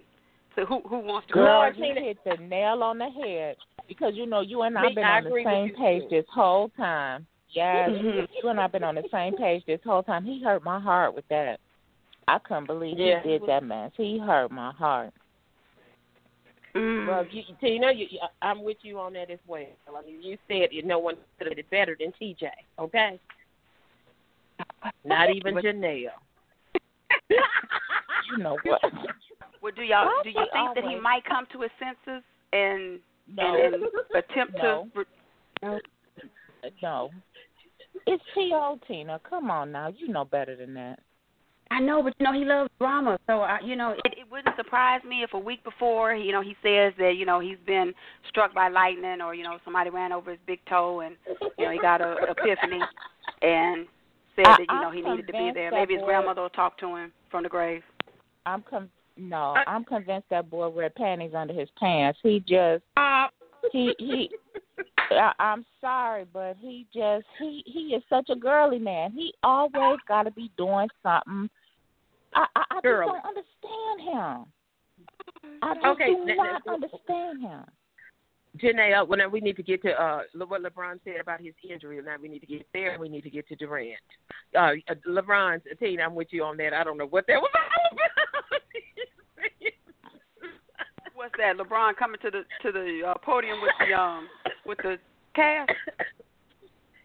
So 0.56 0.64
who 0.64 0.80
who 0.80 0.98
wants 0.98 1.28
to? 1.28 1.34
Girl, 1.34 1.44
Lord, 1.44 1.76
you 1.76 1.94
hit 1.94 2.18
the 2.24 2.36
nail 2.42 2.82
on 2.82 2.98
the 2.98 3.08
head 3.08 3.56
because 3.86 4.14
you 4.16 4.26
know 4.26 4.40
you 4.40 4.62
and 4.62 4.76
I've 4.76 4.94
been 4.94 5.04
I 5.04 5.18
on 5.18 5.24
the 5.24 5.42
same 5.44 5.74
page 5.76 6.02
too. 6.02 6.08
this 6.10 6.24
whole 6.34 6.70
time. 6.76 7.26
Yes, 7.50 7.90
Mhm. 7.90 8.26
you 8.42 8.48
and 8.48 8.58
I 8.58 8.62
have 8.62 8.72
been 8.72 8.82
on 8.82 8.96
the 8.96 9.08
same 9.12 9.36
page 9.36 9.64
this 9.66 9.80
whole 9.84 10.02
time. 10.02 10.24
He 10.24 10.42
hurt 10.42 10.64
my 10.64 10.80
heart 10.80 11.14
with 11.14 11.28
that. 11.28 11.60
I 12.32 12.38
couldn't 12.38 12.66
believe 12.66 12.98
Yeah. 12.98 13.20
he 13.22 13.28
did 13.28 13.42
that, 13.46 13.62
man. 13.62 13.92
He 13.94 14.18
hurt 14.18 14.50
my 14.50 14.72
heart. 14.72 15.12
Mm. 16.74 17.06
Well, 17.06 17.26
you, 17.30 17.42
Tina, 17.60 17.92
you, 17.92 18.06
you- 18.10 18.20
I'm 18.40 18.64
with 18.64 18.78
you 18.82 18.98
on 18.98 19.12
that 19.12 19.30
as 19.30 19.38
well. 19.46 19.66
I 19.86 20.06
mean, 20.06 20.22
you 20.22 20.38
said 20.48 20.68
you 20.72 20.82
no 20.82 20.98
one 20.98 21.16
could 21.36 21.48
have 21.48 21.56
did 21.56 21.66
it 21.66 21.70
better 21.70 21.94
than 22.00 22.12
TJ. 22.18 22.48
Okay. 22.78 23.20
Not 25.04 25.28
even 25.34 25.56
Janelle. 25.56 26.12
You 27.28 28.38
know 28.38 28.56
what? 28.64 28.80
Well, 29.60 29.72
do 29.76 29.82
y'all 29.82 30.06
Why 30.06 30.20
do 30.24 30.30
you 30.30 30.34
they 30.36 30.46
think 30.52 30.74
that 30.76 30.84
he 30.84 30.98
might 30.98 31.24
come 31.26 31.44
to 31.52 31.60
his 31.60 31.70
senses 31.78 32.24
and 32.54 32.98
No. 33.28 33.54
and, 33.62 33.74
and 33.74 33.84
attempt 34.16 34.54
No. 34.56 34.88
to? 34.94 35.80
No. 36.82 37.10
It's 38.06 38.24
T.O. 38.34 38.78
Tina. 38.88 39.20
Come 39.28 39.50
on 39.50 39.70
now. 39.72 39.88
You 39.94 40.08
know 40.08 40.24
better 40.24 40.56
than 40.56 40.72
that. 40.74 41.00
I 41.72 41.80
know, 41.80 42.02
but 42.02 42.12
you 42.18 42.24
know 42.24 42.32
he 42.34 42.44
loves 42.44 42.70
drama, 42.78 43.18
so 43.26 43.40
I, 43.40 43.58
you 43.64 43.76
know 43.76 43.92
it, 43.92 44.00
it 44.04 44.30
wouldn't 44.30 44.54
surprise 44.56 45.00
me 45.08 45.22
if 45.22 45.32
a 45.32 45.38
week 45.38 45.64
before, 45.64 46.14
you 46.14 46.30
know, 46.30 46.42
he 46.42 46.54
says 46.62 46.92
that 46.98 47.14
you 47.16 47.24
know 47.24 47.40
he's 47.40 47.56
been 47.66 47.94
struck 48.28 48.52
by 48.54 48.68
lightning, 48.68 49.22
or 49.22 49.34
you 49.34 49.42
know 49.42 49.58
somebody 49.64 49.88
ran 49.88 50.12
over 50.12 50.32
his 50.32 50.40
big 50.46 50.60
toe, 50.68 51.00
and 51.00 51.16
you 51.58 51.64
know 51.64 51.70
he 51.70 51.78
got 51.78 52.02
a 52.02 52.16
epiphany, 52.28 52.80
and 53.40 53.86
said 54.36 54.46
I- 54.46 54.56
that 54.58 54.66
you 54.68 54.80
know 54.80 54.88
I'm 54.88 54.94
he 54.94 55.00
needed 55.00 55.26
to 55.28 55.32
be 55.32 55.50
there. 55.54 55.70
Maybe 55.70 55.94
his 55.94 56.02
boy- 56.02 56.08
grandmother 56.08 56.42
will 56.42 56.50
talk 56.50 56.78
to 56.78 56.94
him 56.94 57.10
from 57.30 57.44
the 57.44 57.48
grave. 57.48 57.82
I'm 58.44 58.62
com- 58.68 58.90
no, 59.16 59.54
I'm 59.66 59.84
convinced 59.84 60.28
that 60.28 60.50
boy 60.50 60.68
wear 60.68 60.90
panties 60.90 61.32
under 61.34 61.54
his 61.54 61.70
pants. 61.78 62.18
He 62.22 62.40
just 62.40 62.84
uh, 62.98 63.28
he 63.72 63.94
he 63.98 64.30
I, 65.10 65.32
I'm 65.38 65.64
sorry, 65.80 66.26
but 66.32 66.56
he 66.60 66.86
just 66.94 67.24
he 67.38 67.62
he 67.66 67.94
is 67.94 68.02
such 68.08 68.28
a 68.30 68.36
girly 68.36 68.78
man. 68.78 69.12
He 69.12 69.32
always 69.42 69.98
got 70.06 70.24
to 70.24 70.30
be 70.30 70.50
doing 70.56 70.88
something. 71.02 71.48
I 72.34 72.46
I, 72.56 72.64
I 72.70 72.74
just 72.76 72.84
don't 72.84 73.24
understand 73.24 74.00
him. 74.00 74.46
I 75.62 75.74
just 75.74 75.86
Okay, 75.86 76.06
do 76.14 76.24
that- 76.26 76.36
not 76.36 76.64
that- 76.64 76.72
understand 76.72 77.40
him. 77.42 77.64
Janelle, 78.58 79.08
when 79.08 79.18
we 79.30 79.40
need 79.40 79.56
to 79.56 79.62
get 79.62 79.80
to 79.80 79.92
uh, 79.98 80.24
what 80.46 80.62
LeBron 80.62 81.00
said 81.04 81.18
about 81.22 81.40
his 81.40 81.54
injury, 81.66 81.98
now 82.04 82.16
we 82.20 82.28
need 82.28 82.40
to 82.40 82.46
get 82.46 82.66
there. 82.74 82.98
We 83.00 83.08
need 83.08 83.22
to 83.22 83.30
get 83.30 83.48
to 83.48 83.56
Durant. 83.56 83.96
Uh, 84.54 84.72
uh, 84.90 84.94
LeBron's 85.08 85.62
Tina, 85.80 86.02
I'm 86.02 86.14
with 86.14 86.28
you 86.32 86.44
on 86.44 86.58
that. 86.58 86.74
I 86.74 86.84
don't 86.84 86.98
know 86.98 87.06
what 87.06 87.26
that 87.28 87.40
was 87.40 87.50
all 87.54 87.92
about. 87.92 88.60
What's 91.14 91.34
that? 91.38 91.56
LeBron 91.56 91.96
coming 91.96 92.20
to 92.22 92.30
the 92.30 92.42
to 92.62 92.72
the 92.72 93.00
uh, 93.08 93.14
podium 93.24 93.60
with 93.62 93.72
the 93.88 93.94
um 93.98 94.28
with 94.66 94.78
the 94.78 94.98
cast. 95.34 95.70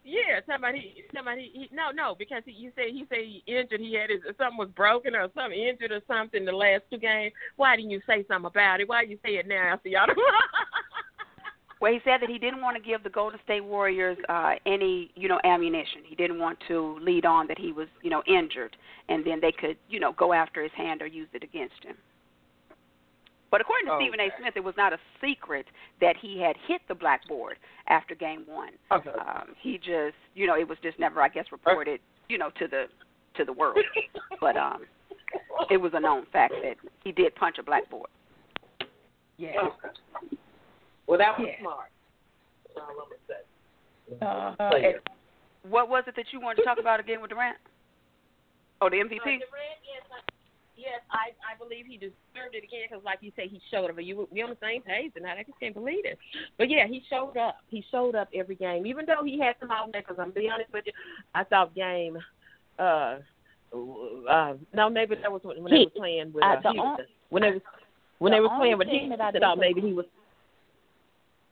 Yeah, 0.08 0.40
somebody, 0.50 1.04
somebody. 1.14 1.50
He, 1.52 1.68
no, 1.70 1.90
no, 1.90 2.14
because 2.18 2.42
he, 2.46 2.52
you 2.52 2.72
say 2.74 2.90
he 2.90 3.04
said 3.10 3.18
he 3.18 3.42
injured. 3.46 3.80
He 3.80 3.92
had 3.94 4.08
his 4.08 4.20
something 4.38 4.56
was 4.56 4.70
broken 4.74 5.14
or 5.14 5.28
something 5.34 5.58
injured 5.58 5.92
or 5.92 6.00
something 6.08 6.46
the 6.46 6.52
last 6.52 6.84
two 6.90 6.98
games. 6.98 7.34
Why 7.56 7.76
didn't 7.76 7.90
you 7.90 8.00
say 8.06 8.24
something 8.26 8.46
about 8.46 8.80
it? 8.80 8.88
Why 8.88 9.02
you 9.02 9.18
say 9.22 9.32
it 9.32 9.46
now 9.46 9.74
after 9.74 9.90
y'all? 9.90 10.06
Well, 11.80 11.92
he 11.92 12.00
said 12.04 12.18
that 12.22 12.28
he 12.28 12.38
didn't 12.38 12.60
want 12.60 12.76
to 12.76 12.82
give 12.82 13.04
the 13.04 13.10
Golden 13.10 13.38
State 13.44 13.64
Warriors 13.64 14.18
uh, 14.28 14.54
any, 14.66 15.12
you 15.14 15.28
know, 15.28 15.38
ammunition. 15.44 16.02
He 16.04 16.16
didn't 16.16 16.40
want 16.40 16.58
to 16.66 16.98
lead 17.00 17.24
on 17.24 17.46
that 17.46 17.56
he 17.56 17.70
was, 17.70 17.86
you 18.02 18.10
know, 18.10 18.22
injured, 18.26 18.76
and 19.08 19.24
then 19.24 19.38
they 19.40 19.52
could, 19.52 19.76
you 19.88 20.00
know, 20.00 20.12
go 20.12 20.32
after 20.32 20.60
his 20.60 20.72
hand 20.76 21.02
or 21.02 21.06
use 21.06 21.28
it 21.32 21.44
against 21.44 21.84
him. 21.84 21.94
But 23.50 23.60
according 23.62 23.86
to 23.86 23.92
Okay. 23.94 24.04
Stephen 24.04 24.20
A. 24.20 24.28
Smith, 24.38 24.54
it 24.56 24.64
was 24.64 24.74
not 24.76 24.92
a 24.92 24.98
secret 25.20 25.66
that 26.00 26.16
he 26.16 26.38
had 26.40 26.56
hit 26.66 26.82
the 26.88 26.94
blackboard 26.94 27.56
after 27.88 28.14
Game 28.14 28.44
One. 28.46 28.72
Okay. 28.92 29.10
Um, 29.10 29.54
he 29.60 29.78
just, 29.78 30.16
you 30.34 30.46
know, 30.46 30.54
it 30.54 30.68
was 30.68 30.78
just 30.82 30.98
never, 30.98 31.22
I 31.22 31.28
guess, 31.28 31.46
reported, 31.50 32.00
you 32.28 32.36
know, 32.38 32.50
to 32.58 32.68
the 32.68 32.86
to 33.36 33.44
the 33.44 33.52
world. 33.52 33.78
but 34.40 34.56
um, 34.56 34.84
it 35.70 35.78
was 35.78 35.92
a 35.94 36.00
known 36.00 36.26
fact 36.32 36.54
that 36.62 36.76
he 37.04 37.12
did 37.12 37.34
punch 37.36 37.56
a 37.58 37.62
blackboard. 37.62 38.10
Yeah. 39.38 39.52
Okay. 39.62 40.36
Well, 41.06 41.18
that 41.18 41.38
was 41.38 41.48
Yeah. 41.48 41.60
smart. 41.60 41.90
That's 42.66 42.78
all 42.80 42.90
I'm 42.90 42.96
gonna 44.20 44.58
say. 44.58 44.74
Uh, 44.76 44.76
and- 44.88 45.00
What 45.62 45.88
was 45.88 46.04
it 46.06 46.16
that 46.16 46.32
you 46.32 46.40
wanted 46.40 46.56
to 46.56 46.62
talk 46.64 46.78
about 46.78 47.00
again 47.00 47.20
with 47.20 47.30
Durant? 47.30 47.56
Oh, 48.80 48.88
the 48.88 48.96
MVP. 48.96 49.20
Uh, 49.20 49.24
Durant, 49.24 49.80
yes, 49.84 50.02
I, 50.12 50.20
yes, 50.78 51.00
I 51.10 51.34
I 51.42 51.58
believe 51.58 51.84
he 51.86 51.96
deserved 51.98 52.54
it 52.54 52.64
again 52.64 52.86
because, 52.88 53.04
like 53.04 53.18
you 53.20 53.32
say, 53.36 53.48
he 53.48 53.60
showed 53.70 53.90
up. 53.90 53.96
You 54.00 54.28
we 54.30 54.42
on 54.42 54.50
the 54.50 54.56
same 54.62 54.82
page, 54.82 55.12
and 55.16 55.26
I 55.26 55.42
just 55.42 55.58
can't 55.60 55.74
believe 55.74 56.04
it. 56.04 56.18
But 56.56 56.70
yeah, 56.70 56.86
he 56.86 57.02
showed 57.10 57.36
up. 57.36 57.56
He 57.68 57.84
showed 57.90 58.14
up 58.14 58.28
every 58.34 58.54
game, 58.54 58.86
even 58.86 59.04
though 59.06 59.24
he 59.24 59.38
had 59.38 59.56
some 59.60 59.70
out 59.70 59.90
there. 59.92 60.02
Because 60.02 60.16
I'm 60.20 60.30
be 60.30 60.48
honest 60.48 60.72
with 60.72 60.84
you, 60.86 60.92
I 61.34 61.44
thought 61.44 61.74
game. 61.74 62.16
Uh, 62.78 63.18
uh, 64.30 64.54
no, 64.72 64.88
maybe 64.88 65.16
that 65.16 65.30
was 65.30 65.42
when, 65.42 65.62
when 65.62 65.72
they 65.72 65.84
were 65.84 65.90
playing 65.90 66.32
with 66.32 66.44
uh, 66.44 66.46
uh, 66.46 66.60
Houston. 66.62 66.78
on- 66.80 66.98
when 67.30 67.42
they 67.42 67.50
was 67.50 67.60
when 68.18 68.30
the 68.32 68.36
they 68.36 68.40
were 68.40 68.48
playing 68.56 68.78
with 68.78 68.88
Houston, 68.88 69.10
that 69.10 69.20
I 69.20 69.28
I 69.28 69.32
thought 69.40 69.56
did- 69.56 69.60
maybe 69.60 69.80
he 69.82 69.92
was. 69.92 70.06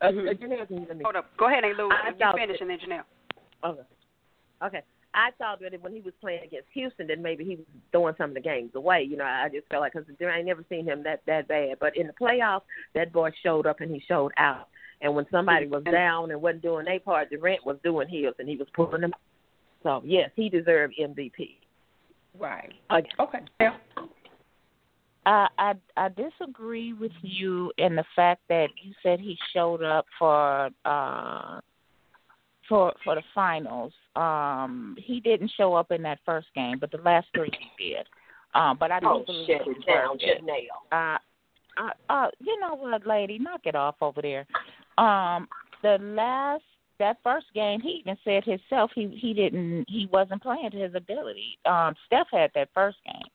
Uh, 0.00 0.06
Mhm. 0.08 0.28
uh, 0.28 0.34
Janelle, 0.34 0.66
can 0.68 0.76
you 0.80 0.86
let 0.88 0.96
me? 0.98 1.04
Hold 1.04 1.16
up. 1.16 1.36
Go 1.36 1.46
ahead, 1.48 1.64
Aunt 1.64 1.76
Lou. 1.78 1.90
I 1.90 2.08
You 2.10 2.14
thought 2.16 2.36
finish 2.36 2.58
that- 2.58 2.60
and 2.62 2.70
then 2.70 2.78
Janelle. 2.80 3.04
Okay. 3.64 3.82
Okay. 4.62 4.82
I 5.16 5.30
thought 5.38 5.60
that 5.60 5.82
when 5.82 5.94
he 5.94 6.02
was 6.02 6.12
playing 6.20 6.44
against 6.44 6.68
Houston, 6.74 7.06
that 7.06 7.18
maybe 7.18 7.42
he 7.42 7.56
was 7.56 7.64
throwing 7.90 8.14
some 8.18 8.30
of 8.30 8.34
the 8.34 8.40
games 8.40 8.72
away. 8.74 9.02
You 9.02 9.16
know, 9.16 9.24
I 9.24 9.48
just 9.52 9.66
felt 9.68 9.80
like 9.80 9.94
because 9.94 10.06
I 10.20 10.36
ain't 10.36 10.46
never 10.46 10.62
seen 10.68 10.84
him 10.84 11.02
that 11.04 11.22
that 11.26 11.48
bad. 11.48 11.78
But 11.80 11.96
in 11.96 12.06
the 12.06 12.12
playoffs, 12.12 12.62
that 12.94 13.12
boy 13.12 13.30
showed 13.42 13.66
up 13.66 13.80
and 13.80 13.90
he 13.90 14.02
showed 14.06 14.32
out. 14.36 14.68
And 15.00 15.14
when 15.14 15.26
somebody 15.30 15.66
was 15.66 15.84
down 15.84 16.30
and 16.30 16.40
wasn't 16.40 16.62
doing 16.62 16.84
their 16.84 17.00
part, 17.00 17.30
Durant 17.30 17.64
was 17.64 17.78
doing 17.82 18.08
his 18.08 18.34
and 18.38 18.48
he 18.48 18.56
was 18.56 18.68
pulling 18.74 19.00
them. 19.00 19.14
So 19.82 20.02
yes, 20.04 20.30
he 20.36 20.50
deserved 20.50 20.94
MVP. 21.00 21.56
right. 22.38 22.72
Okay. 22.92 23.08
Okay. 23.18 23.38
Yeah. 23.60 23.76
I, 25.24 25.48
I 25.58 25.74
I 25.96 26.08
disagree 26.10 26.92
with 26.92 27.12
you 27.22 27.72
in 27.78 27.96
the 27.96 28.04
fact 28.14 28.42
that 28.48 28.68
you 28.82 28.92
said 29.02 29.18
he 29.18 29.36
showed 29.54 29.82
up 29.82 30.04
for 30.18 30.70
uh 30.84 31.60
for 32.68 32.92
for 33.04 33.14
the 33.14 33.22
finals. 33.34 33.92
Um 34.14 34.96
he 34.98 35.20
didn't 35.20 35.50
show 35.56 35.74
up 35.74 35.90
in 35.90 36.02
that 36.02 36.18
first 36.24 36.48
game, 36.54 36.78
but 36.78 36.90
the 36.90 36.98
last 36.98 37.26
three 37.34 37.50
he 37.78 37.90
did. 37.90 38.06
Um 38.54 38.76
but 38.78 38.90
I 38.92 39.00
do 39.00 39.06
Oh, 39.08 39.24
believe 39.24 39.46
shut 39.48 39.62
he 39.64 39.70
it 39.70 39.86
down, 39.86 40.16
deserved 40.18 40.22
it. 40.22 40.42
Janelle. 40.42 41.14
Uh, 41.14 41.18
uh, 41.78 41.90
uh, 42.08 42.28
you 42.40 42.58
know 42.58 42.74
what, 42.74 43.06
lady, 43.06 43.38
knock 43.38 43.60
it 43.64 43.74
off 43.74 43.96
over 44.00 44.22
there. 44.22 44.46
Um, 44.96 45.46
the 45.82 45.98
last 46.00 46.62
that 46.98 47.18
first 47.22 47.46
game, 47.54 47.80
he 47.80 48.00
even 48.00 48.16
said 48.24 48.44
himself 48.44 48.90
he 48.94 49.08
he 49.20 49.34
didn't 49.34 49.84
he 49.88 50.08
wasn't 50.10 50.42
playing 50.42 50.70
to 50.70 50.78
his 50.78 50.94
ability. 50.94 51.58
Um, 51.66 51.94
Steph 52.06 52.28
had 52.32 52.50
that 52.54 52.70
first 52.72 52.96
game. 53.04 53.28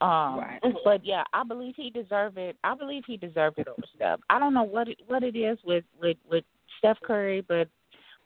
Um, 0.00 0.38
Right. 0.38 0.60
but 0.84 1.04
yeah, 1.04 1.24
I 1.32 1.42
believe 1.44 1.74
he 1.76 1.90
deserved 1.90 2.38
it. 2.38 2.56
I 2.62 2.74
believe 2.74 3.04
he 3.06 3.16
deserved 3.16 3.58
it 3.58 3.68
over 3.68 3.82
Steph. 3.94 4.20
I 4.30 4.38
don't 4.38 4.54
know 4.54 4.62
what 4.64 4.88
it, 4.88 4.98
what 5.06 5.22
it 5.22 5.36
is 5.36 5.58
with 5.64 5.84
with 6.00 6.16
with 6.28 6.44
Steph 6.78 6.98
Curry, 7.04 7.40
but 7.40 7.68
for 7.68 7.68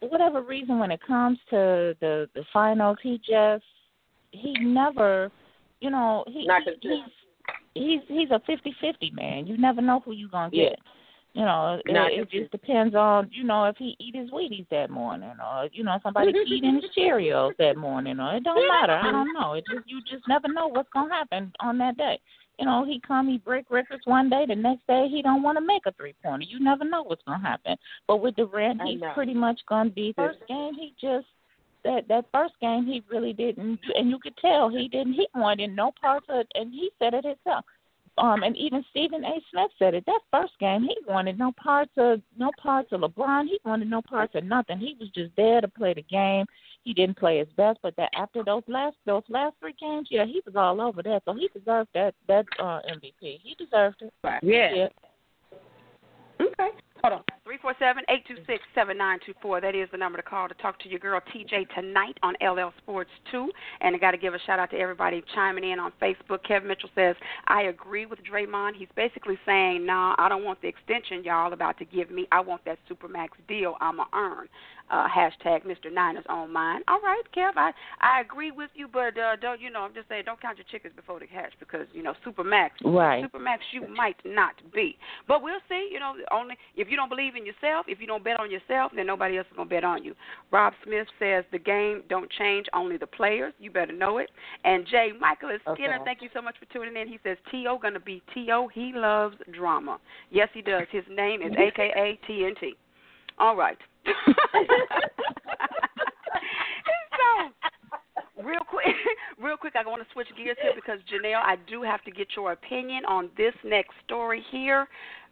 whatever 0.08 0.42
reason, 0.42 0.78
when 0.78 0.90
it 0.90 1.00
comes 1.06 1.38
to 1.50 1.96
the 2.00 2.28
the 2.34 2.44
finals, 2.52 2.98
he 3.02 3.18
just 3.18 3.64
he 4.32 4.54
never, 4.60 5.30
you 5.80 5.90
know, 5.90 6.24
he, 6.26 6.46
Not 6.46 6.62
he 6.80 6.88
he's 6.88 7.00
he's 7.74 8.00
he's 8.08 8.30
a 8.30 8.40
fifty 8.46 8.74
fifty 8.80 9.10
man. 9.10 9.46
You 9.46 9.56
never 9.56 9.80
know 9.80 10.00
who 10.04 10.12
you're 10.12 10.28
gonna 10.28 10.50
Yeah. 10.52 10.74
You 11.34 11.46
know, 11.46 11.80
it, 11.84 11.92
Not 11.92 12.12
it 12.12 12.30
just 12.30 12.50
depends 12.50 12.94
on 12.94 13.30
you 13.32 13.42
know 13.42 13.64
if 13.64 13.76
he 13.78 13.96
eat 13.98 14.14
his 14.14 14.30
Wheaties 14.30 14.68
that 14.70 14.90
morning, 14.90 15.32
or 15.42 15.68
you 15.72 15.82
know 15.82 15.98
somebody 16.02 16.32
eating 16.46 16.74
his 16.74 16.90
Cheerios 16.96 17.56
that 17.58 17.76
morning, 17.76 18.20
or 18.20 18.36
it 18.36 18.44
don't 18.44 18.68
matter. 18.68 18.92
I 18.92 19.10
don't 19.10 19.32
know. 19.32 19.54
It 19.54 19.64
just 19.72 19.88
you 19.88 20.00
just 20.02 20.28
never 20.28 20.48
know 20.48 20.68
what's 20.68 20.90
gonna 20.92 21.12
happen 21.12 21.50
on 21.60 21.78
that 21.78 21.96
day. 21.96 22.20
You 22.58 22.66
know, 22.66 22.84
he 22.84 23.00
come, 23.00 23.28
he 23.28 23.38
break 23.38 23.70
records 23.70 24.02
one 24.04 24.28
day, 24.28 24.44
the 24.46 24.54
next 24.54 24.86
day 24.86 25.08
he 25.10 25.22
don't 25.22 25.42
want 25.42 25.56
to 25.56 25.64
make 25.64 25.82
a 25.86 25.92
three 25.92 26.14
pointer. 26.22 26.44
You 26.44 26.60
never 26.60 26.84
know 26.84 27.02
what's 27.02 27.22
gonna 27.26 27.40
happen. 27.40 27.76
But 28.06 28.18
with 28.18 28.36
Durant, 28.36 28.82
he's 28.82 29.00
pretty 29.14 29.34
much 29.34 29.58
gonna 29.68 29.88
be 29.88 30.12
first 30.14 30.38
game. 30.48 30.74
He 30.74 30.94
just 31.00 31.26
that 31.82 32.06
that 32.08 32.26
first 32.30 32.54
game 32.60 32.84
he 32.84 33.02
really 33.10 33.32
didn't, 33.32 33.80
and 33.96 34.10
you 34.10 34.18
could 34.18 34.36
tell 34.36 34.68
he 34.68 34.86
didn't. 34.88 35.14
He 35.14 35.26
wanted 35.34 35.74
no 35.74 35.92
parts 35.98 36.26
of, 36.28 36.44
and 36.54 36.72
he 36.72 36.90
said 36.98 37.14
it 37.14 37.24
himself. 37.24 37.64
Um, 38.18 38.42
and 38.42 38.56
even 38.56 38.84
Stephen 38.90 39.24
A. 39.24 39.40
Smith 39.50 39.70
said 39.78 39.94
it. 39.94 40.04
That 40.06 40.20
first 40.30 40.52
game, 40.60 40.82
he 40.82 40.96
wanted 41.08 41.38
no 41.38 41.52
parts 41.52 41.92
of 41.96 42.20
no 42.36 42.50
parts 42.62 42.92
of 42.92 43.00
LeBron. 43.00 43.46
He 43.46 43.58
wanted 43.64 43.88
no 43.88 44.02
parts 44.02 44.34
of 44.34 44.44
nothing. 44.44 44.78
He 44.78 44.96
was 45.00 45.08
just 45.14 45.30
there 45.36 45.62
to 45.62 45.68
play 45.68 45.94
the 45.94 46.02
game. 46.02 46.44
He 46.84 46.92
didn't 46.92 47.16
play 47.16 47.38
his 47.38 47.48
best, 47.56 47.78
but 47.82 47.96
that 47.96 48.10
after 48.14 48.44
those 48.44 48.64
last 48.68 48.96
those 49.06 49.22
last 49.30 49.54
three 49.60 49.74
games, 49.80 50.08
yeah, 50.10 50.26
he 50.26 50.42
was 50.44 50.56
all 50.56 50.80
over 50.80 51.02
that. 51.02 51.22
So 51.24 51.32
he 51.32 51.48
deserved 51.56 51.88
that 51.94 52.14
that 52.28 52.44
uh, 52.58 52.80
MVP. 52.90 53.40
He 53.42 53.56
deserved 53.58 54.02
it. 54.02 54.12
Yeah. 54.42 54.74
Yeah. 54.74 54.88
Okay. 56.52 56.70
Hold 57.02 57.14
on. 57.14 57.22
Three 57.44 57.58
four 57.60 57.74
seven 57.80 58.04
eight 58.08 58.24
two 58.28 58.36
six 58.46 58.62
seven 58.74 58.96
nine 58.96 59.18
two 59.26 59.34
four. 59.42 59.60
That 59.60 59.74
is 59.74 59.88
the 59.90 59.98
number 59.98 60.18
to 60.18 60.22
call 60.22 60.48
to 60.48 60.54
talk 60.54 60.78
to 60.80 60.88
your 60.88 61.00
girl 61.00 61.20
TJ 61.34 61.66
tonight 61.74 62.16
on 62.22 62.34
LL 62.40 62.72
Sports 62.78 63.10
2. 63.32 63.50
And 63.80 63.96
I 63.96 63.98
got 63.98 64.12
to 64.12 64.16
give 64.16 64.34
a 64.34 64.38
shout 64.46 64.60
out 64.60 64.70
to 64.70 64.76
everybody 64.76 65.22
chiming 65.34 65.68
in 65.68 65.80
on 65.80 65.92
Facebook. 66.00 66.44
Kevin 66.46 66.68
Mitchell 66.68 66.90
says, 66.94 67.16
I 67.48 67.62
agree 67.62 68.06
with 68.06 68.20
Draymond. 68.22 68.76
He's 68.76 68.88
basically 68.94 69.36
saying, 69.44 69.84
nah, 69.84 70.14
I 70.18 70.28
don't 70.28 70.44
want 70.44 70.62
the 70.62 70.68
extension 70.68 71.24
y'all 71.24 71.52
about 71.52 71.78
to 71.78 71.84
give 71.84 72.10
me. 72.10 72.28
I 72.30 72.40
want 72.40 72.64
that 72.66 72.78
Supermax 72.88 73.28
deal 73.48 73.74
I'm 73.80 73.96
going 73.96 74.08
to 74.12 74.16
earn. 74.16 74.48
Uh, 74.90 75.08
hashtag 75.08 75.64
Mr. 75.64 75.90
Niners 75.90 76.24
on 76.28 76.52
mine. 76.52 76.82
All 76.86 77.00
right, 77.00 77.22
Kev, 77.34 77.52
I, 77.56 77.72
I 78.02 78.20
agree 78.20 78.50
with 78.50 78.68
you, 78.74 78.88
but 78.92 79.16
uh, 79.16 79.36
don't, 79.36 79.58
you 79.58 79.70
know, 79.70 79.80
I'm 79.80 79.94
just 79.94 80.06
saying, 80.08 80.24
don't 80.26 80.38
count 80.38 80.58
your 80.58 80.66
chickens 80.70 80.92
before 80.94 81.18
they 81.18 81.26
hatch 81.32 81.52
because, 81.58 81.86
you 81.94 82.02
know, 82.02 82.12
Supermax 82.26 82.70
Right. 82.84 83.24
Supermax 83.24 83.58
you 83.72 83.88
might 83.88 84.16
not 84.26 84.54
be. 84.74 84.98
But 85.26 85.42
we'll 85.42 85.60
see, 85.66 85.88
you 85.90 85.98
know, 85.98 86.14
only 86.42 86.56
if 86.76 86.88
you 86.90 86.96
don't 86.96 87.08
believe 87.08 87.36
in 87.36 87.46
yourself, 87.46 87.86
if 87.88 88.00
you 88.00 88.06
don't 88.06 88.24
bet 88.24 88.38
on 88.38 88.50
yourself, 88.50 88.92
then 88.94 89.06
nobody 89.06 89.38
else 89.38 89.46
is 89.50 89.56
gonna 89.56 89.68
bet 89.68 89.84
on 89.84 90.04
you. 90.04 90.14
Rob 90.50 90.72
Smith 90.84 91.06
says 91.18 91.44
the 91.52 91.58
game 91.58 92.02
don't 92.08 92.30
change, 92.30 92.66
only 92.74 92.96
the 92.96 93.06
players. 93.06 93.52
You 93.58 93.70
better 93.70 93.92
know 93.92 94.18
it. 94.18 94.30
And 94.64 94.86
Jay 94.86 95.12
Michael 95.18 95.50
is 95.50 95.60
Skinner, 95.74 95.94
Okay. 95.94 96.04
thank 96.04 96.22
you 96.22 96.28
so 96.34 96.42
much 96.42 96.56
for 96.58 96.66
tuning 96.66 96.96
in. 97.00 97.08
He 97.08 97.18
says 97.22 97.36
T.O. 97.50 97.78
gonna 97.78 98.00
be 98.00 98.22
T.O. 98.34 98.68
He 98.68 98.92
loves 98.94 99.36
drama. 99.52 99.98
Yes, 100.30 100.48
he 100.52 100.62
does. 100.62 100.86
His 100.90 101.04
name 101.08 101.42
is 101.42 101.52
AKA 101.56 102.18
TNT. 102.28 102.74
All 103.38 103.56
right. 103.56 103.78
so 104.06 104.12
real 108.42 108.60
quick, 108.68 108.86
real 109.42 109.56
quick, 109.56 109.74
I 109.76 109.88
want 109.88 110.02
to 110.02 110.08
switch 110.12 110.26
gears 110.36 110.56
here 110.62 110.72
because 110.74 110.98
Janelle, 111.10 111.42
I 111.42 111.56
do 111.68 111.82
have 111.82 112.02
to 112.04 112.10
get 112.10 112.28
your 112.36 112.52
opinion 112.52 113.04
on 113.06 113.30
this 113.36 113.54
next 113.64 113.92
story 114.04 114.42
here, 114.50 114.88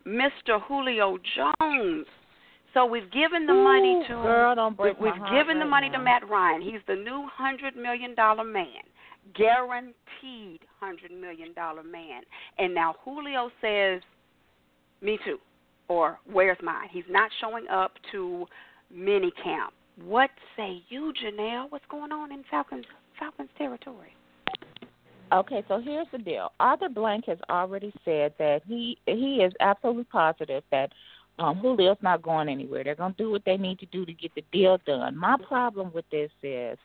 Mr. 0.07 0.61
Julio 0.67 1.19
Jones. 1.37 2.07
So 2.73 2.87
we've 2.87 3.11
given 3.11 3.47
the 3.47 3.55
money 3.55 4.03
to 4.07 4.15
Girl, 4.15 4.75
we've 4.79 5.15
given 5.33 5.59
the 5.59 5.65
right 5.65 5.71
money 5.71 5.89
now. 5.89 5.99
to 5.99 6.05
Matt 6.05 6.29
Ryan. 6.29 6.63
He's 6.63 6.81
the 6.87 6.95
new 6.95 7.27
hundred 7.33 7.75
million 7.77 8.15
dollar 8.15 8.45
man, 8.45 8.83
guaranteed 9.35 10.61
hundred 10.79 11.11
million 11.11 11.53
dollar 11.55 11.83
man. 11.83 12.23
And 12.59 12.73
now 12.73 12.95
Julio 13.05 13.51
says, 13.61 14.03
"Me 15.01 15.19
too," 15.25 15.39
or 15.89 16.21
"Where's 16.31 16.59
mine?" 16.63 16.89
He's 16.93 17.05
not 17.09 17.31
showing 17.41 17.67
up 17.69 17.93
to 18.13 18.47
mini 18.95 19.33
camp. 19.43 19.73
What 20.05 20.31
say 20.57 20.83
you, 20.89 21.13
Janelle? 21.23 21.71
What's 21.71 21.87
going 21.91 22.13
on 22.13 22.31
in 22.31 22.45
Falcons 22.51 22.87
Falcons 23.19 23.51
territory? 23.59 24.15
Okay, 25.33 25.63
so 25.69 25.81
here's 25.81 26.09
the 26.11 26.19
deal. 26.19 26.51
Arthur 26.59 26.89
Blank 26.89 27.27
has 27.27 27.39
already 27.49 27.93
said 28.05 28.35
that 28.39 28.63
he 28.67 28.99
he 29.07 29.37
is 29.37 29.53
absolutely 29.61 30.05
positive 30.05 30.65
that 30.71 30.91
um 31.39 31.61
Julio's 31.63 31.97
not 32.03 32.23
going 32.23 32.49
anywhere. 32.49 32.83
They're 32.83 32.97
gonna 32.97 33.15
do 33.17 33.31
what 33.31 33.45
they 33.45 33.57
need 33.57 33.79
to 33.79 33.87
do 33.87 34.05
to 34.05 34.13
get 34.13 34.35
the 34.35 34.45
deal 34.53 34.79
done. 34.87 35.17
My 35.17 35.37
problem 35.47 35.93
with 35.93 36.09
this 36.11 36.31
is 36.43 36.79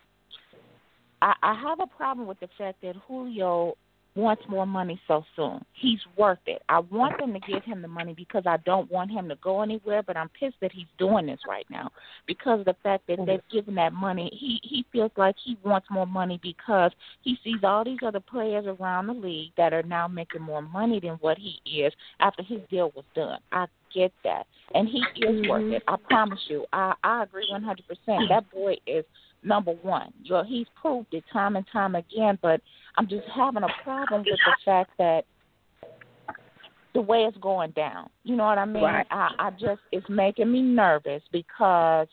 I, 1.21 1.33
I 1.41 1.53
have 1.55 1.79
a 1.79 1.87
problem 1.87 2.27
with 2.27 2.39
the 2.39 2.49
fact 2.57 2.81
that 2.83 2.95
Julio 3.07 3.75
wants 4.15 4.43
more 4.47 4.65
money 4.65 4.99
so 5.07 5.23
soon. 5.35 5.63
He's 5.73 5.99
worth 6.17 6.39
it. 6.47 6.61
I 6.69 6.79
want 6.79 7.19
them 7.19 7.33
to 7.33 7.39
give 7.39 7.63
him 7.63 7.81
the 7.81 7.87
money 7.87 8.13
because 8.13 8.43
I 8.45 8.57
don't 8.57 8.89
want 8.89 9.11
him 9.11 9.27
to 9.29 9.35
go 9.35 9.61
anywhere, 9.61 10.03
but 10.03 10.15
I'm 10.15 10.29
pissed 10.29 10.55
that 10.61 10.71
he's 10.71 10.87
doing 10.97 11.25
this 11.25 11.39
right 11.47 11.65
now 11.69 11.91
because 12.25 12.59
of 12.59 12.65
the 12.65 12.75
fact 12.81 13.07
that 13.07 13.19
they've 13.25 13.41
given 13.51 13.75
that 13.75 13.93
money. 13.93 14.29
He 14.33 14.59
he 14.63 14.85
feels 14.91 15.11
like 15.17 15.35
he 15.43 15.57
wants 15.63 15.87
more 15.91 16.07
money 16.07 16.39
because 16.41 16.91
he 17.21 17.37
sees 17.43 17.63
all 17.63 17.83
these 17.83 17.99
other 18.05 18.21
players 18.21 18.65
around 18.65 19.07
the 19.07 19.13
league 19.13 19.51
that 19.57 19.73
are 19.73 19.83
now 19.83 20.07
making 20.07 20.41
more 20.41 20.61
money 20.61 20.99
than 20.99 21.13
what 21.15 21.37
he 21.37 21.59
is 21.69 21.93
after 22.19 22.43
his 22.43 22.61
deal 22.69 22.91
was 22.95 23.05
done. 23.15 23.39
I 23.51 23.65
get 23.93 24.11
that, 24.23 24.45
and 24.73 24.87
he 24.87 24.99
is 25.25 25.47
worth 25.47 25.63
mm-hmm. 25.63 25.73
it. 25.73 25.83
I 25.87 25.95
promise 26.09 26.39
you. 26.47 26.65
I 26.71 26.93
I 27.03 27.23
agree 27.23 27.47
one 27.49 27.63
hundred 27.63 27.85
percent. 27.87 28.29
That 28.29 28.49
boy 28.51 28.75
is 28.87 29.03
number 29.45 29.71
one. 29.81 30.11
Well, 30.29 30.43
he's 30.43 30.67
proved 30.81 31.13
it 31.13 31.23
time 31.31 31.55
and 31.55 31.65
time 31.71 31.95
again. 31.95 32.37
But 32.41 32.61
I'm 32.97 33.07
just 33.07 33.27
having 33.33 33.63
a 33.63 33.83
problem 33.83 34.21
with 34.21 34.39
the 34.45 34.55
fact 34.65 34.91
that 34.97 35.25
the 36.93 37.01
way 37.01 37.19
it's 37.19 37.37
going 37.37 37.71
down. 37.71 38.09
You 38.23 38.35
know 38.35 38.45
what 38.45 38.57
I 38.57 38.65
mean? 38.65 38.83
Right. 38.83 39.05
I 39.11 39.29
I 39.37 39.51
just 39.51 39.81
it's 39.91 40.09
making 40.09 40.51
me 40.51 40.61
nervous 40.61 41.21
because 41.31 42.07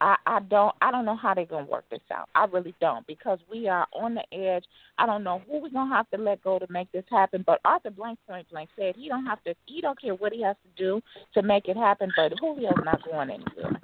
I 0.00 0.16
I 0.26 0.40
don't 0.40 0.74
I 0.82 0.90
don't 0.90 1.06
know 1.06 1.16
how 1.16 1.34
they're 1.34 1.46
gonna 1.46 1.64
work 1.64 1.84
this 1.90 2.00
out. 2.12 2.28
I 2.34 2.44
really 2.44 2.74
don't 2.80 3.06
because 3.06 3.38
we 3.50 3.66
are 3.66 3.86
on 3.92 4.14
the 4.14 4.36
edge. 4.36 4.64
I 4.98 5.06
don't 5.06 5.24
know 5.24 5.40
who 5.48 5.62
we're 5.62 5.70
gonna 5.70 5.94
have 5.94 6.10
to 6.10 6.18
let 6.18 6.44
go 6.44 6.58
to 6.58 6.66
make 6.70 6.92
this 6.92 7.04
happen. 7.10 7.42
But 7.46 7.60
Arthur 7.64 7.90
Blank 7.90 8.18
point 8.28 8.48
blank 8.50 8.68
said 8.78 8.94
he 8.96 9.08
don't 9.08 9.26
have 9.26 9.42
to 9.44 9.54
he 9.66 9.80
don't 9.80 10.00
care 10.00 10.14
what 10.14 10.32
he 10.34 10.42
has 10.42 10.56
to 10.62 10.82
do 10.82 11.00
to 11.34 11.42
make 11.42 11.68
it 11.68 11.76
happen. 11.76 12.12
But 12.14 12.34
Julio's 12.38 12.74
not 12.84 13.02
going 13.04 13.30
anywhere. 13.30 13.80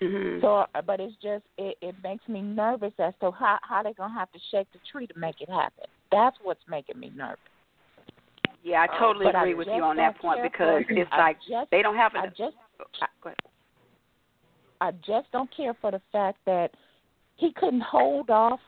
Mm-hmm. 0.00 0.40
So, 0.40 0.64
uh, 0.74 0.82
but 0.86 0.98
it's 1.00 1.14
just 1.22 1.44
it, 1.58 1.76
it 1.82 1.94
makes 2.02 2.26
me 2.28 2.40
nervous 2.40 2.92
as 2.98 3.12
to 3.20 3.30
how 3.30 3.58
how 3.62 3.82
they're 3.82 3.92
gonna 3.94 4.14
have 4.14 4.32
to 4.32 4.38
shake 4.50 4.66
the 4.72 4.78
tree 4.90 5.06
to 5.06 5.18
make 5.18 5.40
it 5.40 5.48
happen. 5.50 5.84
That's 6.10 6.36
what's 6.42 6.60
making 6.68 6.98
me 6.98 7.12
nervous. 7.14 7.38
Yeah, 8.62 8.82
I 8.88 8.98
totally 8.98 9.24
But 9.26 9.36
I 9.36 9.40
agree 9.42 9.54
with 9.54 9.68
you 9.68 9.82
on 9.82 9.96
that 9.96 10.18
point 10.18 10.42
because 10.42 10.84
for- 10.86 10.92
it's 10.92 11.10
I 11.12 11.18
like 11.18 11.36
just- 11.48 11.70
they 11.70 11.82
don't 11.82 11.96
have 11.96 12.12
I 12.14 12.24
enough. 12.24 12.36
just 12.36 12.56
Go 13.22 13.28
ahead. 13.28 13.36
I 14.80 14.92
just 14.92 15.30
don't 15.32 15.50
care 15.54 15.74
for 15.80 15.90
the 15.90 16.00
fact 16.12 16.38
that 16.46 16.70
he 17.36 17.52
couldn't 17.52 17.82
hold 17.82 18.30
off. 18.30 18.60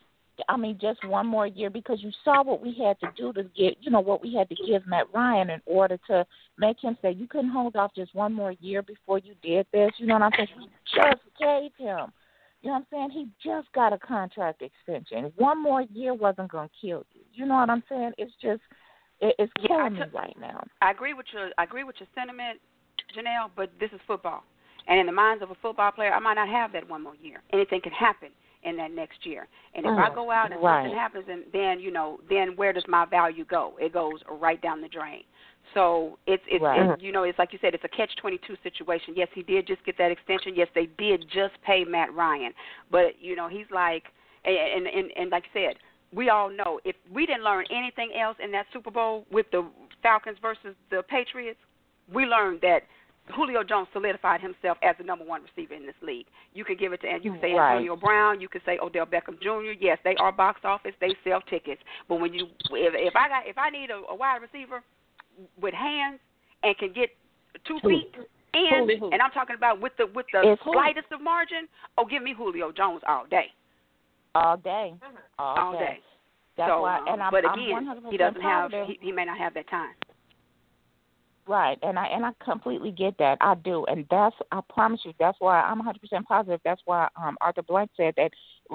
I 0.49 0.57
mean, 0.57 0.79
just 0.81 1.07
one 1.07 1.27
more 1.27 1.47
year 1.47 1.71
because 1.71 2.03
you 2.03 2.11
saw 2.25 2.43
what 2.43 2.63
we 2.63 2.75
had 2.79 2.99
to 3.01 3.09
do 3.17 3.33
to 3.33 3.49
get, 3.57 3.77
you 3.81 3.91
know, 3.91 4.01
what 4.01 4.23
we 4.23 4.35
had 4.35 4.49
to 4.49 4.57
give 4.67 4.87
Matt 4.87 5.07
Ryan 5.13 5.51
in 5.51 5.61
order 5.67 5.99
to 6.09 6.27
make 6.59 6.83
him 6.83 6.97
say 7.03 7.13
you 7.13 7.27
couldn't 7.27 7.51
hold 7.51 7.77
off 7.77 7.93
just 7.95 8.15
one 8.15 8.33
more 8.33 8.53
year 8.53 8.83
before 8.83 9.19
you 9.19 9.35
did 9.43 9.67
this. 9.73 9.91
You 9.99 10.07
know 10.07 10.15
what 10.15 10.23
I'm 10.23 10.31
saying? 10.37 10.49
We 10.59 10.69
just 10.95 11.23
gave 11.39 11.71
him. 11.77 12.13
You 12.63 12.71
know 12.71 12.75
what 12.75 12.77
I'm 12.77 12.87
saying? 12.93 13.11
He 13.11 13.29
just 13.43 13.73
got 13.73 13.93
a 13.93 13.99
contract 13.99 14.63
extension. 14.63 15.33
One 15.37 15.61
more 15.61 15.83
year 15.83 16.15
wasn't 16.15 16.53
going 16.53 16.69
to 16.69 16.75
kill 16.81 17.05
you. 17.13 17.23
You 17.35 17.47
know 17.47 17.57
what 17.57 17.71
I'm 17.71 17.83
saying? 17.89 18.13
It's 18.19 18.33
just, 18.41 18.61
it, 19.21 19.35
it's 19.39 19.53
Yeah, 19.61 19.77
I 19.77 19.89
killing 19.89 19.95
me 19.95 20.01
right 20.15 20.37
now. 20.41 20.65
I 20.81 20.93
agree 20.93 21.15
with 21.15 21.27
your 21.33 21.51
I 21.59 21.65
agree 21.65 21.85
with 21.85 21.97
your 21.99 22.09
sentiment, 22.15 22.61
Janelle, 23.17 23.51
but 23.57 23.71
this 23.81 23.91
is 23.93 24.01
football. 24.07 24.45
And 24.87 24.99
in 24.99 25.07
the 25.07 25.13
minds 25.13 25.43
of 25.43 25.51
a 25.51 25.57
football 25.61 25.91
player, 25.91 26.13
I 26.13 26.19
might 26.21 26.35
not 26.35 26.49
have 26.49 26.73
that 26.73 26.89
one 26.89 27.03
more 27.03 27.17
year. 27.17 27.43
Anything 27.53 27.81
can 27.81 27.93
happen 27.93 28.31
in 28.65 28.77
that 28.77 28.93
next 28.93 29.25
year. 29.27 29.49
And 29.75 29.87
if 29.87 29.93
I 29.99 30.09
Mm, 30.09 30.15
go 30.15 30.31
out 30.31 30.53
and 30.53 30.63
right. 30.63 30.85
something 30.85 30.99
happens 30.99 31.25
and 31.29 31.45
then, 31.53 31.81
you 31.81 31.91
know, 31.91 32.21
then 32.29 32.57
where 32.57 32.73
does 32.73 32.85
my 32.89 33.05
value 33.05 33.45
go? 33.45 33.75
It 33.81 33.93
goes 33.93 34.21
right 34.31 34.61
down 34.61 34.81
the 34.81 34.89
drain. 34.89 35.23
So 35.75 36.19
it's 36.27 36.43
it's, 36.49 36.63
Right. 36.63 36.91
it's 36.91 37.03
you 37.03 37.13
know, 37.13 37.23
it's 37.23 37.39
like 37.39 37.53
you 37.53 37.59
said, 37.63 37.75
it's 37.75 37.85
a 37.85 37.89
catch 37.89 38.15
twenty 38.17 38.39
two 38.47 38.57
situation. 38.63 39.15
Yes, 39.17 39.29
he 39.35 39.43
did 39.43 39.67
just 39.67 39.85
get 39.85 39.97
that 39.99 40.11
extension. 40.11 40.55
Yes, 40.55 40.69
they 40.75 40.87
did 40.99 41.25
just 41.33 41.55
pay 41.65 41.85
Matt 41.85 42.13
Ryan. 42.15 42.53
But, 42.91 43.21
you 43.21 43.37
know, 43.37 43.49
he's 43.49 43.67
like 43.71 44.05
and 44.45 44.87
and, 44.87 45.11
and 45.17 45.31
like 45.31 45.45
you 45.53 45.61
said, 45.69 45.77
we 46.13 46.29
all 46.29 46.51
know 46.51 46.81
if 46.85 46.97
we 47.13 47.27
didn't 47.27 47.45
learn 47.45 47.65
anything 47.71 48.11
else 48.21 48.37
in 48.43 48.53
that 48.53 48.67
Super 48.73 48.91
Bowl 48.91 49.25
with 49.31 49.47
the 49.51 49.69
Falcons 50.03 50.39
versus 50.43 50.75
the 50.91 51.03
Patriots, 51.09 51.59
we 52.13 52.25
learned 52.25 52.61
that 52.63 52.83
Julio 53.31 53.63
Jones 53.63 53.89
solidified 53.93 54.41
himself 54.41 54.79
as 54.83 54.97
the 54.99 55.05
number 55.05 55.25
one 55.25 55.43
receiver 55.43 55.75
in 55.75 55.87
this 55.87 55.95
league. 56.03 56.27
You 56.55 56.65
could 56.65 56.79
give 56.79 56.93
it 56.93 57.01
to 57.03 57.09
and 57.09 57.25
you 57.25 57.33
can 57.33 57.41
say 57.41 57.53
Right. 57.53 57.73
Antonio 57.77 57.97
Brown, 57.97 58.41
you 58.41 58.49
could 58.49 58.63
say 58.67 58.79
Odell 58.83 59.07
Beckham 59.07 59.41
Jr. 59.41 59.73
Yes, 59.81 59.99
they 60.05 60.17
are 60.17 60.33
box 60.33 60.61
office, 60.65 60.93
they 61.01 61.15
sell 61.25 61.41
tickets. 61.43 61.81
But 62.09 62.17
when 62.17 62.35
you 62.35 62.47
if 62.71 62.95
if 62.95 63.15
I 63.17 63.29
got 63.29 63.47
if 63.47 63.57
I 63.59 63.71
need 63.71 63.91
a, 63.91 64.03
a 64.11 64.15
wide 64.15 64.43
receiver 64.43 64.83
with 65.61 65.75
hands 65.75 66.19
and 66.63 66.77
can 66.79 66.93
get 66.93 67.11
two 67.67 67.79
Who? 67.83 67.89
feet 67.89 68.15
Who? 68.17 68.27
Who? 68.99 69.11
and 69.11 69.23
I'm 69.23 69.31
talking 69.31 69.57
about 69.57 69.81
with 69.81 69.93
the 69.99 70.07
with 70.15 70.27
the 70.33 70.53
It's 70.53 70.63
slightest 70.63 71.07
of 71.13 71.23
margin, 71.23 71.69
oh 71.97 72.05
give 72.05 72.23
me 72.23 72.35
Julio 72.37 72.73
Jones 72.73 73.03
all 73.07 73.25
day, 73.31 73.47
All 74.35 74.57
day. 74.57 74.95
All, 75.39 75.59
all 75.59 75.73
day. 75.73 76.01
That's 76.57 76.69
so, 76.69 76.83
why, 76.83 76.99
um, 76.99 77.05
and 77.09 77.23
I'm, 77.23 77.31
but 77.31 77.47
I'm 77.47 77.59
again, 77.59 78.03
he 78.11 78.17
doesn't 78.19 78.43
have 78.43 78.71
he, 78.87 78.99
he 79.01 79.13
may 79.13 79.25
not 79.25 79.39
have 79.39 79.55
that 79.55 79.71
time. 79.71 79.95
Right, 81.47 81.77
and 81.83 81.99
I 81.99 82.07
and 82.07 82.25
I 82.25 82.31
completely 82.43 82.93
get 82.93 83.19
that. 83.19 83.37
I 83.41 83.57
do, 83.57 83.85
and 83.87 84.07
that's 84.11 84.37
I 84.53 84.61
promise 84.73 85.01
you. 85.05 85.13
That's 85.19 85.37
why 85.41 85.61
I'm 85.61 85.79
100 85.79 86.01
percent 86.01 86.27
positive. 86.27 86.61
That's 86.65 86.81
why 86.85 87.09
um 87.21 87.37
Arthur 87.41 87.63
Blank 87.63 87.91
said 87.97 88.15
that 88.17 88.31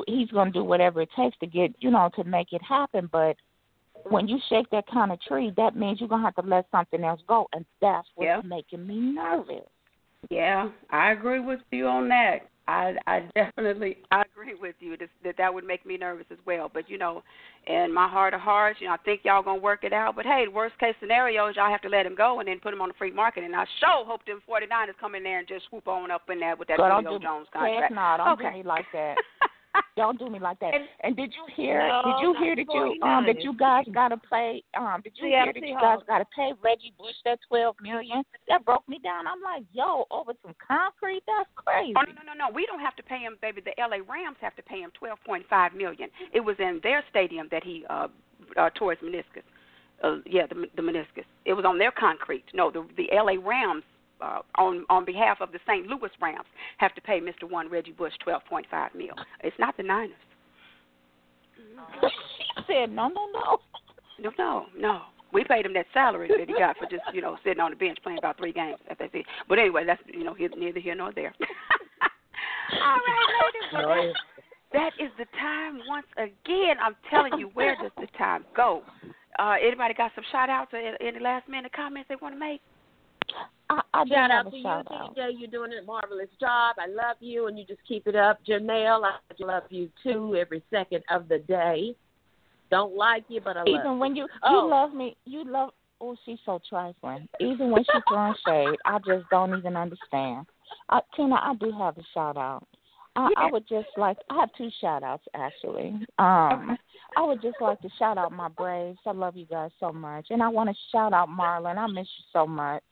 he's 0.05 0.29
going 0.31 0.51
to 0.51 0.59
do 0.59 0.65
whatever 0.65 1.01
it 1.01 1.09
takes 1.15 1.37
to 1.37 1.47
get 1.47 1.73
you 1.79 1.91
know 1.91 2.09
to 2.15 2.25
make 2.25 2.51
it 2.51 2.61
happen. 2.61 3.07
But 3.09 3.37
when 4.09 4.27
you 4.27 4.37
shake 4.49 4.69
that 4.71 4.85
kind 4.91 5.13
of 5.13 5.21
tree, 5.21 5.53
that 5.55 5.77
means 5.77 6.01
you're 6.01 6.09
gonna 6.09 6.23
have 6.23 6.35
to 6.35 6.41
let 6.41 6.65
something 6.69 7.03
else 7.05 7.21
go, 7.25 7.47
and 7.53 7.65
that's 7.79 8.07
what's 8.15 8.27
Yeah. 8.27 8.41
making 8.43 8.85
me 8.85 8.99
nervous. 8.99 9.67
Yeah, 10.29 10.69
I 10.89 11.11
agree 11.11 11.39
with 11.39 11.61
you 11.71 11.87
on 11.87 12.09
that. 12.09 12.47
I 12.67 12.95
I 13.07 13.29
definitely 13.33 13.97
I 14.11 14.23
agree 14.33 14.55
with 14.59 14.75
you 14.79 14.97
that 14.97 15.09
that, 15.23 15.35
that 15.37 15.53
would 15.53 15.63
make 15.63 15.85
me 15.85 15.97
nervous 15.97 16.25
as 16.31 16.37
well. 16.45 16.69
But 16.73 16.89
you 16.89 16.97
know, 16.97 17.23
in 17.65 17.93
my 17.93 18.07
heart 18.07 18.33
of 18.33 18.41
hearts, 18.41 18.79
you 18.81 18.87
know, 18.87 18.93
I 18.93 18.97
think 18.97 19.21
y'all 19.23 19.43
gonna 19.43 19.59
work 19.61 19.83
it 19.83 19.93
out. 19.93 20.15
But 20.15 20.25
hey, 20.25 20.45
worst 20.53 20.77
case 20.79 20.95
scenario 20.99 21.47
is 21.47 21.55
y'all 21.55 21.71
have 21.71 21.81
to 21.81 21.89
let 21.89 22.05
him 22.05 22.15
go 22.15 22.39
and 22.39 22.47
then 22.47 22.59
put 22.59 22.73
him 22.73 22.81
on 22.81 22.89
the 22.89 22.95
free 22.95 23.11
market. 23.11 23.43
And 23.43 23.55
I 23.55 23.65
sure 23.79 24.05
hope 24.05 24.25
them 24.25 24.41
49ers 24.47 24.99
come 24.99 25.15
in 25.15 25.23
there 25.23 25.39
and 25.39 25.47
just 25.47 25.65
swoop 25.69 25.87
on 25.87 26.11
up 26.11 26.23
in 26.29 26.39
there 26.39 26.55
with 26.55 26.67
that 26.67 26.77
Julio 26.79 27.19
Jones 27.19 27.47
contract. 27.53 27.93
no, 27.93 28.15
don't 28.17 28.39
okay. 28.39 28.51
do 28.51 28.57
me 28.57 28.63
like 28.63 28.85
that. 28.93 29.15
Don't 29.97 30.17
do 30.19 30.29
me 30.29 30.39
like 30.39 30.59
that. 30.59 30.73
And- 30.73 30.87
And 31.01 31.15
did 31.15 31.33
you 31.33 31.45
hear? 31.55 31.87
No, 31.87 32.01
did 32.05 32.21
you 32.21 32.33
hear 32.43 32.55
that 32.55 32.65
you 32.73 33.01
um 33.03 33.25
that 33.25 33.43
you 33.43 33.53
guys 33.57 33.85
got 33.93 34.09
to 34.09 34.17
play? 34.17 34.63
Um, 34.77 35.01
did 35.03 35.13
you 35.17 35.27
hear 35.27 35.53
that 35.53 35.67
you 35.67 35.75
guys 35.81 35.99
got 36.07 36.19
to 36.19 36.25
pay 36.35 36.51
Reggie 36.63 36.93
Bush 36.97 37.15
that 37.25 37.39
twelve 37.47 37.75
million? 37.81 38.23
That 38.47 38.63
broke 38.65 38.87
me 38.87 38.99
down. 39.03 39.25
I'm 39.27 39.41
like, 39.41 39.63
yo, 39.73 40.05
over 40.11 40.33
some 40.43 40.55
concrete? 40.65 41.23
That's 41.27 41.49
crazy. 41.55 41.93
Oh 41.97 42.01
no 42.01 42.13
no 42.13 42.33
no 42.33 42.47
no! 42.47 42.53
We 42.53 42.65
don't 42.65 42.79
have 42.79 42.95
to 42.97 43.03
pay 43.03 43.19
him, 43.19 43.37
baby. 43.41 43.61
The 43.61 43.77
L.A. 43.79 44.01
Rams 44.01 44.37
have 44.41 44.55
to 44.55 44.63
pay 44.63 44.79
him 44.81 44.91
twelve 44.97 45.19
point 45.25 45.45
five 45.49 45.73
million. 45.73 46.09
It 46.33 46.41
was 46.41 46.55
in 46.59 46.79
their 46.83 47.03
stadium 47.09 47.47
that 47.51 47.63
he 47.63 47.85
uh, 47.89 48.07
uh 48.55 48.69
tore 48.75 48.95
his 48.95 48.99
meniscus. 49.07 49.43
Uh, 50.03 50.17
yeah, 50.25 50.45
the 50.47 50.67
the 50.75 50.81
meniscus. 50.81 51.25
It 51.45 51.53
was 51.53 51.65
on 51.65 51.77
their 51.79 51.91
concrete. 51.91 52.45
No, 52.53 52.69
the 52.71 52.85
the 52.97 53.11
L.A. 53.11 53.37
Rams 53.37 53.83
uh, 54.21 54.39
on 54.55 54.85
on 54.89 55.05
behalf 55.05 55.37
of 55.41 55.51
the 55.51 55.59
St. 55.67 55.87
Louis 55.87 56.09
Rams 56.21 56.45
have 56.77 56.93
to 56.95 57.01
pay 57.01 57.19
Mr. 57.19 57.49
One 57.49 57.69
Reggie 57.69 57.91
Bush 57.91 58.13
twelve 58.23 58.43
point 58.49 58.65
five 58.69 58.91
mil. 58.95 59.13
It's 59.43 59.55
not 59.59 59.75
the 59.77 59.83
Niners. 59.83 60.15
she 62.01 62.63
said, 62.67 62.91
no, 62.91 63.07
no, 63.07 63.27
no. 63.33 63.57
No 64.19 64.31
no 64.37 64.65
no. 64.77 65.01
We 65.33 65.43
paid 65.43 65.65
him 65.65 65.73
that 65.73 65.85
salary 65.93 66.29
that 66.29 66.47
he 66.47 66.53
got 66.57 66.77
for 66.77 66.85
just 66.85 67.03
you 67.13 67.21
know 67.21 67.37
sitting 67.43 67.59
on 67.59 67.71
the 67.71 67.77
bench 67.77 67.97
playing 68.01 68.17
about 68.17 68.37
three 68.37 68.53
games. 68.53 68.77
That's 68.87 69.01
it. 69.13 69.25
But 69.47 69.59
anyway, 69.59 69.83
that's 69.85 70.01
you 70.07 70.23
know 70.23 70.33
here- 70.33 70.49
neither 70.57 70.79
here 70.79 70.95
nor 70.95 71.11
there. 71.13 71.33
All 72.73 72.97
right, 72.97 73.27
ladies. 73.43 73.73
well, 73.73 73.89
that- 73.89 74.13
That 74.73 74.91
is 74.99 75.11
the 75.17 75.25
time 75.39 75.79
once 75.87 76.07
again. 76.17 76.75
I'm 76.83 76.95
telling 77.09 77.39
you, 77.39 77.47
where 77.53 77.75
does 77.81 77.91
the 77.97 78.07
time 78.17 78.43
go? 78.55 78.81
Uh, 79.39 79.55
anybody 79.61 79.93
got 79.93 80.11
some 80.15 80.25
shout 80.31 80.49
outs 80.49 80.73
or 80.73 80.77
any 80.79 81.19
last 81.19 81.47
minute 81.47 81.71
comments 81.73 82.09
they 82.09 82.15
want 82.21 82.35
to 82.35 82.39
make? 82.39 82.59
I, 83.69 83.81
I 83.93 84.05
Shout 84.07 84.31
out 84.31 84.49
to 84.51 84.57
you, 84.57 84.63
shout. 84.63 84.87
TJ. 84.87 85.31
You're 85.37 85.49
doing 85.49 85.71
a 85.81 85.83
marvelous 85.85 86.29
job. 86.39 86.75
I 86.79 86.87
love 86.87 87.17
you, 87.19 87.47
and 87.47 87.57
you 87.59 87.65
just 87.65 87.81
keep 87.87 88.07
it 88.07 88.15
up. 88.15 88.39
Janelle, 88.47 89.03
I 89.03 89.17
love 89.39 89.63
you 89.69 89.89
too. 90.03 90.35
Every 90.39 90.63
second 90.71 91.03
of 91.09 91.27
the 91.27 91.39
day. 91.39 91.95
Don't 92.69 92.95
like 92.95 93.23
you, 93.29 93.39
but 93.41 93.55
I 93.57 93.61
love 93.61 93.67
Even 93.67 93.91
you. 93.93 93.97
when 93.97 94.15
you 94.15 94.27
Oh. 94.43 94.51
you 94.65 94.69
love 94.69 94.93
me, 94.93 95.15
you 95.25 95.43
love. 95.45 95.71
Oh, 95.99 96.15
she's 96.25 96.37
so 96.45 96.59
trifling. 96.69 97.27
Even 97.39 97.71
when 97.71 97.83
she's 97.83 98.01
throwing 98.07 98.35
shade, 98.47 98.77
I 98.85 98.99
just 98.99 99.25
don't 99.31 99.57
even 99.57 99.75
understand. 99.75 100.45
Uh, 100.89 101.01
Tina, 101.15 101.35
I 101.35 101.55
do 101.59 101.71
have 101.71 101.97
a 101.97 102.03
shout 102.13 102.37
out. 102.37 102.67
I, 103.15 103.29
I 103.35 103.51
would 103.51 103.67
just 103.67 103.87
like 103.97 104.17
I 104.29 104.35
have 104.41 104.49
two 104.55 104.69
shout 104.79 105.01
outs 105.01 105.23
actually. 105.33 105.89
Um 106.19 106.77
I 107.15 107.23
would 107.23 107.41
just 107.41 107.55
like 107.59 107.81
to 107.81 107.89
shout 107.97 108.19
out 108.19 108.31
my 108.31 108.47
Braves. 108.49 108.99
I 109.07 109.11
love 109.11 109.35
you 109.35 109.45
guys 109.47 109.71
so 109.79 109.91
much. 109.91 110.27
And 110.29 110.43
I 110.43 110.49
want 110.49 110.69
to 110.69 110.75
shout 110.91 111.13
out 111.13 111.27
Marlon. 111.29 111.77
I 111.77 111.87
miss 111.87 112.07
you 112.19 112.25
so 112.31 112.45
much. 112.45 112.83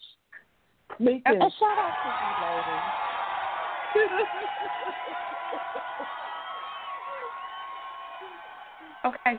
Me 1.00 1.22
And 1.26 1.42
shout 1.60 1.78
out 1.78 1.94
to 2.02 2.08
you 2.22 4.06
ladies. 4.08 4.28
Okay. 9.06 9.38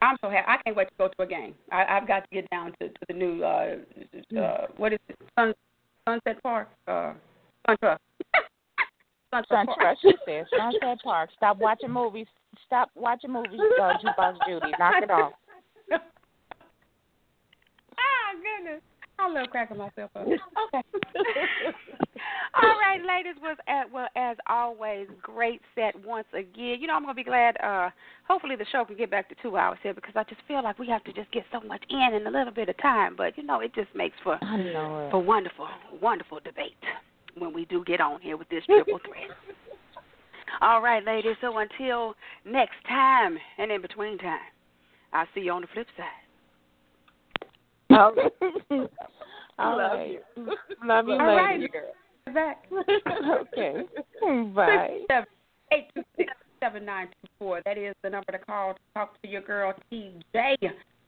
I'm 0.00 0.16
so 0.20 0.30
happy. 0.30 0.46
I 0.48 0.56
can't 0.62 0.76
wait 0.76 0.88
to 0.88 0.94
go 0.96 1.08
to 1.08 1.22
a 1.22 1.26
game. 1.26 1.54
I, 1.70 1.84
I've 1.84 2.06
got 2.06 2.20
to 2.20 2.28
get 2.32 2.48
down 2.50 2.72
to, 2.80 2.88
to 2.88 2.98
the 3.08 3.14
new 3.14 3.42
uh, 3.42 3.76
uh 4.38 4.66
what 4.76 4.92
is 4.92 4.98
it? 5.08 5.16
Sun, 5.38 5.54
Sunset 6.08 6.42
Park. 6.42 6.68
Uh, 6.86 7.14
Suntrust. 7.68 7.98
Suntrust 9.34 9.48
Park. 9.48 9.78
Suntrust, 9.78 9.96
she. 10.02 10.12
Sunset 10.56 10.98
Park. 11.02 11.30
Stop 11.36 11.58
watching 11.58 11.90
movies. 11.90 12.26
Stop 12.66 12.90
watching 12.94 13.32
movies, 13.32 13.60
uh, 13.80 13.94
Jukebox 14.04 14.36
Judy. 14.46 14.72
Knock 14.78 15.02
it 15.02 15.10
off. 15.10 15.32
ah 15.92 15.98
goodness. 18.34 18.82
I 19.22 19.28
love 19.28 19.50
cracking 19.50 19.78
myself 19.78 20.10
up. 20.16 20.26
Okay. 20.26 20.82
All 22.54 22.76
right, 22.80 23.00
ladies. 23.06 23.40
Was 23.40 23.56
at 23.68 23.90
well 23.90 24.08
as 24.16 24.36
always, 24.48 25.06
great 25.22 25.60
set 25.74 25.94
once 26.04 26.26
again. 26.32 26.78
You 26.80 26.86
know, 26.86 26.94
I'm 26.94 27.02
gonna 27.02 27.14
be 27.14 27.24
glad. 27.24 27.56
Uh, 27.62 27.90
hopefully, 28.28 28.56
the 28.56 28.66
show 28.70 28.84
can 28.84 28.96
get 28.96 29.10
back 29.10 29.28
to 29.28 29.34
two 29.40 29.56
hours 29.56 29.78
here 29.82 29.94
because 29.94 30.12
I 30.16 30.24
just 30.24 30.40
feel 30.46 30.62
like 30.62 30.78
we 30.78 30.88
have 30.88 31.04
to 31.04 31.12
just 31.12 31.30
get 31.32 31.44
so 31.52 31.60
much 31.60 31.82
in 31.88 32.14
in 32.14 32.26
a 32.26 32.30
little 32.30 32.52
bit 32.52 32.68
of 32.68 32.76
time. 32.78 33.14
But 33.16 33.38
you 33.38 33.44
know, 33.44 33.60
it 33.60 33.74
just 33.74 33.88
makes 33.94 34.16
for 34.22 34.42
I 34.42 34.56
know 34.56 35.06
it. 35.06 35.10
for 35.10 35.22
wonderful, 35.22 35.68
wonderful 36.00 36.40
debate 36.44 36.76
when 37.38 37.54
we 37.54 37.64
do 37.64 37.84
get 37.84 38.00
on 38.00 38.20
here 38.20 38.36
with 38.36 38.48
this 38.48 38.64
triple 38.66 38.98
threat. 39.06 39.30
All 40.60 40.82
right, 40.82 41.04
ladies. 41.04 41.36
So 41.40 41.56
until 41.58 42.14
next 42.44 42.76
time, 42.88 43.38
and 43.58 43.70
in 43.70 43.80
between 43.80 44.18
time, 44.18 44.40
I'll 45.12 45.26
see 45.34 45.42
you 45.42 45.52
on 45.52 45.62
the 45.62 45.68
flip 45.72 45.86
side. 45.96 46.21
All 47.92 48.12
right. 48.14 48.90
All 49.58 49.76
Love 49.78 49.92
right. 49.92 50.10
you. 50.10 50.18
Love 50.84 51.06
you, 51.08 51.12
All 51.14 51.18
right. 51.18 51.60
ladies. 51.60 51.70
Back. 52.34 52.64
Okay. 53.42 53.82
Bye. 54.54 55.00
Eight 55.72 55.88
two 55.94 56.02
six 56.16 56.32
seven 56.60 56.84
nine 56.84 57.08
two 57.08 57.28
four. 57.38 57.60
That 57.64 57.76
is 57.78 57.94
the 58.02 58.10
number 58.10 58.32
to 58.32 58.38
call 58.38 58.74
to 58.74 58.80
talk 58.94 59.20
to 59.22 59.28
your 59.28 59.42
girl 59.42 59.74
TJ 59.92 60.56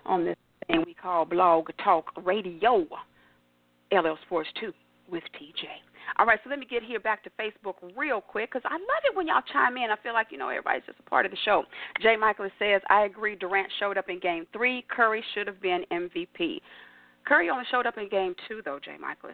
on 0.05 0.24
this 0.24 0.37
thing 0.66 0.82
we 0.87 0.95
call 0.95 1.24
Blog 1.24 1.68
Talk 1.82 2.07
Radio, 2.24 2.87
LL 3.93 4.16
Sports 4.26 4.49
2 4.61 4.72
with 5.11 5.22
TJ. 5.41 5.64
All 6.19 6.27
right, 6.27 6.39
so 6.45 6.51
let 6.51 6.59
me 6.59 6.67
get 6.67 6.83
here 6.83 7.01
back 7.01 7.23
to 7.25 7.31
Facebook 7.31 7.75
real 7.97 8.21
quick 8.21 8.51
because 8.53 8.63
I 8.65 8.75
love 8.75 9.03
it 9.05 9.17
when 9.17 9.27
y'all 9.27 9.43
chime 9.53 9.77
in. 9.77 9.91
I 9.91 9.97
feel 10.03 10.13
like, 10.13 10.29
you 10.31 10.39
know, 10.39 10.49
everybody's 10.49 10.85
just 10.87 10.99
a 11.01 11.11
part 11.11 11.27
of 11.27 11.33
the 11.33 11.39
show. 11.45 11.65
Jay 12.03 12.17
Michael 12.17 12.49
says, 12.59 12.83
I 12.89 13.05
agree 13.05 13.37
Durant 13.37 13.69
showed 13.79 13.99
up 13.99 14.09
in 14.09 14.21
game 14.21 14.47
three. 14.53 14.85
Curry 14.89 15.25
should 15.35 15.47
have 15.47 15.61
been 15.61 15.85
MVP. 15.91 16.61
Curry 17.27 17.51
only 17.51 17.65
showed 17.71 17.87
up 17.87 17.99
in 17.99 18.09
game 18.09 18.35
two, 18.49 18.61
though, 18.65 18.79
Jay 18.85 18.97
Michael. 19.01 19.31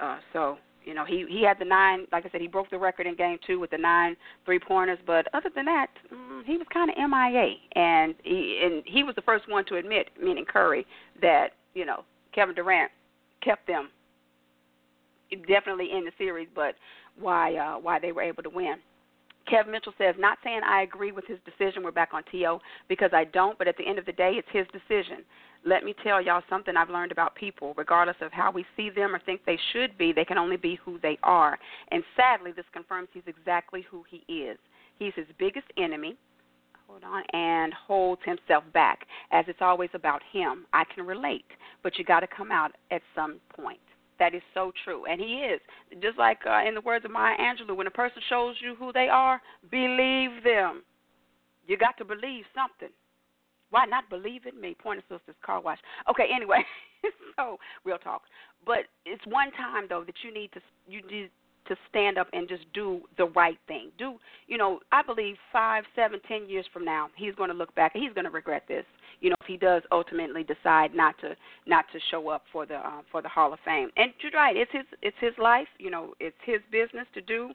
Uh, 0.00 0.18
so, 0.32 0.58
you 0.84 0.94
know, 0.94 1.04
he, 1.04 1.24
he 1.28 1.44
had 1.44 1.58
the 1.58 1.64
nine, 1.64 2.06
like 2.12 2.26
I 2.26 2.30
said, 2.30 2.40
he 2.40 2.46
broke 2.46 2.70
the 2.70 2.78
record 2.78 3.06
in 3.06 3.16
game 3.16 3.38
two 3.46 3.58
with 3.58 3.70
the 3.70 3.78
nine 3.78 4.16
three 4.44 4.58
pointers. 4.58 4.98
But 5.06 5.26
other 5.32 5.50
than 5.54 5.64
that, 5.66 5.88
mm, 6.12 6.44
he 6.44 6.56
was 6.56 6.66
kind 6.72 6.90
of 6.90 6.96
MIA. 6.96 7.54
And 7.74 8.14
he, 8.22 8.60
and 8.64 8.82
he 8.86 9.02
was 9.02 9.14
the 9.14 9.22
first 9.22 9.48
one 9.48 9.64
to 9.66 9.76
admit, 9.76 10.10
meaning 10.22 10.44
Curry, 10.44 10.86
that, 11.20 11.50
you 11.74 11.86
know, 11.86 12.04
Kevin 12.34 12.54
Durant 12.54 12.90
kept 13.42 13.66
them 13.66 13.90
definitely 15.46 15.90
in 15.92 16.04
the 16.04 16.12
series, 16.18 16.48
but 16.54 16.74
why 17.18 17.54
uh, 17.56 17.78
why 17.78 17.98
they 17.98 18.12
were 18.12 18.22
able 18.22 18.42
to 18.42 18.50
win. 18.50 18.76
Kev 19.50 19.68
Mitchell 19.68 19.94
says, 19.98 20.14
not 20.18 20.38
saying 20.44 20.60
I 20.64 20.82
agree 20.82 21.12
with 21.12 21.26
his 21.26 21.38
decision. 21.44 21.82
We're 21.82 21.90
back 21.90 22.10
on 22.12 22.22
TO 22.30 22.58
because 22.88 23.10
I 23.12 23.24
don't, 23.24 23.58
but 23.58 23.66
at 23.66 23.76
the 23.76 23.86
end 23.86 23.98
of 23.98 24.06
the 24.06 24.12
day, 24.12 24.34
it's 24.36 24.48
his 24.52 24.66
decision. 24.72 25.24
Let 25.64 25.84
me 25.84 25.94
tell 26.02 26.20
y'all 26.20 26.42
something 26.50 26.76
I've 26.76 26.90
learned 26.90 27.12
about 27.12 27.34
people. 27.34 27.74
Regardless 27.76 28.16
of 28.20 28.32
how 28.32 28.50
we 28.50 28.64
see 28.76 28.90
them 28.90 29.14
or 29.14 29.20
think 29.20 29.40
they 29.44 29.58
should 29.72 29.96
be, 29.96 30.12
they 30.12 30.24
can 30.24 30.38
only 30.38 30.56
be 30.56 30.78
who 30.84 30.98
they 31.00 31.18
are. 31.22 31.58
And 31.90 32.02
sadly, 32.16 32.52
this 32.54 32.64
confirms 32.72 33.08
he's 33.12 33.22
exactly 33.26 33.84
who 33.90 34.04
he 34.08 34.32
is. 34.32 34.58
He's 34.98 35.12
his 35.14 35.26
biggest 35.38 35.66
enemy. 35.76 36.16
Hold 36.88 37.04
on, 37.04 37.22
and 37.32 37.72
holds 37.72 38.20
himself 38.24 38.64
back, 38.74 39.06
as 39.30 39.44
it's 39.48 39.62
always 39.62 39.88
about 39.94 40.20
him. 40.30 40.66
I 40.72 40.84
can 40.94 41.06
relate, 41.06 41.46
but 41.82 41.96
you 41.96 42.04
got 42.04 42.20
to 42.20 42.26
come 42.26 42.50
out 42.50 42.72
at 42.90 43.00
some 43.14 43.40
point. 43.56 43.78
That 44.18 44.34
is 44.34 44.42
so 44.54 44.72
true, 44.84 45.04
and 45.06 45.20
he 45.20 45.44
is. 45.52 45.60
Just 46.00 46.18
like 46.18 46.38
uh, 46.46 46.66
in 46.66 46.74
the 46.74 46.80
words 46.80 47.04
of 47.04 47.10
Maya 47.10 47.34
Angelou, 47.38 47.76
when 47.76 47.86
a 47.86 47.90
person 47.90 48.22
shows 48.28 48.54
you 48.60 48.74
who 48.74 48.92
they 48.92 49.08
are, 49.08 49.40
believe 49.70 50.44
them. 50.44 50.82
You 51.66 51.76
got 51.76 51.96
to 51.98 52.04
believe 52.04 52.44
something. 52.54 52.94
Why 53.70 53.86
not 53.86 54.08
believe 54.10 54.42
in 54.46 54.60
me? 54.60 54.76
Pointer 54.80 55.02
Sisters 55.08 55.34
Car 55.44 55.60
Wash. 55.60 55.78
Okay, 56.10 56.26
anyway, 56.34 56.62
so 57.36 57.58
real 57.84 57.98
talk. 57.98 58.22
But 58.66 58.80
it's 59.06 59.24
one 59.26 59.50
time 59.52 59.86
though 59.88 60.04
that 60.04 60.14
you 60.22 60.32
need 60.32 60.52
to 60.52 60.60
you 60.86 61.00
need 61.10 61.30
to 61.68 61.76
stand 61.88 62.18
up 62.18 62.28
and 62.32 62.48
just 62.48 62.64
do 62.74 63.00
the 63.16 63.26
right 63.26 63.58
thing. 63.66 63.90
Do 63.98 64.16
you 64.46 64.58
know? 64.58 64.80
I 64.90 65.02
believe 65.02 65.36
five, 65.52 65.84
seven, 65.96 66.20
ten 66.28 66.48
years 66.48 66.66
from 66.72 66.84
now, 66.84 67.08
he's 67.16 67.34
going 67.34 67.50
to 67.50 67.56
look 67.56 67.74
back 67.74 67.94
and 67.94 68.02
he's 68.02 68.12
going 68.12 68.24
to 68.24 68.30
regret 68.30 68.64
this. 68.68 68.84
You 69.22 69.30
know, 69.30 69.36
if 69.40 69.46
he 69.46 69.56
does 69.56 69.82
ultimately 69.92 70.42
decide 70.42 70.94
not 70.94 71.14
to 71.20 71.34
not 71.66 71.84
to 71.92 71.98
show 72.10 72.28
up 72.28 72.42
for 72.52 72.66
the 72.66 72.74
uh, 72.74 73.02
for 73.10 73.22
the 73.22 73.28
Hall 73.28 73.52
of 73.52 73.60
Fame. 73.64 73.88
And 73.96 74.12
you're 74.20 74.32
right, 74.32 74.56
it's 74.56 74.70
his 74.72 74.84
it's 75.00 75.16
his 75.20 75.32
life. 75.38 75.68
You 75.78 75.90
know, 75.90 76.12
it's 76.20 76.36
his 76.44 76.58
business 76.70 77.06
to 77.14 77.20
do. 77.20 77.52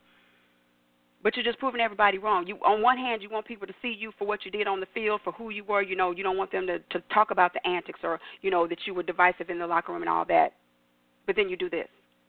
But 1.23 1.35
you're 1.35 1.43
just 1.43 1.59
proving 1.59 1.81
everybody 1.81 2.19
wrong. 2.19 2.47
You, 2.47 2.55
on 2.57 2.81
one 2.81 2.97
hand, 2.97 3.21
you 3.21 3.29
want 3.29 3.45
people 3.45 3.67
to 3.67 3.73
see 3.81 3.93
you 3.97 4.11
for 4.17 4.25
what 4.25 4.45
you 4.45 4.51
did 4.51 4.67
on 4.67 4.79
the 4.79 4.85
field, 4.93 5.19
for 5.23 5.33
who 5.33 5.49
you 5.49 5.63
were. 5.63 5.81
You 5.81 5.95
know, 5.95 6.11
you 6.11 6.23
don't 6.23 6.37
want 6.37 6.51
them 6.51 6.65
to 6.67 6.79
to 6.79 7.03
talk 7.13 7.31
about 7.31 7.53
the 7.53 7.67
antics 7.67 7.99
or 8.01 8.19
you 8.41 8.49
know 8.49 8.65
that 8.67 8.79
you 8.85 8.93
were 8.93 9.03
divisive 9.03 9.49
in 9.49 9.59
the 9.59 9.67
locker 9.67 9.91
room 9.91 10.01
and 10.01 10.09
all 10.09 10.25
that. 10.25 10.53
But 11.25 11.35
then 11.35 11.49
you 11.49 11.57
do 11.57 11.69
this. 11.69 11.87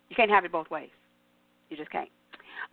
You 0.09 0.17
can't 0.17 0.31
have 0.31 0.45
it 0.45 0.51
both 0.51 0.71
ways. 0.71 0.91
You 1.71 1.77
just 1.77 1.91
can't. 1.91 2.09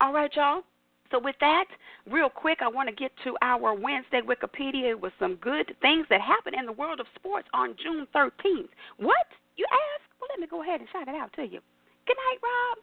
All 0.02 0.14
right, 0.14 0.32
y'all. 0.36 0.64
So 1.12 1.20
with 1.20 1.36
that, 1.40 1.66
real 2.10 2.30
quick, 2.30 2.60
I 2.62 2.68
want 2.68 2.90
to 2.90 2.96
get 2.96 3.12
to 3.24 3.36
our 3.42 3.74
Wednesday 3.74 4.22
Wikipedia 4.22 5.00
with 5.00 5.14
some 5.20 5.36
good 5.36 5.76
things 5.82 6.06
that 6.10 6.22
happened 6.22 6.56
in 6.58 6.66
the 6.66 6.72
world 6.72 7.00
of 7.00 7.08
sports 7.16 7.48
on 7.54 7.76
June 7.82 8.08
13th. 8.14 8.70
What? 8.98 9.28
You 9.56 9.66
ask? 9.72 10.04
Well, 10.20 10.30
let 10.32 10.40
me 10.40 10.48
go 10.48 10.64
ahead 10.64 10.80
and 10.80 10.90
shout 10.92 11.08
it 11.08 11.16
out 11.16 11.32
to 11.34 11.44
you. 11.44 11.60
Good 12.08 12.18
night, 12.18 12.40
Rob. 12.42 12.78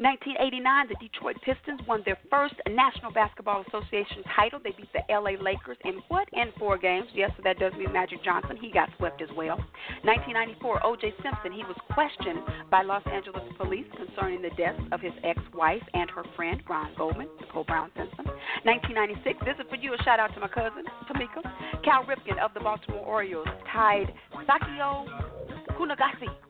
1989, 0.00 0.88
the 0.88 0.96
Detroit 0.96 1.36
Pistons 1.44 1.80
won 1.86 2.00
their 2.06 2.16
first 2.30 2.54
National 2.70 3.12
Basketball 3.12 3.62
Association 3.68 4.24
title. 4.34 4.58
They 4.58 4.72
beat 4.72 4.88
the 4.96 5.04
LA 5.12 5.36
Lakers 5.36 5.76
in 5.84 6.00
what? 6.08 6.26
In 6.32 6.48
four 6.58 6.78
games. 6.78 7.04
Yes, 7.12 7.30
so 7.36 7.42
that 7.44 7.58
does 7.58 7.74
mean 7.74 7.92
Magic 7.92 8.24
Johnson. 8.24 8.56
He 8.56 8.72
got 8.72 8.88
swept 8.96 9.20
as 9.20 9.28
well. 9.36 9.60
1994, 10.08 10.86
O.J. 10.86 11.12
Simpson. 11.22 11.52
He 11.52 11.64
was 11.68 11.76
questioned 11.92 12.40
by 12.70 12.80
Los 12.80 13.02
Angeles 13.12 13.44
police 13.60 13.84
concerning 13.92 14.40
the 14.40 14.48
deaths 14.56 14.80
of 14.90 15.02
his 15.02 15.12
ex-wife 15.22 15.84
and 15.92 16.08
her 16.08 16.24
friend, 16.34 16.62
Ron 16.66 16.92
Goldman, 16.96 17.28
Nicole 17.38 17.64
Brown 17.64 17.90
Simpson. 17.92 18.24
1996, 18.64 19.36
this 19.44 19.60
is 19.60 19.68
for 19.68 19.76
you. 19.76 19.92
A 19.92 20.02
shout 20.02 20.18
out 20.18 20.32
to 20.32 20.40
my 20.40 20.48
cousin, 20.48 20.88
Tamika. 21.12 21.44
Cal 21.84 22.08
Ripken 22.08 22.40
of 22.42 22.54
the 22.54 22.60
Baltimore 22.60 23.04
Orioles 23.04 23.48
tied 23.70 24.08
Sachio 24.48 25.04
Kinugasa 25.76 26.49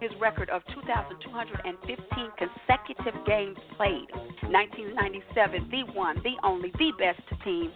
his 0.00 0.10
record 0.20 0.50
of 0.50 0.62
2,215 0.74 2.30
consecutive 2.38 3.26
games 3.26 3.56
played. 3.76 4.08
1997, 4.42 5.68
the 5.70 5.82
one, 5.92 6.16
the 6.22 6.34
only, 6.44 6.70
the 6.78 6.92
best 6.98 7.20
team, 7.44 7.72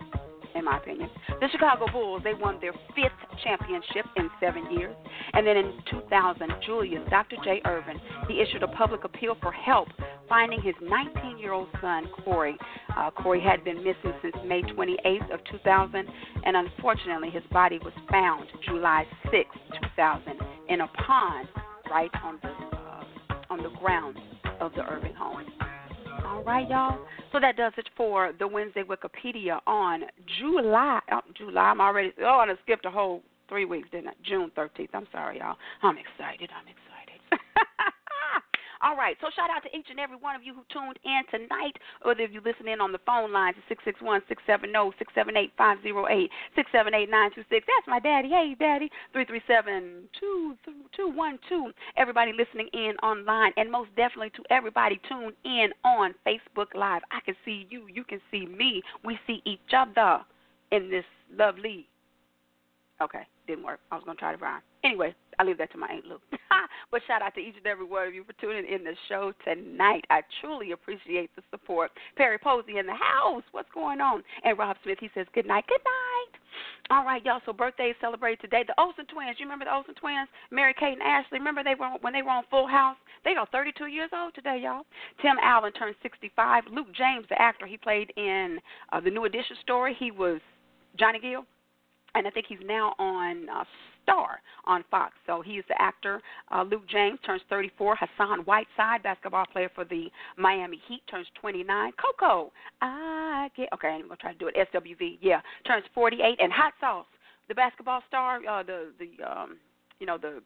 in 0.55 0.65
my 0.65 0.79
opinion. 0.79 1.09
The 1.41 1.49
Chicago 1.51 1.87
Bulls, 1.93 2.23
they 2.25 2.35
won 2.35 2.59
their 2.61 2.73
fifth 2.95 3.41
championship 3.43 4.07
in 4.17 4.29
seven 4.41 4.71
years. 4.71 4.95
And 5.33 5.47
then 5.47 5.57
in 5.57 5.73
2000, 5.91 6.51
Julius, 6.67 7.03
Dr. 7.11 7.37
J. 7.45 7.61
Erving, 7.65 8.01
he 8.29 8.41
issued 8.41 8.63
a 8.63 8.69
public 8.69 9.05
appeal 9.05 9.37
for 9.41 9.53
help 9.53 9.89
finding 10.29 10.63
his 10.63 10.75
19 10.81 11.39
year 11.39 11.53
old 11.53 11.69
son, 11.81 12.09
Corey. 12.25 12.57
Uh, 12.97 13.11
Corey 13.11 13.41
had 13.41 13.65
been 13.65 13.79
missing 13.79 14.13
since 14.23 14.35
May 14.47 14.63
28th 14.63 15.35
of 15.35 15.41
2000, 15.51 16.07
and 16.45 16.57
unfortunately, 16.57 17.31
his 17.31 17.43
body 17.51 17.79
was 17.83 17.93
found 18.11 18.47
July 18.65 19.07
6th, 19.27 19.81
2000, 19.97 20.33
in 20.69 20.83
a 20.83 20.87
pond 21.05 21.49
right 21.91 22.11
on 22.23 22.39
the 22.43 22.49
uh, 22.49 23.05
on 23.51 23.63
the 23.63 23.71
grounds 23.81 24.19
of 24.61 24.73
the 24.73 24.83
Erving 24.83 25.15
home. 25.15 25.45
All 26.25 26.43
right, 26.45 26.69
y'all. 26.69 26.99
So 27.33 27.41
that 27.41 27.57
does 27.57 27.73
it 27.77 27.89
for 27.97 28.33
the 28.39 28.47
Wednesday 28.47 28.83
Wikipedia 28.83 29.59
on 29.67 30.03
July. 30.39 31.01
Oh, 31.13 31.21
July. 31.37 31.63
I'm 31.63 31.81
already. 31.81 32.13
Oh, 32.23 32.45
I 32.47 32.53
skipped 32.63 32.87
a 32.87 32.91
whole 32.91 33.23
three 33.49 33.65
weeks, 33.65 33.89
didn't 33.91 34.09
I? 34.09 34.13
June 34.25 34.51
13th. 34.57 34.89
I'm 34.95 35.07
sorry, 35.13 35.39
y'all. 35.39 35.57
I'm 35.83 35.97
excited. 35.99 36.51
I'm 36.55 36.69
excited. 36.69 36.90
All 38.83 38.97
right, 38.97 39.17
so 39.21 39.29
shout 39.37 39.53
out 39.53 39.63
to 39.69 39.77
each 39.77 39.93
and 39.93 40.01
every 40.01 40.17
one 40.17 40.35
of 40.35 40.43
you 40.43 40.55
who 40.55 40.65
tuned 40.73 40.99
in 41.05 41.21
tonight, 41.29 41.77
whether 42.01 42.25
if 42.25 42.33
you 42.33 42.41
listen 42.41 42.67
in 42.67 42.81
on 42.81 42.93
the 42.93 43.03
phone 43.05 43.29
lines 43.29 43.57
at 43.61 43.69
661 43.69 44.25
670 44.25 44.73
678 44.97 45.53
508 45.53 46.31
678 46.57 47.13
926. 47.13 47.61
That's 47.69 47.89
my 47.93 48.01
daddy. 48.01 48.33
Hey, 48.33 48.57
daddy. 48.57 48.89
337 49.13 50.09
2212. 50.17 51.77
Everybody 52.01 52.33
listening 52.33 52.73
in 52.73 52.97
online, 53.05 53.53
and 53.61 53.69
most 53.69 53.93
definitely 54.01 54.33
to 54.41 54.43
everybody 54.49 54.97
tuned 55.05 55.37
in 55.45 55.77
on 55.85 56.17
Facebook 56.25 56.73
Live. 56.73 57.05
I 57.13 57.21
can 57.21 57.37
see 57.45 57.69
you. 57.69 57.85
You 57.93 58.05
can 58.09 58.25
see 58.33 58.49
me. 58.49 58.81
We 59.05 59.21
see 59.29 59.45
each 59.45 59.77
other 59.77 60.25
in 60.73 60.89
this 60.89 61.05
lovely. 61.37 61.85
Okay, 63.03 63.29
didn't 63.51 63.65
work. 63.65 63.81
I 63.91 63.97
was 63.97 64.05
to 64.07 64.15
try 64.15 64.33
to 64.33 64.39
rhyme. 64.39 64.63
Anyway, 64.85 65.15
I 65.39 65.43
leave 65.43 65.59
that 65.59 65.73
to 65.73 65.79
my 65.79 65.89
Aunt 65.89 66.07
Lou. 66.07 66.19
but 66.91 67.03
shout 67.07 67.23
out 67.23 67.35
to 67.35 67.41
each 67.41 67.57
and 67.57 67.67
every 67.67 67.85
one 67.85 68.07
of 68.07 68.15
you 68.15 68.25
for 68.25 68.33
tuning 68.41 68.65
in 68.71 68.85
the 68.85 68.95
show 69.09 69.33
tonight. 69.45 70.05
I 70.11 70.23
truly 70.41 70.73
appreciate 70.73 71.31
the 71.37 71.43
support. 71.51 71.91
Perry 72.17 72.39
Posey 72.39 72.79
in 72.79 72.87
the 72.87 72.95
house. 72.95 73.43
What's 73.53 73.69
going 73.75 74.01
on? 74.01 74.23
And 74.45 74.59
Rob 74.59 74.77
Smith, 74.83 74.99
he 75.01 75.11
says, 75.15 75.27
good 75.35 75.47
night, 75.47 75.65
good 75.69 75.83
night. 75.85 76.41
All 76.91 77.05
right, 77.05 77.25
y'all. 77.25 77.41
So 77.45 77.53
birthdays 77.53 77.95
celebrated 78.01 78.41
today. 78.41 78.65
The 78.67 78.75
Olsen 78.81 79.07
twins. 79.07 79.37
You 79.39 79.47
remember 79.47 79.65
the 79.65 79.75
Olsen 79.75 79.95
twins? 79.95 80.29
Mary 80.51 80.75
Kate 80.79 80.95
and 80.95 81.03
Ashley. 81.03 81.39
Remember 81.39 81.63
they 81.63 81.75
were 81.79 81.91
when 82.01 82.13
they 82.13 82.23
were 82.23 82.31
on 82.31 82.45
Full 82.51 82.67
House? 82.67 82.97
They 83.25 83.35
are 83.37 83.47
32 83.53 83.87
years 83.87 84.11
old 84.15 84.35
today, 84.35 84.61
y'all. 84.63 84.85
Tim 85.23 85.37
Allen 85.43 85.73
turned 85.73 85.95
65. 86.03 86.65
Luke 86.73 86.89
James, 86.97 87.27
the 87.29 87.41
actor, 87.41 87.67
he 87.67 87.77
played 87.77 88.13
in 88.17 88.59
uh, 88.93 89.01
the 89.01 89.11
New 89.11 89.25
Edition 89.25 89.57
story. 89.63 89.95
He 89.99 90.11
was 90.11 90.41
Johnny 90.99 91.21
Gill 91.21 91.45
and 92.15 92.27
I 92.27 92.31
think 92.31 92.47
he's 92.49 92.59
now 92.65 92.95
on 92.99 93.49
uh, 93.49 93.65
star 94.03 94.41
on 94.65 94.85
Fox. 94.91 95.15
So 95.27 95.43
he 95.43 95.53
is 95.53 95.65
the 95.69 95.81
actor. 95.81 96.21
Uh, 96.51 96.63
Luke 96.63 96.87
James 96.89 97.19
turns 97.25 97.43
34. 97.49 97.97
Hassan 97.97 98.41
Whiteside, 98.41 99.03
basketball 99.03 99.47
player 99.53 99.71
for 99.75 99.85
the 99.85 100.11
Miami 100.37 100.81
Heat, 100.89 101.03
turns 101.11 101.27
29. 101.41 101.93
Coko, 101.93 102.51
I 102.81 103.49
get 103.57 103.69
okay. 103.75 103.89
I'm 103.89 104.03
gonna 104.03 104.17
try 104.17 104.33
to 104.33 104.39
do 104.39 104.49
it. 104.49 104.57
SWV, 104.73 105.19
yeah, 105.21 105.41
turns 105.67 105.85
48. 105.95 106.39
And 106.41 106.53
Hot 106.53 106.73
Sauce, 106.81 107.07
the 107.49 107.55
basketball 107.55 108.03
star, 108.09 108.41
uh, 108.49 108.63
the 108.63 108.93
the 108.99 109.25
um, 109.25 109.57
you 109.99 110.07
know 110.07 110.19
the 110.19 110.41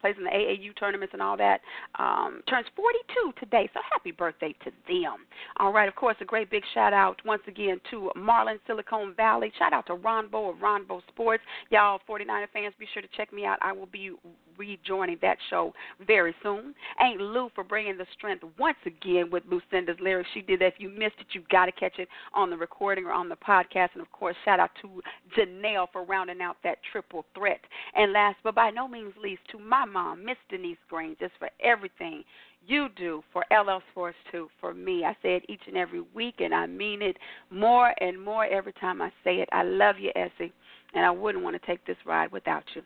plays 0.00 0.14
in 0.18 0.24
the 0.24 0.30
AAU 0.30 0.76
tournaments 0.78 1.12
and 1.12 1.22
all 1.22 1.36
that, 1.36 1.60
um, 1.98 2.42
turns 2.48 2.66
42 2.76 3.32
today. 3.38 3.68
So 3.74 3.80
happy 3.90 4.12
birthday 4.12 4.54
to 4.64 4.70
them. 4.88 5.26
All 5.58 5.72
right, 5.72 5.88
of 5.88 5.94
course, 5.94 6.16
a 6.20 6.24
great 6.24 6.50
big 6.50 6.62
shout 6.74 6.92
out 6.92 7.20
once 7.24 7.42
again 7.46 7.80
to 7.90 8.10
Marlin 8.16 8.58
Silicon 8.66 9.14
Valley. 9.16 9.52
Shout 9.58 9.72
out 9.72 9.86
to 9.86 9.94
Ronbo 9.94 10.50
of 10.50 10.56
Ronbo 10.56 11.00
Sports. 11.08 11.42
Y'all 11.70 12.00
49er 12.08 12.46
fans, 12.52 12.74
be 12.78 12.86
sure 12.92 13.02
to 13.02 13.08
check 13.16 13.32
me 13.32 13.44
out. 13.44 13.58
I 13.60 13.72
will 13.72 13.86
be 13.86 14.12
rejoining 14.58 15.18
that 15.22 15.38
show 15.50 15.72
very 16.06 16.34
soon. 16.42 16.74
Ain't 17.02 17.20
Lou 17.20 17.50
for 17.54 17.64
bringing 17.64 17.96
the 17.96 18.06
strength 18.16 18.44
once 18.58 18.78
again 18.84 19.30
with 19.30 19.42
Lucinda's 19.50 19.96
lyrics. 20.00 20.28
She 20.34 20.42
did 20.42 20.60
that. 20.60 20.66
If 20.66 20.74
you 20.78 20.88
missed 20.88 21.16
it, 21.20 21.26
you've 21.32 21.48
got 21.48 21.66
to 21.66 21.72
catch 21.72 21.98
it 21.98 22.08
on 22.34 22.50
the 22.50 22.56
recording 22.56 23.04
or 23.04 23.12
on 23.12 23.28
the 23.28 23.36
podcast. 23.36 23.90
And 23.94 24.02
of 24.02 24.10
course, 24.12 24.36
shout 24.44 24.60
out 24.60 24.70
to 24.82 25.02
Janelle 25.36 25.86
for 25.92 26.04
rounding 26.04 26.40
out 26.40 26.56
that 26.64 26.78
triple 26.92 27.24
threat. 27.34 27.60
And 27.94 28.12
last 28.12 28.36
but 28.42 28.54
by 28.54 28.70
no 28.70 28.88
means 28.88 29.14
least, 29.22 29.42
to 29.52 29.58
my 29.58 29.84
mom, 29.84 30.24
Miss 30.24 30.36
Denise 30.48 30.78
Green, 30.88 31.16
just 31.18 31.32
for 31.38 31.50
everything 31.62 32.24
you 32.66 32.88
do 32.96 33.22
for 33.32 33.44
LL 33.50 33.80
Sports 33.92 34.16
2 34.32 34.48
for 34.60 34.74
me. 34.74 35.04
I 35.04 35.12
say 35.22 35.36
it 35.36 35.44
each 35.48 35.60
and 35.66 35.76
every 35.76 36.02
week, 36.14 36.36
and 36.40 36.54
I 36.54 36.66
mean 36.66 37.02
it 37.02 37.16
more 37.50 37.92
and 38.00 38.20
more 38.20 38.44
every 38.46 38.72
time 38.74 39.00
I 39.00 39.10
say 39.22 39.36
it. 39.36 39.48
I 39.52 39.62
love 39.62 39.96
you, 39.98 40.10
Essie, 40.16 40.52
and 40.94 41.04
I 41.04 41.10
wouldn't 41.10 41.44
want 41.44 41.60
to 41.60 41.66
take 41.66 41.84
this 41.86 41.96
ride 42.04 42.32
without 42.32 42.64
you. 42.74 42.82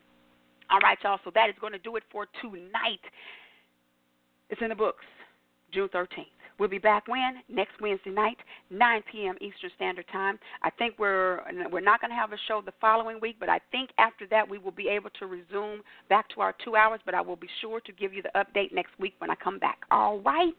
All 0.70 0.78
right, 0.80 0.98
y'all. 1.02 1.18
So 1.24 1.30
that 1.34 1.48
is 1.48 1.56
going 1.60 1.72
to 1.72 1.78
do 1.78 1.96
it 1.96 2.04
for 2.12 2.26
tonight. 2.40 3.00
It's 4.50 4.60
in 4.62 4.68
the 4.68 4.74
books, 4.74 5.04
June 5.72 5.88
13th. 5.88 6.26
We'll 6.58 6.68
be 6.68 6.78
back 6.78 7.08
when 7.08 7.36
next 7.48 7.80
Wednesday 7.80 8.10
night, 8.10 8.36
9 8.68 9.02
p.m. 9.10 9.34
Eastern 9.40 9.70
Standard 9.76 10.04
Time. 10.12 10.38
I 10.62 10.68
think 10.68 10.94
we're 10.98 11.40
we're 11.72 11.80
not 11.80 12.02
going 12.02 12.10
to 12.10 12.14
have 12.14 12.32
a 12.32 12.36
show 12.46 12.60
the 12.64 12.74
following 12.82 13.18
week, 13.18 13.36
but 13.40 13.48
I 13.48 13.60
think 13.72 13.90
after 13.96 14.26
that 14.26 14.48
we 14.48 14.58
will 14.58 14.70
be 14.70 14.86
able 14.88 15.08
to 15.20 15.26
resume 15.26 15.80
back 16.10 16.28
to 16.34 16.42
our 16.42 16.54
two 16.62 16.76
hours. 16.76 17.00
But 17.06 17.14
I 17.14 17.22
will 17.22 17.36
be 17.36 17.48
sure 17.62 17.80
to 17.80 17.92
give 17.92 18.12
you 18.12 18.22
the 18.22 18.30
update 18.36 18.74
next 18.74 18.90
week 18.98 19.14
when 19.18 19.30
I 19.30 19.36
come 19.36 19.58
back. 19.58 19.78
All 19.90 20.20
right. 20.20 20.52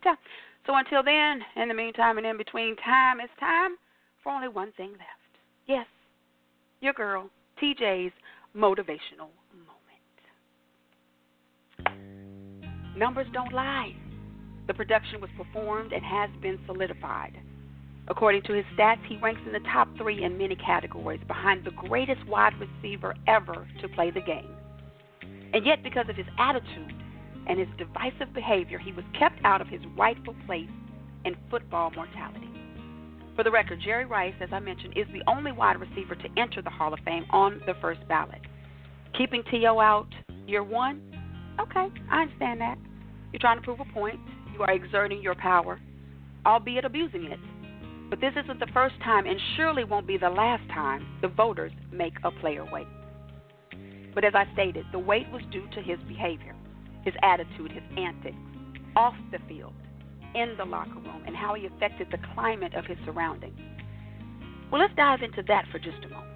So 0.66 0.76
until 0.76 1.03
then, 1.03 1.41
in 1.55 1.68
the 1.68 1.76
meantime 1.76 2.18
and 2.18 2.26
in 2.26 2.36
between 2.36 2.76
time, 2.78 3.20
it's 3.20 3.32
time 3.39 3.76
for 4.24 4.32
only 4.32 4.47
one 4.47 4.72
thing 4.78 4.91
left. 4.91 5.32
Yes, 5.68 5.86
your 6.82 6.93
girl, 6.93 7.30
TJ's 7.62 8.12
motivational 8.57 9.30
Numbers 13.02 13.26
don't 13.34 13.52
lie. 13.52 13.95
The 14.68 14.76
production 14.76 15.22
was 15.22 15.32
performed 15.36 15.91
and 15.91 16.06
has 16.06 16.30
been 16.39 16.60
solidified. 16.68 17.36
According 18.08 18.43
to 18.43 18.54
his 18.54 18.64
stats, 18.78 19.04
he 19.10 19.18
ranks 19.18 19.41
in 19.43 19.54
the 19.54 19.68
top 19.74 19.88
three 19.97 20.24
in 20.24 20.38
many 20.38 20.56
categories, 20.56 21.20
behind 21.28 21.66
the 21.66 21.72
greatest 21.72 22.24
wide 22.28 22.54
receiver 22.60 23.16
ever 23.28 23.68
to 23.82 23.89
play 23.89 24.12
the 24.12 24.22
game. 24.22 24.54
And 25.52 25.66
yet, 25.66 25.82
because 25.82 26.10
of 26.10 26.16
his 26.16 26.28
attitude 26.38 26.93
and 27.47 27.58
his 27.58 27.68
divisive 27.80 28.36
behavior, 28.36 28.78
he 28.78 28.91
was 28.91 29.04
kept 29.18 29.43
out 29.43 29.62
of 29.62 29.68
his 29.68 29.82
rightful 29.97 30.36
place 30.45 30.70
in 31.26 31.36
football 31.49 31.89
mortality. 31.95 32.52
For 33.36 33.43
the 33.43 33.49
record, 33.49 33.82
Jerry 33.84 34.06
Rice, 34.06 34.36
as 34.39 34.49
I 34.52 34.60
mentioned, 34.60 34.93
is 34.95 35.08
the 35.12 35.24
only 35.28 35.52
wide 35.52 35.80
receiver 35.80 36.14
to 36.14 36.30
enter 36.38 36.62
the 36.62 36.70
Hall 36.70 36.93
of 36.93 36.99
Fame 36.99 37.26
on 37.32 37.64
the 37.66 37.74
first 37.82 38.08
ballot. 38.08 38.41
Keeping 39.18 39.41
T.O. 39.49 39.80
out 39.80 40.10
year 40.45 40.64
one 40.64 41.02
Okay, 41.60 41.88
I 42.10 42.22
understand 42.24 42.62
that. 42.62 42.78
You're 43.32 43.39
trying 43.39 43.57
to 43.57 43.63
prove 43.63 43.79
a 43.79 43.86
point. 43.93 44.19
You 44.53 44.61
are 44.63 44.71
exerting 44.71 45.21
your 45.21 45.36
power, 45.36 45.79
albeit 46.45 46.86
abusing 46.86 47.25
it. 47.25 47.39
But 48.09 48.19
this 48.19 48.34
isn't 48.43 48.59
the 48.59 48.67
first 48.73 48.95
time, 49.03 49.25
and 49.25 49.39
surely 49.55 49.86
won't 49.86 50.05
be 50.05 50.17
the 50.17 50.29
last 50.29 50.67
time, 50.69 51.07
the 51.21 51.29
voters 51.29 51.71
make 51.91 52.13
a 52.23 52.32
player 52.32 52.65
wait. 52.69 52.88
But 54.13 54.25
as 54.25 54.34
I 54.36 54.45
stated, 54.51 54.86
the 54.91 54.99
wait 54.99 55.32
was 55.32 55.41
due 55.49 55.65
to 55.73 55.82
his 55.82 55.97
behavior, 56.09 56.53
his 57.03 57.13
attitude, 57.23 57.71
his 57.71 57.84
antics, 57.97 58.36
off 58.97 59.15
the 59.32 59.39
field, 59.47 59.73
in 60.36 60.55
the 60.57 60.65
locker 60.65 60.99
room, 60.99 61.23
and 61.25 61.36
how 61.36 61.53
he 61.53 61.65
affected 61.65 62.07
the 62.11 62.17
climate 62.34 62.73
of 62.73 62.86
his 62.86 62.97
surroundings. 63.05 63.59
Well, 64.69 64.82
let's 64.82 64.95
dive 64.95 65.21
into 65.21 65.43
that 65.47 65.65
for 65.71 65.79
just 65.79 66.03
a 66.03 66.09
moment. 66.09 66.27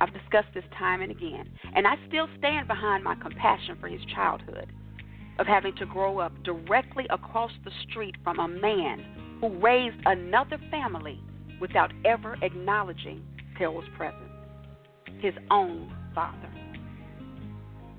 I've 0.00 0.12
discussed 0.12 0.48
this 0.54 0.64
time 0.78 1.02
and 1.02 1.10
again, 1.10 1.50
and 1.74 1.86
I 1.86 1.96
still 2.08 2.28
stand 2.38 2.68
behind 2.68 3.04
my 3.04 3.14
compassion 3.16 3.76
for 3.80 3.88
his 3.88 4.00
childhood 4.14 4.72
of 5.38 5.46
having 5.46 5.74
to 5.76 5.86
grow 5.86 6.18
up 6.18 6.32
directly 6.42 7.06
across 7.10 7.50
the 7.64 7.70
street 7.88 8.14
from 8.24 8.38
a 8.38 8.48
man 8.48 9.38
who 9.40 9.48
raised 9.58 9.96
another 10.06 10.58
family 10.70 11.20
without 11.60 11.92
ever 12.04 12.36
acknowledging 12.42 13.22
Terrell's 13.58 13.84
presence, 13.96 14.30
his 15.20 15.34
own 15.50 15.92
father. 16.14 16.50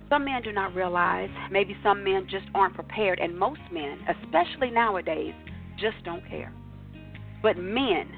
Some 0.10 0.26
men 0.26 0.42
do 0.42 0.52
not 0.54 0.74
realize, 0.74 1.30
maybe 1.52 1.76
some 1.84 2.04
men 2.04 2.28
just 2.30 2.46
aren't 2.56 2.76
prepared, 2.76 3.20
and 3.20 3.38
most 3.38 3.60
men, 3.72 4.00
especially 4.08 4.72
nowadays, 4.72 5.34
just 5.78 5.98
don't 6.06 6.26
care. 6.30 6.54
But 7.44 7.58
men, 7.58 8.10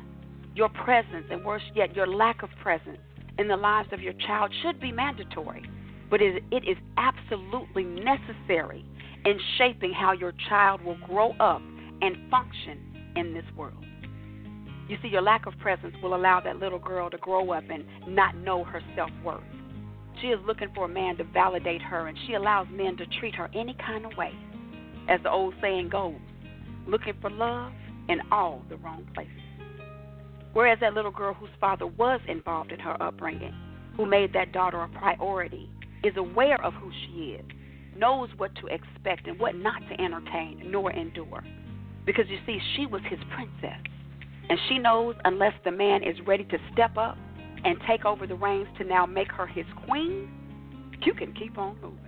your 0.56 0.70
presence, 0.70 1.26
and 1.32 1.44
worse 1.44 1.64
yet, 1.76 1.96
your 1.96 2.08
lack 2.08 2.44
of 2.44 2.50
presence, 2.62 3.00
in 3.40 3.48
the 3.48 3.58
lives 3.58 3.90
of 3.92 4.02
your 4.02 4.14
child 4.28 4.54
should 4.62 4.80
be 4.80 4.92
mandatory, 4.92 5.64
but 6.10 6.22
it, 6.22 6.44
it 6.52 6.64
is 6.68 6.78
absolutely 6.98 7.84
necessary 7.84 8.86
in 9.26 9.40
shaping 9.58 9.94
how 9.94 10.14
your 10.14 10.34
child 10.48 10.82
will 10.82 10.98
grow 11.06 11.32
up 11.34 11.62
and 12.02 12.16
function 12.30 13.12
in 13.16 13.34
this 13.34 13.46
world. 13.56 13.84
You 14.88 14.98
see, 15.02 15.08
your 15.08 15.22
lack 15.22 15.46
of 15.46 15.54
presence 15.60 15.96
will 16.02 16.16
allow 16.16 16.40
that 16.42 16.58
little 16.58 16.80
girl 16.80 17.10
to 17.10 17.18
grow 17.18 17.52
up 17.52 17.64
and 17.70 17.86
not 18.08 18.36
know 18.38 18.64
her 18.64 18.82
self 18.96 19.12
worth. 19.24 19.44
She 20.22 20.28
is 20.28 20.40
looking 20.46 20.70
for 20.74 20.86
a 20.86 20.90
man 20.90 21.16
to 21.18 21.24
validate 21.24 21.82
her, 21.82 22.08
and 22.08 22.18
she 22.26 22.34
allows 22.34 22.68
men 22.72 22.98
to 22.98 23.06
treat 23.20 23.36
her 23.36 23.50
any 23.54 23.76
kind 23.86 24.06
of 24.06 24.18
way. 24.18 24.32
As 25.08 25.22
the 25.24 25.32
old 25.32 25.54
saying 25.62 25.90
goes, 25.90 26.16
looking 26.88 27.14
for 27.22 27.30
love 27.30 27.72
in 28.10 28.20
all 28.32 28.64
the 28.70 28.78
wrong 28.78 29.08
places. 29.14 29.34
Whereas 30.54 30.80
that 30.82 30.94
little 30.94 31.12
girl 31.12 31.36
whose 31.36 31.50
father 31.62 31.86
was 31.86 32.20
involved 32.28 32.72
in 32.72 32.80
her 32.80 33.02
upbringing, 33.02 33.54
who 33.96 34.06
made 34.06 34.34
that 34.34 34.52
daughter 34.52 34.82
a 34.82 34.90
priority, 34.90 35.70
is 36.04 36.18
aware 36.18 36.64
of 36.64 36.74
who 36.74 36.92
she 37.06 37.38
is, 37.40 37.46
knows 38.00 38.30
what 38.38 38.56
to 38.56 38.68
expect 38.68 39.28
and 39.28 39.38
what 39.40 39.56
not 39.56 39.82
to 39.90 40.02
entertain 40.02 40.64
nor 40.72 40.92
endure. 40.92 41.44
Because 42.06 42.26
you 42.30 42.38
see, 42.46 42.58
she 42.76 42.86
was 42.86 43.02
his 43.10 43.20
princess. 43.36 43.80
And 44.50 44.58
she 44.68 44.80
knows 44.80 45.16
unless 45.26 45.54
the 45.64 45.72
man 45.72 46.04
is 46.04 46.16
ready 46.26 46.44
to 46.46 46.58
step 46.74 46.98
up 46.98 47.18
and 47.64 47.78
take 47.88 48.06
over 48.06 48.26
the 48.26 48.36
reins 48.36 48.68
to 48.78 48.84
now 48.84 49.06
make 49.06 49.32
her 49.32 49.46
his 49.46 49.66
queen, 49.86 50.30
you 51.06 51.14
can 51.14 51.34
keep 51.34 51.58
on 51.58 51.76
moving. 51.82 52.00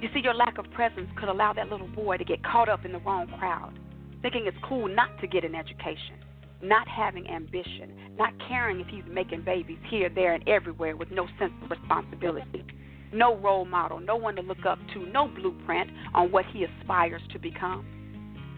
You 0.00 0.08
see, 0.14 0.20
your 0.20 0.34
lack 0.34 0.58
of 0.58 0.70
presence 0.72 1.08
could 1.18 1.28
allow 1.28 1.52
that 1.54 1.70
little 1.70 1.88
boy 1.88 2.18
to 2.18 2.24
get 2.24 2.44
caught 2.44 2.68
up 2.68 2.84
in 2.84 2.92
the 2.92 3.00
wrong 3.00 3.26
crowd, 3.38 3.76
thinking 4.22 4.46
it's 4.46 4.56
cool 4.62 4.86
not 4.86 5.18
to 5.20 5.26
get 5.26 5.44
an 5.44 5.56
education 5.56 6.14
not 6.62 6.88
having 6.88 7.28
ambition, 7.28 7.94
not 8.16 8.32
caring 8.48 8.80
if 8.80 8.86
he's 8.88 9.04
making 9.08 9.42
babies 9.42 9.78
here, 9.88 10.08
there, 10.08 10.34
and 10.34 10.46
everywhere 10.48 10.96
with 10.96 11.10
no 11.10 11.26
sense 11.38 11.52
of 11.62 11.70
responsibility, 11.70 12.64
no 13.12 13.36
role 13.36 13.64
model, 13.64 14.00
no 14.00 14.16
one 14.16 14.36
to 14.36 14.42
look 14.42 14.66
up 14.66 14.78
to, 14.94 15.06
no 15.06 15.28
blueprint 15.28 15.90
on 16.14 16.30
what 16.30 16.44
he 16.52 16.64
aspires 16.64 17.22
to 17.32 17.38
become. 17.38 17.84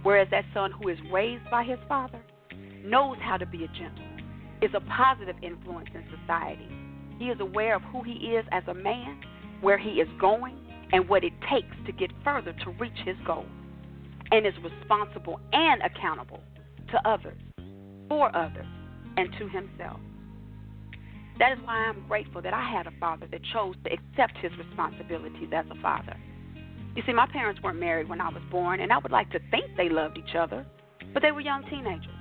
Whereas 0.02 0.28
that 0.30 0.44
son 0.54 0.72
who 0.72 0.88
is 0.88 0.98
raised 1.12 1.48
by 1.50 1.64
his 1.64 1.78
father 1.88 2.20
knows 2.84 3.16
how 3.20 3.36
to 3.36 3.46
be 3.46 3.64
a 3.64 3.68
gentleman, 3.68 4.24
is 4.62 4.70
a 4.74 4.80
positive 4.80 5.36
influence 5.42 5.88
in 5.94 6.04
society. 6.20 6.68
He 7.18 7.26
is 7.26 7.38
aware 7.40 7.76
of 7.76 7.82
who 7.82 8.02
he 8.02 8.12
is 8.12 8.44
as 8.50 8.62
a 8.66 8.74
man, 8.74 9.20
where 9.60 9.78
he 9.78 10.00
is 10.00 10.08
going, 10.18 10.56
and 10.92 11.08
what 11.08 11.22
it 11.22 11.32
takes 11.50 11.76
to 11.86 11.92
get 11.92 12.10
further 12.24 12.52
to 12.64 12.70
reach 12.80 12.98
his 13.04 13.16
goals, 13.26 13.46
and 14.30 14.46
is 14.46 14.54
responsible 14.62 15.38
and 15.52 15.82
accountable 15.82 16.40
to 16.90 17.08
others 17.08 17.38
for 18.08 18.34
others 18.34 18.66
and 19.16 19.28
to 19.38 19.48
himself. 19.48 20.00
That 21.40 21.52
is 21.52 21.58
why 21.64 21.72
I'm 21.88 22.06
grateful 22.06 22.42
that 22.42 22.52
I 22.52 22.70
had 22.70 22.86
a 22.86 22.92
father 23.00 23.26
that 23.32 23.40
chose 23.52 23.74
to 23.84 23.90
accept 23.90 24.36
his 24.42 24.52
responsibilities 24.58 25.48
as 25.54 25.64
a 25.70 25.80
father. 25.80 26.14
You 26.94 27.02
see, 27.06 27.14
my 27.14 27.26
parents 27.26 27.62
weren't 27.62 27.80
married 27.80 28.10
when 28.10 28.20
I 28.20 28.28
was 28.28 28.42
born, 28.50 28.80
and 28.80 28.92
I 28.92 28.98
would 28.98 29.10
like 29.10 29.30
to 29.30 29.40
think 29.50 29.64
they 29.74 29.88
loved 29.88 30.18
each 30.18 30.34
other, 30.38 30.66
but 31.14 31.22
they 31.22 31.32
were 31.32 31.40
young 31.40 31.64
teenagers. 31.70 32.12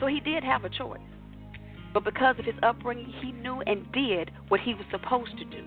So 0.00 0.06
he 0.08 0.18
did 0.18 0.42
have 0.42 0.64
a 0.64 0.70
choice. 0.70 0.98
But 1.94 2.02
because 2.02 2.36
of 2.40 2.44
his 2.44 2.56
upbringing, 2.64 3.12
he 3.22 3.30
knew 3.30 3.60
and 3.60 3.90
did 3.92 4.32
what 4.48 4.58
he 4.60 4.74
was 4.74 4.84
supposed 4.90 5.38
to 5.38 5.44
do 5.44 5.64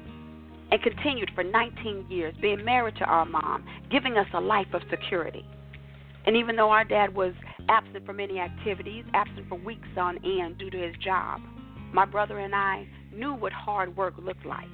and 0.72 0.82
continued 0.82 1.32
for 1.34 1.46
19 1.46 2.08
years 2.10 2.36
being 2.42 2.64
married 2.64 2.96
to 2.98 3.06
our 3.06 3.26
mom, 3.26 3.66
giving 3.89 4.18
us 4.18 4.28
a 4.34 4.42
life 4.42 4.68
of 4.74 4.82
security. 4.89 5.46
And 6.26 6.36
even 6.36 6.58
though 6.58 6.72
our 6.72 6.84
dad 6.84 7.16
was 7.16 7.34
absent 7.70 8.06
from 8.06 8.18
many 8.18 8.39
activities, 8.39 9.06
absent 9.14 9.48
for 9.48 9.56
weeks 9.56 9.88
on 9.98 10.18
end 10.26 10.58
due 10.58 10.70
to 10.70 10.78
his 10.78 10.96
job, 10.98 11.42
my 11.94 12.06
brother 12.06 12.39
and 12.39 12.56
I 12.56 12.88
knew 13.14 13.34
what 13.34 13.52
hard 13.54 13.96
work 13.98 14.16
looked 14.18 14.46
like. 14.46 14.70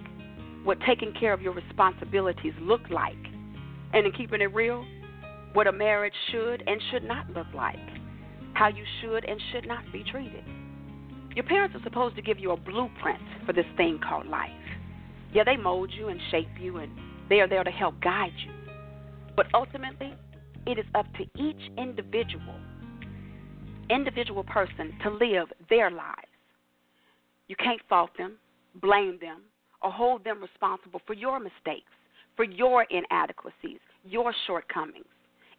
what 0.68 0.78
taking 0.86 1.14
care 1.14 1.32
of 1.32 1.42
your 1.42 1.54
responsibilities 1.54 2.52
looked 2.62 2.92
like. 2.92 3.16
And 3.94 4.06
in 4.06 4.12
keeping 4.12 4.42
it 4.42 4.54
real, 4.54 4.86
what 5.54 5.66
a 5.66 5.72
marriage 5.72 6.14
should 6.30 6.62
and 6.68 6.82
should 6.92 7.06
not 7.06 7.30
look 7.30 7.48
like, 7.56 7.80
how 8.54 8.68
you 8.68 8.84
should 9.02 9.24
and 9.24 9.40
should 9.52 9.66
not 9.66 9.84
be 9.94 10.04
treated. 10.04 10.44
Your 11.36 11.46
parents 11.46 11.74
are 11.74 11.84
supposed 11.84 12.18
to 12.18 12.22
give 12.22 12.38
you 12.38 12.52
a 12.52 12.58
blueprint 12.58 13.22
for 13.46 13.54
this 13.54 13.66
thing 13.78 13.98
called 14.08 14.28
life. 14.28 14.52
Yeah, 15.34 15.46
they 15.46 15.56
mold 15.56 15.90
you 15.98 16.10
and 16.10 16.20
shape 16.32 16.50
you, 16.60 16.78
and 16.78 16.92
they 17.30 17.40
are 17.40 17.48
there 17.48 17.64
to 17.64 17.72
help 17.72 18.02
guide 18.02 18.34
you. 18.46 18.52
But 19.38 19.46
ultimately, 19.54 20.14
it 20.66 20.78
is 20.78 20.86
up 20.96 21.06
to 21.14 21.24
each 21.42 21.62
individual, 21.78 22.56
individual 23.90 24.44
person 24.44 24.94
to 25.04 25.12
live 25.12 25.48
their 25.70 25.90
lives. 25.90 26.28
You 27.48 27.56
can't 27.56 27.82
fault 27.88 28.12
them, 28.18 28.38
blame 28.82 29.18
them, 29.22 29.42
or 29.82 29.92
hold 29.92 30.24
them 30.24 30.42
responsible 30.42 31.02
for 31.06 31.14
your 31.14 31.40
mistakes, 31.40 31.92
for 32.36 32.44
your 32.44 32.86
inadequacies, 32.90 33.80
your 34.04 34.34
shortcomings. 34.46 35.06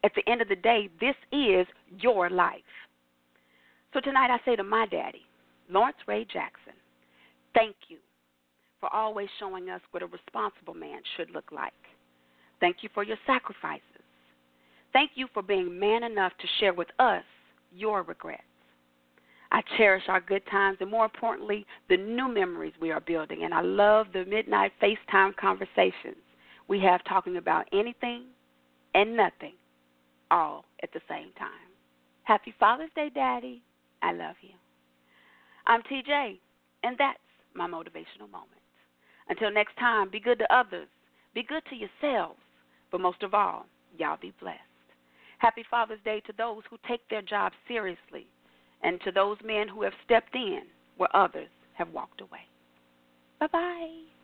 At 0.04 0.12
the 0.14 0.28
end 0.30 0.42
of 0.42 0.48
the 0.48 0.56
day, 0.56 0.88
this 1.00 1.16
is 1.32 1.66
your 1.98 2.30
life. 2.30 2.60
So 3.92 4.00
tonight 4.00 4.30
I 4.30 4.38
say 4.44 4.54
to 4.56 4.62
my 4.62 4.86
daddy, 4.86 5.22
Lawrence 5.70 5.96
Ray 6.06 6.24
Jackson, 6.24 6.74
thank 7.54 7.74
you 7.88 7.98
for 8.80 8.92
always 8.92 9.28
showing 9.38 9.70
us 9.70 9.80
what 9.90 10.02
a 10.02 10.06
responsible 10.06 10.74
man 10.74 11.00
should 11.16 11.30
look 11.30 11.50
like. 11.50 11.72
Thank 12.60 12.78
you 12.82 12.88
for 12.94 13.02
your 13.02 13.16
sacrifices. 13.26 13.82
Thank 14.92 15.12
you 15.14 15.26
for 15.34 15.42
being 15.42 15.78
man 15.78 16.04
enough 16.04 16.32
to 16.40 16.46
share 16.60 16.74
with 16.74 16.88
us 16.98 17.24
your 17.72 18.02
regrets. 18.02 18.42
I 19.50 19.62
cherish 19.76 20.04
our 20.08 20.20
good 20.20 20.42
times 20.50 20.78
and, 20.80 20.90
more 20.90 21.04
importantly, 21.04 21.66
the 21.88 21.96
new 21.96 22.28
memories 22.28 22.74
we 22.80 22.90
are 22.90 23.00
building. 23.00 23.44
And 23.44 23.54
I 23.54 23.62
love 23.62 24.08
the 24.12 24.24
midnight 24.24 24.72
FaceTime 24.82 25.36
conversations 25.36 26.16
we 26.68 26.80
have 26.80 27.02
talking 27.04 27.38
about 27.38 27.66
anything 27.72 28.24
and 28.94 29.16
nothing 29.16 29.54
all 30.30 30.64
at 30.82 30.92
the 30.92 31.00
same 31.08 31.32
time. 31.38 31.68
Happy 32.24 32.54
Father's 32.60 32.90
Day, 32.94 33.10
Daddy. 33.14 33.62
I 34.02 34.12
love 34.12 34.36
you. 34.42 34.54
I'm 35.66 35.82
TJ, 35.82 36.38
and 36.82 36.96
that's 36.98 37.18
my 37.54 37.66
motivational 37.66 38.30
moment. 38.30 38.60
Until 39.28 39.50
next 39.50 39.76
time, 39.78 40.10
be 40.10 40.20
good 40.20 40.38
to 40.38 40.54
others, 40.54 40.88
be 41.34 41.42
good 41.42 41.62
to 41.70 41.76
yourselves, 41.76 42.38
but 42.90 43.00
most 43.00 43.22
of 43.22 43.34
all, 43.34 43.66
y'all 43.98 44.18
be 44.20 44.32
blessed. 44.40 44.58
Happy 45.38 45.64
Father's 45.70 46.00
Day 46.04 46.20
to 46.26 46.32
those 46.36 46.62
who 46.68 46.76
take 46.86 47.06
their 47.08 47.22
job 47.22 47.52
seriously 47.66 48.26
and 48.82 49.00
to 49.02 49.12
those 49.12 49.38
men 49.44 49.68
who 49.68 49.82
have 49.82 49.92
stepped 50.04 50.34
in 50.34 50.62
where 50.96 51.14
others 51.14 51.48
have 51.74 51.90
walked 51.90 52.20
away. 52.20 52.40
Bye 53.40 53.48
bye. 53.52 54.17